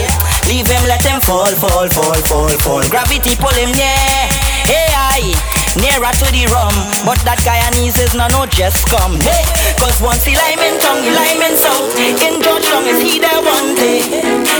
Leave 0.51 0.67
him, 0.67 0.83
let 0.91 1.03
him 1.07 1.21
fall, 1.21 1.47
fall, 1.55 1.87
fall, 1.87 2.19
fall, 2.27 2.51
fall. 2.59 2.83
Gravity 2.91 3.39
pull 3.39 3.55
him, 3.55 3.71
yeah. 3.71 4.27
Hey, 4.67 4.91
aye. 4.91 5.52
Nearer 5.73 6.13
to 6.21 6.27
the 6.29 6.45
rum, 6.53 6.69
but 7.01 7.17
that 7.25 7.41
Guyanese 7.41 7.97
is 7.97 8.13
not 8.13 8.29
no 8.29 8.45
just 8.45 8.85
come. 8.93 9.17
Hey, 9.17 9.41
cause 9.81 9.97
once 10.05 10.21
he 10.21 10.37
in 10.37 10.75
tongue, 10.77 11.01
he 11.01 11.09
lime 11.09 11.41
in 11.41 11.57
south. 11.57 11.97
In 11.97 12.37
Georgetown 12.45 12.85
is 12.85 13.01
he 13.01 13.17
there 13.17 13.41
one 13.41 13.73
day. 13.73 14.05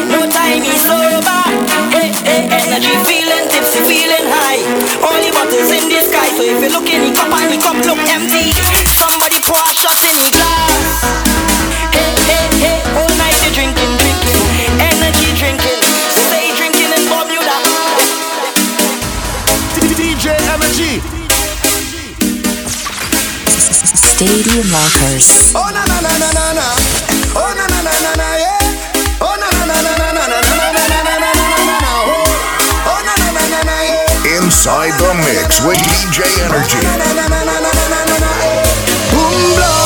No 0.10 0.26
time 0.26 0.66
is 0.66 0.82
sober. 0.82 1.42
Hey, 1.94 2.10
hey, 2.26 2.50
energy 2.50 2.98
feeling 3.06 3.46
tipsy, 3.46 3.86
feeling 3.86 4.26
high. 4.26 4.66
Only 5.06 5.30
bottles 5.30 5.70
in 5.70 5.86
the 5.86 6.02
sky, 6.02 6.34
so 6.34 6.42
if 6.42 6.58
you 6.66 6.74
look 6.74 6.90
in 6.90 7.06
the 7.06 7.14
cup 7.14 7.30
and 7.30 7.54
the 7.54 7.62
cup 7.62 7.78
look 7.86 8.02
empty, 8.10 8.50
somebody 8.98 9.38
pour 9.46 9.62
a 9.62 9.74
shot 9.78 10.02
in 10.02 10.18
the 10.18 10.34
glass. 10.34 10.98
Hey, 11.94 12.10
hey, 12.26 12.48
hey, 12.58 12.80
all 12.98 13.14
night 13.22 13.38
you 13.46 13.54
drinking, 13.54 13.94
drinking, 14.02 14.42
energy 14.82 15.30
drinking. 15.38 15.73
Stadium 24.24 24.72
Rockers. 24.72 25.52
Oh, 25.54 25.68
na, 25.68 25.84
na, 25.84 26.00
na, 26.00 26.18
na, 26.18 26.32
na, 26.32 26.54
na. 26.56 26.68
Oh, 27.36 27.52
na, 27.60 27.68
na, 27.68 27.82
na, 27.84 27.92
na, 27.92 28.16
na, 28.16 28.30
yeah. 28.40 28.64
Inside 34.40 34.96
the 34.96 35.12
mix 35.28 35.60
with 35.68 35.78
DJ 35.84 36.24
Energy. 36.40 36.80
Boom, 39.12 39.56
blow. 39.56 39.83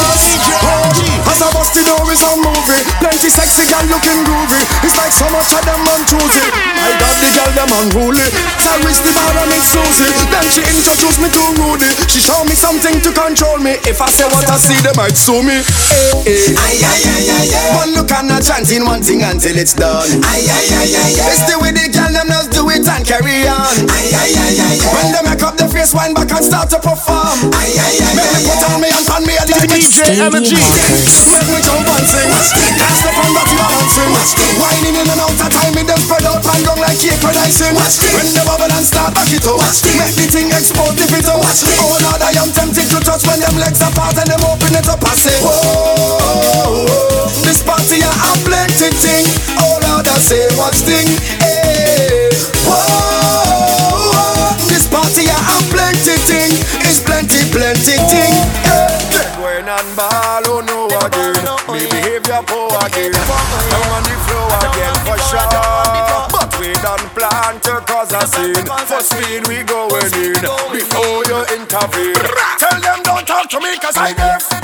As 1.28 1.40
I 1.44 1.48
bust 1.54 1.76
the 1.76 1.84
door 1.84 2.08
is 2.12 2.24
a 2.24 2.32
movie. 2.40 2.82
Plenty 3.04 3.30
sexy 3.30 3.68
gal 3.68 3.84
looking 3.92 4.24
groovy. 4.26 4.62
It's 4.84 4.96
like 4.98 5.12
so 5.12 5.28
much 5.30 5.52
of 5.54 5.64
them 5.68 5.84
on 5.92 6.02
choosy. 6.08 6.46
I 6.80 6.90
got 6.98 7.14
the 7.20 7.30
gal 7.36 7.52
them 7.56 7.72
unruly. 7.84 8.26
So 8.64 8.72
I 8.72 8.78
reach 8.88 9.00
the 9.04 9.12
bar 9.14 9.32
and 9.36 9.52
it's 9.52 9.68
Susie. 9.72 10.12
Then 10.32 10.46
she 10.50 10.62
introduced 10.64 11.20
me 11.20 11.28
to 11.30 11.42
Rudy. 11.60 11.92
She 12.08 12.20
showed 12.24 12.46
me 12.48 12.56
something 12.56 13.00
to 13.04 13.12
control 13.12 13.60
me. 13.60 13.76
If 13.84 14.00
I 14.02 14.10
say 14.12 14.26
what 14.32 14.48
I 14.48 14.56
see, 14.58 14.80
they 14.82 14.96
might 14.96 15.16
sue 15.20 15.44
me. 15.44 15.60
Eh, 15.60 15.64
eh. 15.64 16.32
Hey, 16.32 16.40
hey. 16.48 16.56
Aye, 16.56 16.80
aye, 16.80 17.04
aye, 17.12 17.28
aye, 17.28 17.50
aye. 17.52 17.76
One 17.76 17.92
look 17.94 18.12
and 18.12 18.28
not 18.32 18.44
chanting 18.44 18.84
one 18.88 19.04
thing 19.04 19.22
until 19.24 19.56
it's 19.60 19.74
done. 19.76 20.08
Aye, 20.24 20.48
aye, 20.48 20.70
aye, 20.80 20.94
aye, 20.96 21.16
aye. 21.20 21.32
It's 21.36 21.44
the 21.52 21.60
way 21.60 21.72
the 21.76 21.88
gal 21.92 22.12
them 22.12 22.28
just 22.32 22.52
do 22.56 22.64
it 22.72 22.88
and 22.88 23.04
carry 23.04 23.44
on. 23.48 23.68
Aye, 23.92 24.16
aye, 24.16 24.32
aye, 24.32 24.58
aye, 24.64 24.80
aye. 24.80 24.94
When 24.96 25.08
they 25.12 25.24
make 25.28 25.44
up 25.44 25.58
their 25.60 25.68
face, 25.70 25.92
wind 25.94 26.16
back 26.16 26.32
and 26.32 26.46
start 26.46 26.70
to 26.72 26.80
perform. 26.80 27.52
Aye, 27.52 27.76
aye, 27.76 28.00
aye, 28.00 28.16
Make 28.16 28.32
me 28.32 28.40
put 28.48 28.62
on 28.72 28.80
me 28.80 28.90
and 28.92 29.04
pan 29.06 29.22
me 29.28 29.34
a 29.36 29.44
DJ 29.44 30.24
Energy. 30.24 30.60
Make 31.18 31.50
me 31.50 31.60
jump 31.66 31.88
and 31.90 32.06
sing. 32.06 32.30
Dance 32.78 33.02
the 33.02 33.10
fun 33.10 33.32
that 33.34 33.50
you 33.50 33.58
are 33.58 33.72
dancing. 33.74 34.12
Whining 34.62 34.98
in 35.02 35.08
and 35.10 35.18
out 35.18 35.34
of 35.34 35.50
time, 35.50 35.74
me 35.74 35.82
them 35.82 35.98
spread 35.98 36.26
out 36.30 36.46
and 36.46 36.62
down 36.62 36.78
like 36.78 37.00
cake 37.02 37.18
icing. 37.26 37.74
When 37.74 38.30
the 38.30 38.44
bubble 38.46 38.70
and 38.70 38.86
start 38.86 39.18
back 39.18 39.32
it 39.34 39.46
up. 39.50 39.58
Make 39.98 40.14
the 40.14 40.26
thing 40.30 40.54
explode 40.54 40.98
if 41.02 41.10
it 41.10 41.26
up. 41.26 41.42
Oh 41.42 41.98
Lord, 42.06 42.22
I 42.22 42.38
am 42.38 42.54
tempted 42.54 42.86
to 42.94 43.00
touch 43.02 43.26
when 43.26 43.42
them 43.42 43.58
legs 43.58 43.82
apart 43.82 44.18
and 44.22 44.30
them 44.30 44.46
open 44.46 44.78
it 44.78 44.86
up. 44.86 45.02
I 45.02 45.14
say, 45.18 45.38
whoa, 45.42 46.86
this 47.42 47.66
party 47.66 48.06
a 48.06 48.12
plenty 48.46 48.90
thing. 48.94 49.26
Oh 49.58 49.82
Lord, 49.90 50.06
I 50.06 50.18
say, 50.22 50.46
what's 50.54 50.86
thing? 50.86 51.08
Hey, 51.42 52.17
poor 62.44 62.70
again. 62.86 63.12
Down 63.12 63.90
on 63.96 64.04
the 64.04 64.16
floor 64.28 64.52
again 64.70 64.96
for 65.06 65.18
sure. 65.30 65.42
But 66.30 66.50
we 66.60 66.74
done 66.84 67.06
plan 67.16 67.60
to 67.62 67.82
cause 67.86 68.12
a 68.14 68.26
scene. 68.28 68.66
For 68.86 69.02
speed 69.02 69.48
we 69.48 69.64
going 69.64 70.14
in 70.14 70.36
before 70.72 71.24
you 71.26 71.40
intervene. 71.56 72.16
Tell 72.60 72.80
them 72.82 73.02
don't 73.04 73.26
talk 73.26 73.50
to 73.50 73.60
me 73.60 73.78
cause. 73.78 73.98
I 73.98 74.14
deaf, 74.14 74.57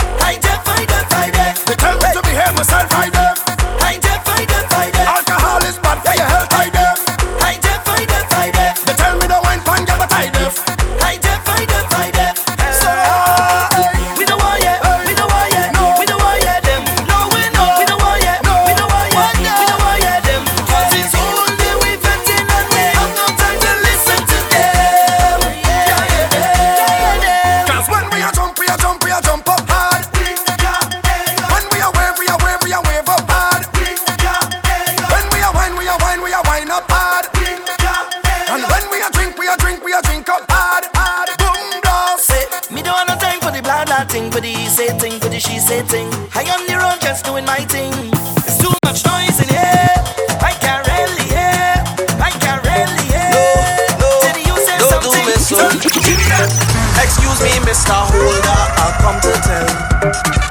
me, 57.44 57.52
Mr. 57.68 57.92
Holder, 57.92 58.62
I'll 58.80 58.96
come 59.04 59.20
to 59.20 59.34
tell. 59.44 59.68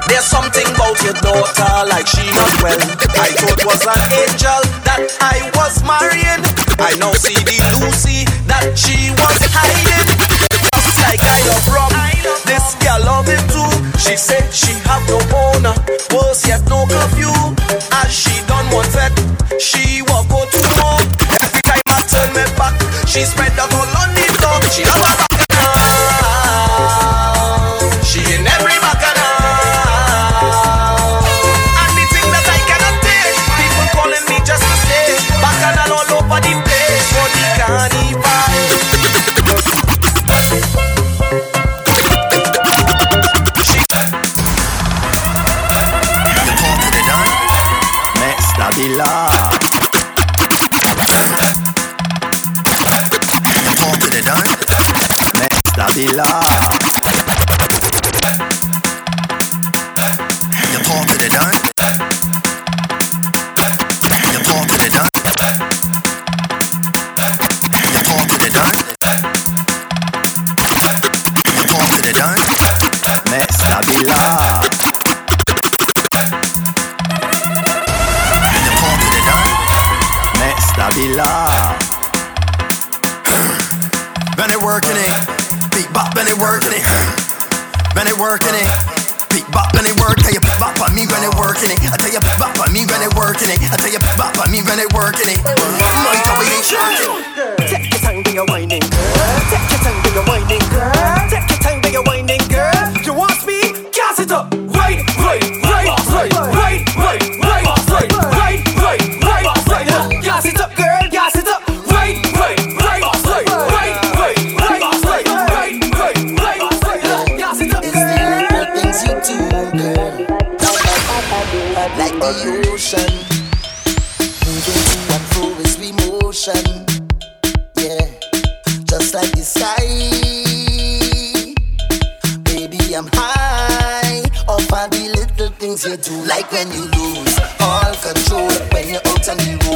There's 0.07 0.25
something 0.25 0.67
about 0.77 1.01
your 1.01 1.17
daughter, 1.25 1.71
like 1.89 2.05
she 2.05 2.29
not 2.29 2.53
well. 2.61 2.77
I 3.17 3.33
thought 3.33 3.65
was 3.65 3.81
an 3.81 4.01
angel 4.13 4.61
that 4.85 5.01
I 5.19 5.41
was 5.57 5.81
marrying. 5.81 6.45
I 6.77 6.93
now 7.01 7.11
see 7.17 7.35
the 7.41 7.57
Lucy 7.81 8.29
that 8.45 8.77
she 8.77 9.09
was 9.17 9.37
hiding. 9.49 10.07
Just 10.85 10.99
like 11.01 11.21
I 11.25 11.39
love 11.49 11.65
rum, 11.73 11.93
this 12.45 12.77
girl 12.77 13.01
love 13.09 13.27
it 13.27 13.41
too. 13.49 13.71
She 13.97 14.13
said 14.15 14.45
she 14.53 14.77
have 14.85 15.01
no 15.09 15.17
owner, 15.33 15.73
worse 16.13 16.45
yet 16.45 16.61
no 16.69 16.85
curfew. 16.85 17.33
As 17.89 18.13
she 18.13 18.37
done 18.45 18.69
one 18.69 18.87
vet, 18.93 19.13
she 19.57 20.05
walk 20.05 20.29
go 20.29 20.45
to 20.45 20.61
home. 20.77 21.09
Every 21.41 21.61
time 21.65 21.81
I 21.89 22.05
turn 22.05 22.29
me 22.37 22.45
back, 22.53 22.77
she 23.09 23.25
spread 23.25 23.53
the 23.57 23.65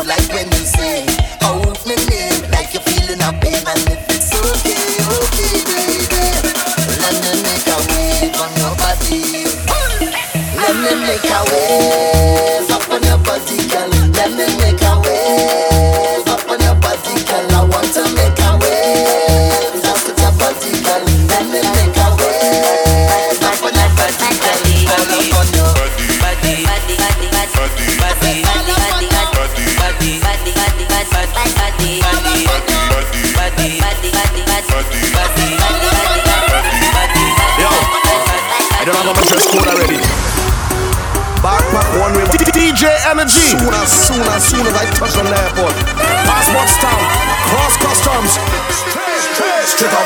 Like 0.08 0.32
when 0.32 0.48
you 0.48 0.64
say, 0.64 1.06
out 1.44 1.86
my 1.86 1.96
name, 2.08 2.40
like 2.50 2.72
you're 2.74 2.82
feeling 2.82 3.20
a 3.20 3.32
pain. 3.44 3.60
And 3.68 3.84
if 3.92 4.08
it's 4.08 4.32
okay, 4.32 4.88
okay, 5.20 5.68
baby, 5.68 6.24
let 7.04 7.16
me 7.24 7.44
make 7.44 7.68
a 7.68 7.78
wave 7.92 8.32
on 8.40 8.52
your 8.56 8.74
body. 8.80 9.44
Let 10.56 10.76
me 10.80 10.92
make 11.04 11.28
a 11.28 11.40
wave 11.52 12.57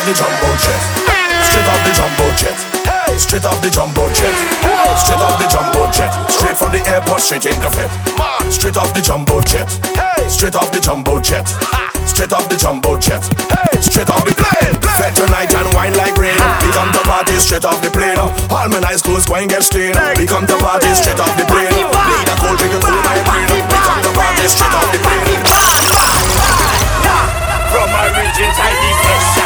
off 0.01 0.07
the 0.07 0.17
jumbo 0.17 0.49
jet. 0.57 0.81
Straight 1.45 1.69
off 1.69 1.81
the 1.85 1.93
jumbo 1.93 2.25
jet. 2.33 2.57
Hey, 2.89 3.17
straight 3.21 3.45
off 3.45 3.61
the 3.61 3.69
jumbo 3.69 4.09
jet. 4.17 4.33
Hey, 4.65 4.97
Straight 4.97 5.21
off 5.21 5.37
the 5.37 5.45
jumbo 5.45 5.85
jet. 5.93 6.09
Straight 6.25 6.57
from 6.57 6.71
the 6.73 6.81
airport, 6.89 7.21
straight 7.21 7.45
in 7.45 7.59
the 7.61 7.69
fit. 7.69 7.91
Straight 8.49 8.77
off 8.77 8.93
the 8.97 9.01
jumbo 9.01 9.41
jet. 9.45 9.69
Hey, 9.93 10.25
straight 10.25 10.55
off 10.55 10.71
the 10.73 10.81
jumbo 10.81 11.21
jet. 11.21 11.45
Straight 12.09 12.33
off 12.33 12.49
the 12.49 12.57
jumbo 12.57 12.97
jet. 12.97 13.21
Hey, 13.45 13.77
straight 13.77 14.09
off 14.09 14.25
the 14.25 14.33
plane. 14.33 14.73
Fed 14.97 15.13
tonight 15.13 15.53
and 15.53 15.69
wine 15.77 15.93
like 15.93 16.17
rain. 16.17 16.33
We 16.33 16.69
come 16.73 16.89
to 16.97 17.01
party 17.05 17.37
straight 17.37 17.65
off 17.65 17.77
the 17.85 17.93
plane. 17.93 18.17
All 18.17 18.69
my 18.73 18.81
nice 18.81 19.05
clothes 19.05 19.29
going 19.29 19.53
get 19.53 19.61
stained. 19.61 20.01
We 20.17 20.25
come 20.25 20.49
to 20.49 20.57
party 20.57 20.89
straight 20.97 21.21
off 21.21 21.29
the 21.37 21.45
plane. 21.45 21.69
Need 21.69 22.25
a 22.25 22.35
cold 22.41 22.57
drink 22.57 22.73
to 22.73 22.81
cool 22.81 23.01
my 23.05 23.21
brain. 23.21 23.45
We 23.53 23.77
come 23.85 24.01
to 24.01 24.11
party 24.17 24.49
straight 24.49 24.73
off 24.73 24.89
the 24.89 24.97
plane. 24.97 25.45
From 27.69 27.87
my 27.93 28.09
regions, 28.17 28.57
I 28.57 28.73
need 28.81 28.97
session. 29.05 29.40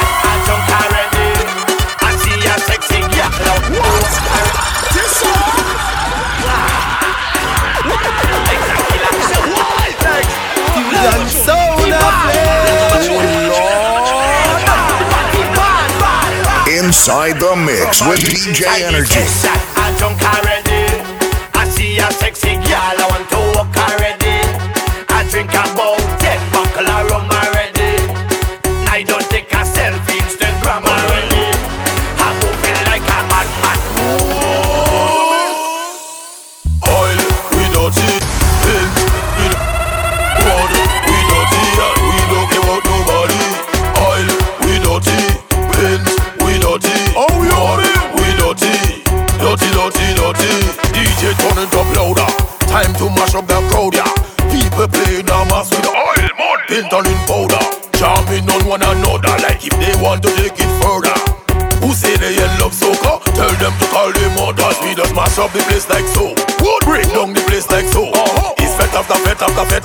Inside 17.06 17.40
the 17.40 17.56
mix 17.56 18.02
with 18.02 18.20
DJ 18.22 18.82
Energy. 18.82 19.75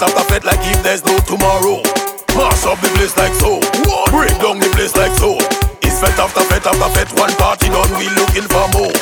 Fete 0.00 0.16
after 0.16 0.32
fete 0.32 0.44
after 0.44 0.48
like 0.48 0.72
if 0.72 0.82
there's 0.82 1.04
no 1.04 1.18
tomorrow. 1.28 1.82
Mash 2.36 2.64
up 2.64 2.80
the 2.80 2.88
place 2.96 3.16
like 3.16 3.34
so. 3.36 3.60
Would 3.60 4.10
break 4.10 4.32
down 4.40 4.58
the 4.58 4.68
place 4.72 4.96
like 4.96 5.12
so. 5.12 5.36
It's 5.84 6.00
fete 6.00 6.16
after 6.16 6.40
fete 6.48 6.64
after 6.64 6.88
fete. 6.96 7.12
One 7.20 7.32
party 7.36 7.68
done, 7.68 7.90
we 8.00 8.08
looking 8.16 8.48
for 8.48 8.64
more. 8.72 8.94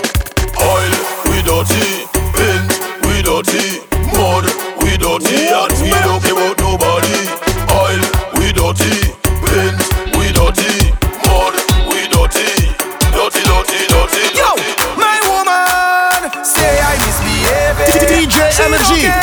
Oil, 0.58 0.92
we 1.30 1.38
dirty. 1.46 2.02
Paint, 2.34 2.70
we 3.06 3.22
dirty. 3.22 3.78
Mud, 4.10 4.50
we 4.82 4.98
dirty. 4.98 5.46
And 5.46 5.70
we 5.78 5.94
don't 6.02 6.18
care 6.18 6.34
about 6.34 6.58
nobody. 6.58 7.30
Oil, 7.78 8.02
we 8.34 8.50
dirty. 8.50 9.14
Paint, 9.46 9.78
we 10.18 10.34
dirty. 10.34 10.90
Mud, 11.30 11.54
we 11.94 12.10
dirty. 12.10 12.74
Dirty, 13.14 13.42
dirty, 13.46 13.78
dirty, 13.86 14.24
Yo, 14.34 14.50
my 14.98 15.18
woman 15.30 16.42
say 16.42 16.82
I 16.82 16.98
misbehaving. 16.98 17.86
DJ 18.10 18.50
She 18.50 18.62
Energy. 18.66 19.17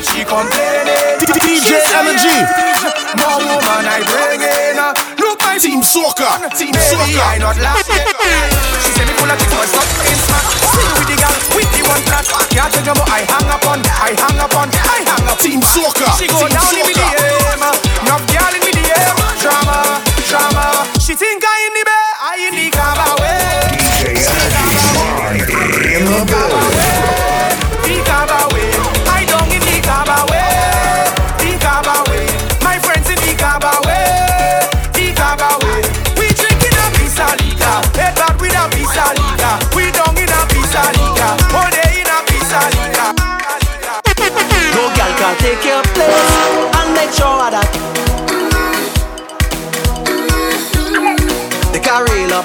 Don't 0.00 0.08
care. 0.08 0.08
Whole 0.08 0.08
night 0.08 0.08
she 0.08 0.24
complaining. 0.24 1.20
DJ 1.20 1.76
Energy. 1.92 2.36
More 3.20 3.38
woman 3.44 3.84
I 3.84 4.00
bring 4.08 4.40
in. 4.40 4.76
Look 5.18 5.40
my 5.42 5.58
Team 5.58 5.82
Soca. 5.82 6.40
Team 6.56 6.72
Soca. 6.74 7.20
I 7.20 7.38
not 7.38 7.56
laughing. 7.58 8.00
She 8.80 8.92
say 8.92 9.04
me 9.04 9.12
full 9.12 9.30
of 9.30 9.36
things, 9.36 9.52
but 9.52 9.68
stop 9.68 9.84
in 10.08 10.16
smack. 10.16 10.44
You 10.80 10.94
with 10.96 11.08
the 11.08 11.16
girl, 11.20 11.36
with 11.56 11.70
the 11.72 11.82
one 11.88 12.02
flat. 12.08 12.24
Can't 12.48 12.72
tell 12.72 12.84
you 12.84 12.94
but 12.94 13.08
I 13.10 13.20
hang 13.28 13.50
up 13.50 13.66
on, 13.66 13.80
I 13.84 14.16
hang 14.16 14.40
up 14.40 14.56
on, 14.56 14.68
I 14.72 15.04
hang 15.04 15.28
up. 15.28 15.38
Team 15.38 15.60
Soca. 15.60 16.16
She 16.18 16.26
go 16.28 16.48
down 16.48 16.74
in 16.76 16.86
me 16.86 16.94
Soca. 16.94 17.39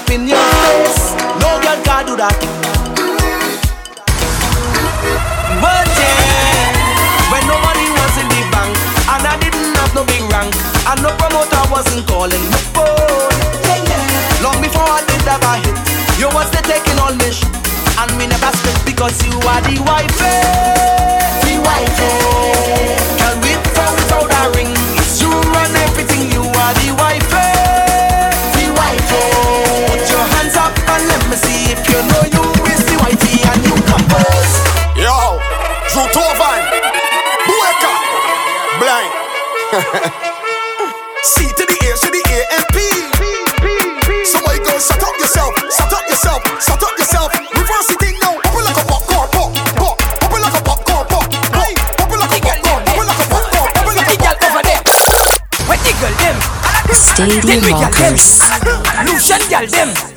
up 0.06 0.12
in 0.12 0.28
your 0.28 0.38
face. 0.38 1.14
No 1.42 1.58
girl 1.62 1.78
can 1.82 2.06
do 2.06 2.14
that. 2.16 2.38
But 5.62 5.86
yeah, 5.98 6.70
when 7.30 7.42
nobody 7.50 7.86
was 7.90 8.14
in 8.20 8.28
the 8.30 8.42
bank, 8.54 8.74
and 9.10 9.22
I 9.26 9.34
didn't 9.42 9.74
have 9.74 9.94
no 9.94 10.04
big 10.04 10.22
rank, 10.30 10.54
and 10.90 11.02
no 11.02 11.10
promoter 11.18 11.62
wasn't 11.70 12.06
calling 12.06 12.44
my 12.50 12.62
phone. 12.74 13.34
Long 14.42 14.60
before 14.62 14.86
I 14.86 15.02
did 15.06 15.22
have 15.26 15.42
a 15.42 15.54
hit, 15.62 15.76
you 16.20 16.28
was 16.30 16.50
there 16.50 16.62
taking 16.62 16.98
all 16.98 17.14
me 17.14 17.30
shit, 17.30 17.50
and 17.98 18.10
me 18.18 18.26
never 18.26 18.52
spent 18.54 18.80
because 18.84 19.16
you 19.26 19.34
are 19.48 19.62
the 19.62 19.80
wife. 19.82 20.14
The 21.42 21.58
wife. 21.62 22.25
pose. 34.08 34.56
Yo, 34.96 35.38
joue 35.92 36.08
ton 36.12 36.32
van. 36.38 36.62
Boueka. 37.46 37.92
C 41.22 41.42
to 41.58 41.64
the 41.66 41.74
A, 41.74 41.90
to 41.98 42.08
the 42.10 42.22
A 42.30 42.38
and 42.54 42.66
P. 42.70 42.76
Somebody 44.24 44.58
go 44.60 44.78
shut 44.78 45.02
up 45.02 45.18
yourself, 45.18 45.52
shut 45.74 45.92
up 45.92 46.08
yourself, 46.08 46.40
shut 46.62 46.82
up 46.82 46.98
yourself. 46.98 47.32
Reverse 47.52 47.86
the 47.88 47.96
thing 48.00 48.16
now. 48.22 48.34
Open 48.36 48.64
like 48.64 48.78
a 48.78 48.84
popcorn, 48.86 49.28
pop, 49.34 49.50
pop. 49.76 49.96
Open 50.24 50.40
like 50.40 50.54
a 50.54 50.62
popcorn, 50.62 51.06
pop, 51.08 51.26
pop. 51.30 51.74
Open 52.00 52.18
like 52.20 52.30
a 52.30 52.40
popcorn, 52.40 52.82
open 52.86 53.06
like 53.06 53.20
a 53.20 53.26
popcorn, 53.26 53.70
open 53.74 53.96
like 53.96 54.10
a 54.12 54.16
popcorn. 54.22 54.52
Over 54.52 54.62
there. 54.62 54.82
Where 55.66 55.78
the? 55.78 55.96
Stadium 56.94 57.60
Rockers. 57.64 58.40
Lucian 59.04 59.42
girl 59.50 59.66
them. 59.66 60.15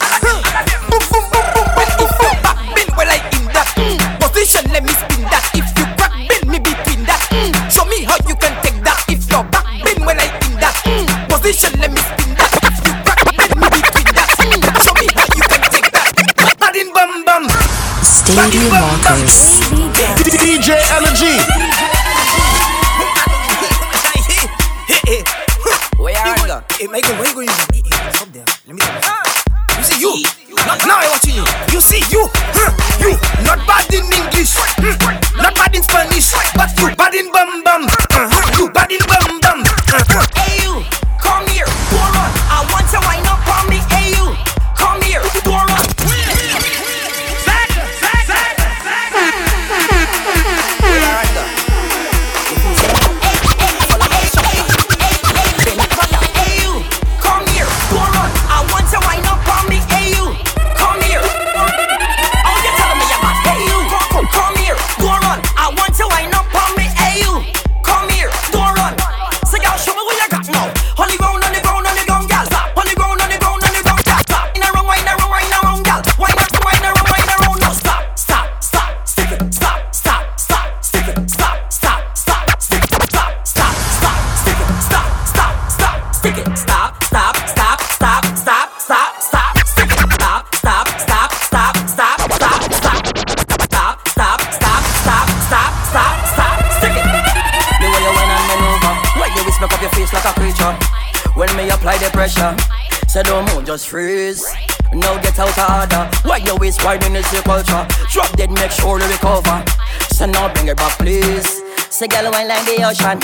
the 107.40 107.46
culture. 107.48 107.88
Drop 108.12 108.32
dead, 108.36 108.52
make 108.52 108.72
sure 108.72 108.98
we 108.98 109.06
recover. 109.06 109.64
So 110.12 110.26
now 110.26 110.52
bring 110.54 110.68
it 110.68 110.78
back, 110.78 110.98
please. 110.98 111.62
Say, 111.90 112.08
girl, 112.08 112.32
wine 112.32 112.48
like 112.48 112.66
the 112.66 112.84
ocean. 112.84 113.20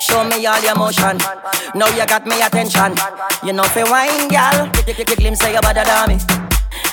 Show 0.00 0.24
me 0.24 0.46
all 0.46 0.60
your 0.62 0.76
motion. 0.76 1.18
Now 1.74 1.88
you 1.88 2.06
got 2.06 2.26
me 2.26 2.40
attention. 2.40 2.96
You 3.44 3.52
know 3.52 3.64
fi 3.64 3.84
wine, 3.84 4.28
girl. 4.28 4.70
Take 4.72 5.00
a 5.00 5.36
say 5.36 5.52
you 5.52 5.60
better 5.60 5.84
damn 5.84 6.08
me. 6.08 6.18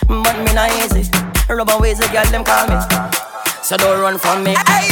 But 0.08 0.38
me 0.44 0.54
not 0.54 0.72
easy. 0.84 1.10
Rub 1.50 1.70
away 1.70 1.94
the 1.94 2.08
girl, 2.12 2.26
them 2.26 2.44
call 2.44 2.68
me. 2.68 2.78
So 3.64 3.78
don't 3.78 4.00
run 4.02 4.18
from 4.18 4.44
me. 4.44 4.56
Hey. 4.68 4.87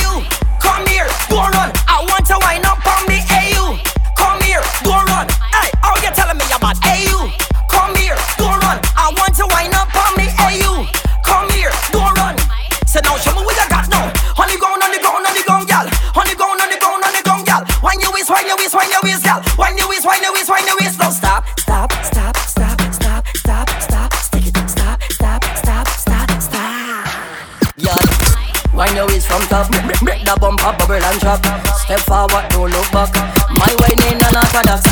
stop. 29.55 29.71
Break 30.03 30.21
the 30.27 30.35
bumper, 30.39 30.71
bubble 30.75 30.99
and 30.99 31.19
drop. 31.19 31.39
Step 31.79 31.99
forward, 32.03 32.45
don't 32.51 32.71
look 32.71 32.87
back. 32.91 33.11
My 33.55 33.71
wine 33.79 34.01
ain't 34.11 34.19
an 34.19 34.35
orthodox. 34.35 34.83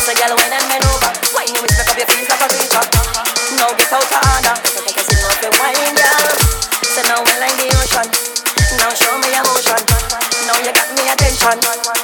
So 0.00 0.12
girl, 0.16 0.32
when 0.40 0.52
I 0.52 0.60
men 0.68 0.82
over, 0.88 1.12
why 1.36 1.44
you 1.44 1.60
make 1.60 1.76
up 1.76 1.92
your 1.92 2.06
feelings 2.08 2.28
like 2.32 2.40
a 2.40 2.48
tree? 2.48 2.68
Now 3.60 3.70
get 3.76 3.92
out 3.92 4.08
of 4.08 4.24
order. 4.24 4.56
So 4.64 4.80
take 4.86 4.96
a 4.96 5.04
sip 5.04 5.20
of 5.20 5.36
your 5.44 5.52
wine, 5.60 5.94
girl. 5.96 6.32
So 6.80 7.00
now 7.08 7.20
we 7.20 7.32
like 7.36 7.56
the 7.60 7.68
ocean. 7.76 8.08
Now 8.80 8.90
show 8.96 9.14
me 9.20 9.28
emotion. 9.36 9.80
Now 10.48 10.56
you 10.64 10.72
got 10.72 10.88
me 10.96 11.04
attention. 11.12 11.99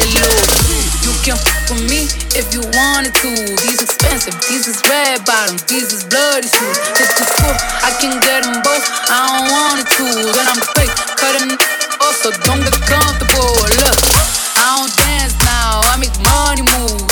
low. 0.00 0.40
You 1.04 1.12
can 1.20 1.36
fuck 1.36 1.68
with 1.68 1.84
me 1.84 2.08
if 2.32 2.48
you 2.56 2.64
wanted 2.72 3.12
to. 3.20 3.28
These 3.60 3.84
expensive, 3.84 4.32
these 4.48 4.64
is 4.64 4.80
red 4.88 5.20
bottoms, 5.28 5.68
these 5.68 5.92
is 5.92 6.08
bloody 6.08 6.48
shoes. 6.48 6.78
This 6.96 7.12
is 7.20 7.28
cool, 7.36 7.52
I 7.84 7.92
can 8.00 8.16
get 8.24 8.48
them 8.48 8.64
both. 8.64 8.80
I 9.12 9.20
don't 9.28 9.52
wanna 9.52 9.84
choose, 9.92 10.32
and 10.32 10.48
I'm 10.48 10.62
fake, 10.72 10.96
cut 11.20 11.36
them 11.36 11.60
off, 12.00 12.16
so 12.24 12.32
don't 12.48 12.64
get 12.64 12.72
comfortable. 12.88 13.52
Look, 13.84 13.96
I 14.56 14.80
don't 14.80 14.92
dance 14.96 15.36
now, 15.44 15.84
I 15.84 16.00
make 16.00 16.16
money 16.24 16.64
move. 16.64 17.04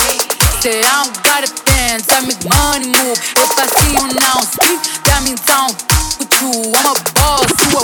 Say 0.65 0.81
I 0.81 1.05
don't 1.05 1.13
gotta 1.21 1.53
dance, 1.69 2.09
I 2.09 2.25
make 2.25 2.41
money 2.49 2.89
move. 2.89 3.17
If 3.37 3.49
I 3.61 3.65
see 3.77 3.93
you 3.93 4.09
now 4.17 4.41
speak, 4.41 4.81
that 5.05 5.21
means 5.21 5.45
I 5.45 5.69
don't 5.69 5.77
with 6.17 6.33
you. 6.41 6.73
I'm 6.81 6.89
a 6.89 6.95
boss, 7.13 7.45
you 7.61 7.77
a 7.77 7.81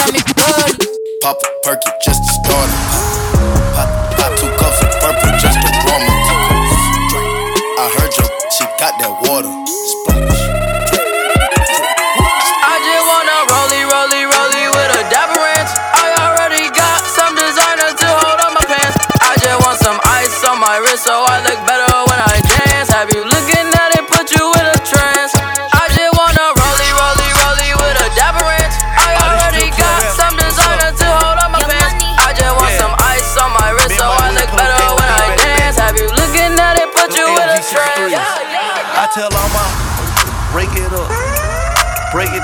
I 0.00 0.16
make 0.16 0.32
money. 0.32 0.80
Pop 1.20 1.36
a 1.44 1.48
perky 1.60 1.92
just 2.00 2.24
to 2.24 2.32
start 2.40 2.70
it 2.72 2.91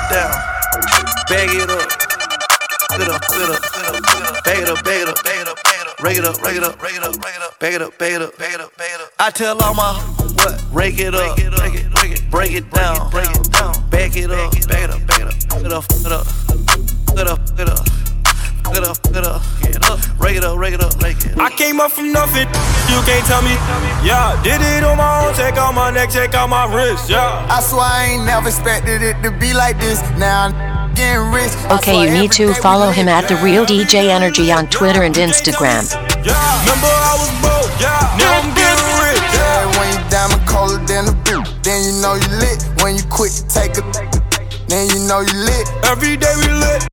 down, 0.09 0.33
bag 1.29 1.49
it 1.53 1.69
up, 1.69 1.85
fill 2.89 3.01
it 3.01 3.09
up, 3.09 3.23
fill 3.25 3.43
it 3.43 3.49
up, 3.49 3.63
fill 3.65 3.85
it 3.85 3.95
up, 3.95 4.43
bag 4.43 4.59
it 4.59 4.69
up, 4.69 4.83
bag 4.83 5.01
it 5.01 5.09
up, 5.09 5.23
bag 5.23 5.37
it 5.37 5.47
up, 5.47 5.63
bag 5.63 5.77
it 5.81 5.87
up, 5.87 6.03
rake 6.03 6.17
it 6.17 6.25
up, 6.25 6.41
rake 6.41 6.55
it 6.57 6.63
up, 6.63 6.81
rake 6.81 6.95
it 6.95 7.03
up, 7.03 7.23
rake 7.23 7.35
it 7.35 7.41
up, 7.41 7.59
bag 7.59 7.73
it 7.73 7.81
up, 7.81 7.97
bag 7.97 8.13
it 8.13 8.21
up, 8.21 8.37
bag 8.37 8.53
it 8.53 8.61
up, 8.61 8.77
bag 8.77 8.91
it 8.95 9.01
up. 9.01 9.11
I 9.19 9.29
tell 9.29 9.61
all 9.61 9.75
my 9.75 9.93
what, 10.35 10.63
rake 10.71 10.99
it 10.99 11.13
up, 11.13 11.35
break 11.35 11.45
it, 11.45 11.53
break 11.53 11.75
it, 11.75 11.91
break 11.91 12.11
it, 12.11 12.31
break 12.31 12.51
it 12.53 12.71
down, 12.71 13.09
break 13.11 13.29
it 13.29 13.51
down, 13.51 13.89
bag 13.89 14.17
it 14.17 14.31
up, 14.31 14.51
bag 14.67 14.83
it 14.83 14.89
up, 14.89 15.07
bag 15.07 15.21
it 15.21 15.29
up, 15.29 15.39
fill 15.51 15.65
it 15.65 15.71
up, 15.71 15.83
fill 15.85 16.05
it 16.05 16.11
up, 16.11 16.25
fill 16.25 17.19
it 17.19 17.27
up, 17.27 17.49
fill 17.49 17.67
it 17.67 17.79
up. 17.79 17.98
Get 18.73 18.83
up, 18.85 19.01
get 19.11 19.25
up, 19.25 19.41
get 19.61 19.89
up, 19.89 19.99
rake 20.19 20.37
it 20.37 20.43
up, 20.43 20.57
rake 20.57 20.73
it 20.73 20.81
up, 20.81 21.01
rake 21.01 21.17
it 21.25 21.33
up. 21.33 21.39
I 21.39 21.49
came 21.49 21.79
up 21.81 21.91
from 21.91 22.11
nothing, 22.11 22.47
you 22.87 23.01
can't 23.01 23.25
tell 23.25 23.41
me. 23.41 23.57
Yeah, 24.05 24.39
did 24.43 24.61
it 24.61 24.83
on 24.83 24.97
my 24.97 25.25
own, 25.25 25.33
check 25.33 25.57
out 25.57 25.73
my 25.73 25.89
neck, 25.89 26.11
check 26.11 26.33
out 26.35 26.49
my 26.49 26.65
wrist, 26.73 27.09
yeah. 27.09 27.47
I 27.49 27.61
swear 27.61 27.81
I 27.81 28.05
ain't 28.13 28.25
never 28.25 28.47
expected 28.47 29.01
it 29.01 29.21
to 29.23 29.31
be 29.31 29.53
like 29.53 29.79
this. 29.79 30.01
Now 30.17 30.53
I'm 30.53 30.93
getting 30.93 31.31
rich. 31.33 31.51
Okay, 31.81 31.97
you 32.03 32.11
need 32.11 32.31
to 32.33 32.53
follow 32.53 32.91
him 32.91 33.07
at 33.07 33.27
the 33.27 33.35
real 33.37 33.65
DJ 33.65 34.09
Energy 34.09 34.51
on 34.51 34.67
Twitter 34.67 35.01
and 35.01 35.15
Instagram. 35.15 35.89
Yeah, 36.21 36.37
remember 36.61 36.93
I 36.93 37.17
was 37.17 37.31
broke, 37.41 37.73
yeah, 37.81 38.21
now 38.21 38.37
I'm 38.37 38.53
getting 38.53 38.91
rich. 39.01 39.25
Yeah, 39.33 39.79
when 39.81 39.87
you 39.91 39.99
diamond 40.13 40.47
colder 40.47 40.77
than 40.85 41.09
a 41.09 41.15
boot, 41.25 41.43
then 41.63 41.83
you 41.83 42.01
know 42.01 42.13
you 42.13 42.29
lit. 42.37 42.61
When 42.83 42.95
you 42.95 43.03
quit 43.09 43.31
to 43.33 43.47
take 43.49 43.77
a, 43.77 43.83
then 44.69 44.87
you 44.93 44.99
know 45.09 45.21
you 45.21 45.33
lit. 45.33 45.67
Every 45.83 46.15
day 46.15 46.33
we 46.37 46.53
lit. 46.53 46.85